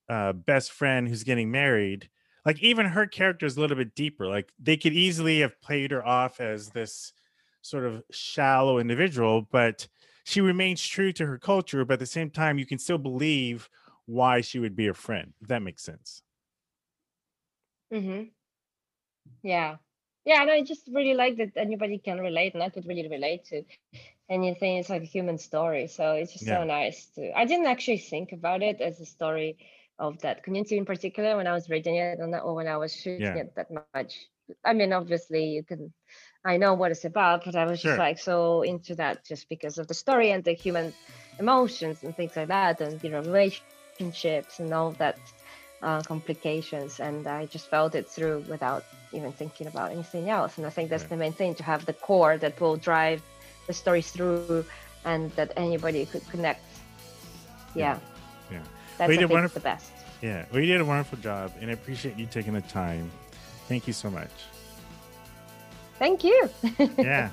uh 0.10 0.34
best 0.34 0.72
friend 0.72 1.08
who's 1.08 1.24
getting 1.24 1.52
married, 1.52 2.10
like 2.46 2.60
even 2.62 2.88
her 2.88 3.06
character 3.06 3.46
is 3.46 3.58
a 3.58 3.62
little 3.62 3.78
bit 3.78 3.96
deeper. 3.96 4.28
Like 4.28 4.52
they 4.60 4.78
could 4.78 4.94
easily 4.94 5.40
have 5.42 5.60
played 5.62 5.92
her 5.92 6.06
off 6.06 6.40
as 6.42 6.70
this 6.70 7.14
sort 7.62 7.86
of 7.86 8.04
shallow 8.12 8.80
individual, 8.80 9.48
but 9.52 9.88
she 10.24 10.42
remains 10.42 10.86
true 10.86 11.12
to 11.14 11.26
her 11.26 11.38
culture, 11.38 11.86
but 11.86 11.96
at 11.96 12.00
the 12.00 12.06
same 12.06 12.30
time, 12.30 12.60
you 12.60 12.66
can 12.66 12.80
still 12.80 12.98
believe 12.98 13.70
why 14.06 14.42
she 14.42 14.60
would 14.60 14.76
be 14.76 14.88
a 14.88 14.94
friend, 14.94 15.34
if 15.42 15.48
that 15.48 15.62
makes 15.62 15.84
sense. 15.84 16.24
hmm 17.92 18.32
Yeah. 19.44 19.78
Yeah, 20.26 20.42
and 20.42 20.52
I 20.52 20.62
just 20.62 20.88
really 20.94 21.14
like 21.14 21.38
that 21.38 21.54
anybody 21.56 21.98
can 21.98 22.20
relate, 22.20 22.54
and 22.54 22.62
I 22.62 22.70
could 22.70 22.86
really 22.86 23.08
relate 23.08 23.46
to 23.46 23.64
anything. 24.30 24.78
It's 24.78 24.90
like 24.90 25.04
a 25.04 25.06
human 25.06 25.38
story. 25.38 25.88
So 25.88 26.14
it's 26.14 26.34
just 26.34 26.46
Yeah. 26.46 26.60
so 26.60 26.64
nice 26.66 27.08
to. 27.16 27.32
I 27.38 27.46
didn't 27.46 27.68
actually 27.68 28.00
think 28.00 28.32
about 28.34 28.62
it 28.62 28.82
as 28.82 29.00
a 29.00 29.06
story 29.06 29.58
of 29.98 30.20
that 30.22 30.44
community 30.44 30.78
in 30.78 30.86
particular 30.86 31.38
when 31.38 31.48
I 31.48 31.54
was 31.54 31.70
reading 31.70 31.96
it 31.96 32.20
and 32.20 32.36
or 32.36 32.56
when 32.56 32.68
I 32.68 32.78
was 32.78 32.96
shooting 32.96 33.22
Yeah. 33.24 33.36
it 33.36 33.56
that 33.56 33.70
much. 33.96 34.28
I 34.66 34.74
mean, 34.74 34.94
obviously, 34.94 35.46
you 35.46 35.64
can. 35.64 35.94
I 36.46 36.58
know 36.58 36.74
what 36.74 36.92
it's 36.92 37.06
about, 37.06 37.44
but 37.46 37.56
I 37.56 37.66
was 37.66 37.80
Sure. 37.82 37.92
just 37.92 38.00
like 38.00 38.20
so 38.20 38.62
into 38.62 38.96
that 38.96 39.26
just 39.26 39.50
because 39.50 39.78
of 39.78 39.88
the 39.88 39.94
story 39.94 40.32
and 40.32 40.44
the 40.44 40.54
human 40.54 40.94
emotions 41.40 42.04
and 42.04 42.16
things 42.16 42.36
like 42.36 42.48
that, 42.48 42.80
and 42.82 43.02
you 43.04 43.10
know, 43.10 43.20
relationships 43.22 44.60
and 44.60 44.74
all 44.74 44.92
that 44.94 45.18
uh, 45.82 46.02
complications 46.02 47.00
and 47.00 47.26
i 47.26 47.46
just 47.46 47.70
felt 47.70 47.96
it 47.96 48.06
through 48.06 48.44
without 48.50 48.84
even 49.14 49.32
thinking 49.32 49.66
about 49.66 49.92
anything 49.94 50.30
else 50.30 50.58
and 50.58 50.68
i 50.68 50.70
think 50.70 50.90
that's 50.90 51.04
Right. 51.04 51.10
the 51.12 51.16
main 51.16 51.32
thing 51.32 51.56
to 51.56 51.64
have 51.64 51.86
the 51.86 51.94
core 51.94 52.38
that 52.38 52.60
will 52.60 52.76
drive 52.76 53.22
the 53.68 53.72
story 53.72 54.02
through 54.02 54.66
and 55.06 55.32
that 55.38 55.54
anybody 55.56 56.06
could 56.06 56.28
connect 56.30 56.60
yeah, 57.76 57.98
Yeah. 58.52 58.60
that's 58.98 59.08
Well, 59.08 59.12
you 59.12 59.18
did 59.20 59.30
wonderful- 59.32 59.60
the 59.62 59.64
best 59.64 59.92
Yeah. 60.22 60.44
Well, 60.52 60.60
you 60.60 60.68
did 60.68 60.82
a 60.82 60.86
wonderful 60.86 61.18
job, 61.20 61.54
and 61.62 61.70
I 61.70 61.74
appreciate 61.74 62.18
you 62.18 62.26
taking 62.26 62.54
the 62.54 62.62
time. 62.62 63.10
Thank 63.70 63.88
you 63.88 63.94
so 63.94 64.10
much. 64.10 64.32
Thank 66.00 66.24
you 66.24 66.50
Yeah. 66.98 67.30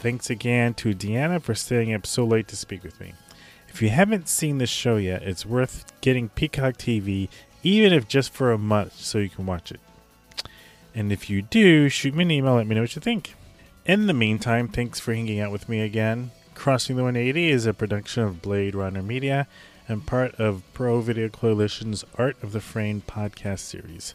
Thanks 0.00 0.30
again 0.30 0.74
to 0.74 0.94
Diana 0.94 1.40
for 1.40 1.56
staying 1.56 1.92
up 1.92 2.06
so 2.06 2.24
late 2.24 2.46
to 2.48 2.56
speak 2.56 2.84
with 2.84 3.00
me. 3.00 3.14
If 3.68 3.82
you 3.82 3.88
haven't 3.88 4.28
seen 4.28 4.58
this 4.58 4.70
show 4.70 4.96
yet, 4.96 5.22
it's 5.24 5.44
worth 5.44 5.92
getting 6.00 6.28
Peacock 6.28 6.74
TV, 6.74 7.28
even 7.64 7.92
if 7.92 8.06
just 8.06 8.32
for 8.32 8.52
a 8.52 8.58
month, 8.58 8.94
so 8.94 9.18
you 9.18 9.28
can 9.28 9.44
watch 9.44 9.72
it. 9.72 9.80
And 10.94 11.10
if 11.12 11.28
you 11.28 11.42
do, 11.42 11.88
shoot 11.88 12.14
me 12.14 12.22
an 12.22 12.30
email, 12.30 12.54
let 12.54 12.66
me 12.68 12.76
know 12.76 12.82
what 12.82 12.94
you 12.94 13.02
think. 13.02 13.34
In 13.86 14.06
the 14.06 14.14
meantime, 14.14 14.68
thanks 14.68 15.00
for 15.00 15.12
hanging 15.12 15.40
out 15.40 15.50
with 15.50 15.68
me 15.68 15.80
again. 15.80 16.30
Crossing 16.54 16.96
the 16.96 17.02
180 17.02 17.50
is 17.50 17.66
a 17.66 17.74
production 17.74 18.22
of 18.22 18.40
Blade 18.42 18.74
Ronner 18.74 19.02
Media 19.02 19.48
and 19.88 20.06
part 20.06 20.34
of 20.36 20.62
Pro 20.74 21.00
Video 21.00 21.28
Coalition's 21.28 22.04
Art 22.16 22.36
of 22.42 22.52
the 22.52 22.60
Frame 22.60 23.02
podcast 23.06 23.60
series. 23.60 24.14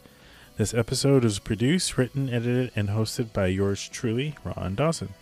This 0.56 0.74
episode 0.74 1.24
was 1.24 1.39
produced, 1.39 1.97
written, 1.97 2.30
edited, 2.30 2.72
and 2.76 2.89
hosted 2.89 3.34
by 3.34 3.47
yours 3.47 3.89
truly, 3.89 4.36
Ron 4.43 4.76
Dawson. 4.76 5.16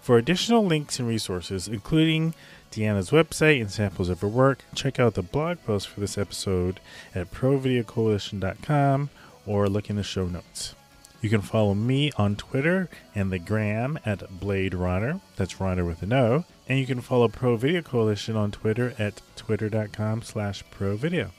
For 0.00 0.16
additional 0.16 0.64
links 0.64 0.98
and 0.98 1.06
resources, 1.06 1.68
including 1.68 2.32
Diana's 2.70 3.10
website 3.10 3.60
and 3.60 3.70
samples 3.70 4.08
of 4.08 4.22
her 4.22 4.28
work, 4.28 4.64
check 4.74 4.98
out 4.98 5.14
the 5.14 5.22
blog 5.22 5.58
post 5.66 5.88
for 5.88 6.00
this 6.00 6.16
episode 6.16 6.80
at 7.14 7.30
provideocoalition.com 7.30 9.10
or 9.44 9.68
look 9.68 9.90
in 9.90 9.96
the 9.96 10.02
show 10.02 10.26
notes. 10.26 10.74
You 11.20 11.28
can 11.28 11.42
follow 11.42 11.74
me 11.74 12.10
on 12.16 12.36
Twitter 12.36 12.88
and 13.14 13.30
the 13.30 13.38
gram 13.38 13.98
at 14.06 14.40
Blade 14.40 14.72
Ronner. 14.72 15.20
That's 15.36 15.60
Runner 15.60 15.84
with 15.84 16.02
an 16.02 16.12
O. 16.12 16.44
And 16.68 16.78
you 16.78 16.86
can 16.86 17.00
follow 17.00 17.28
Pro 17.28 17.56
Video 17.56 17.82
Coalition 17.82 18.36
on 18.36 18.50
Twitter 18.50 18.94
at 18.98 19.20
twitter.com 19.36 20.22
slash 20.22 20.62
provideo. 20.70 21.32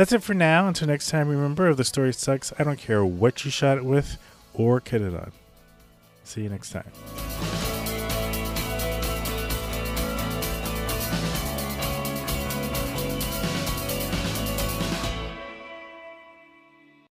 That's 0.00 0.12
it 0.12 0.22
for 0.22 0.32
now. 0.32 0.66
Until 0.66 0.88
next 0.88 1.10
time, 1.10 1.28
remember 1.28 1.68
if 1.68 1.76
the 1.76 1.84
story 1.84 2.14
sucks, 2.14 2.54
I 2.58 2.64
don't 2.64 2.78
care 2.78 3.04
what 3.04 3.44
you 3.44 3.50
shot 3.50 3.76
it 3.76 3.84
with 3.84 4.16
or 4.54 4.80
cut 4.80 5.02
it 5.02 5.12
on. 5.12 5.30
See 6.24 6.40
you 6.40 6.48
next 6.48 6.70
time. 6.70 6.90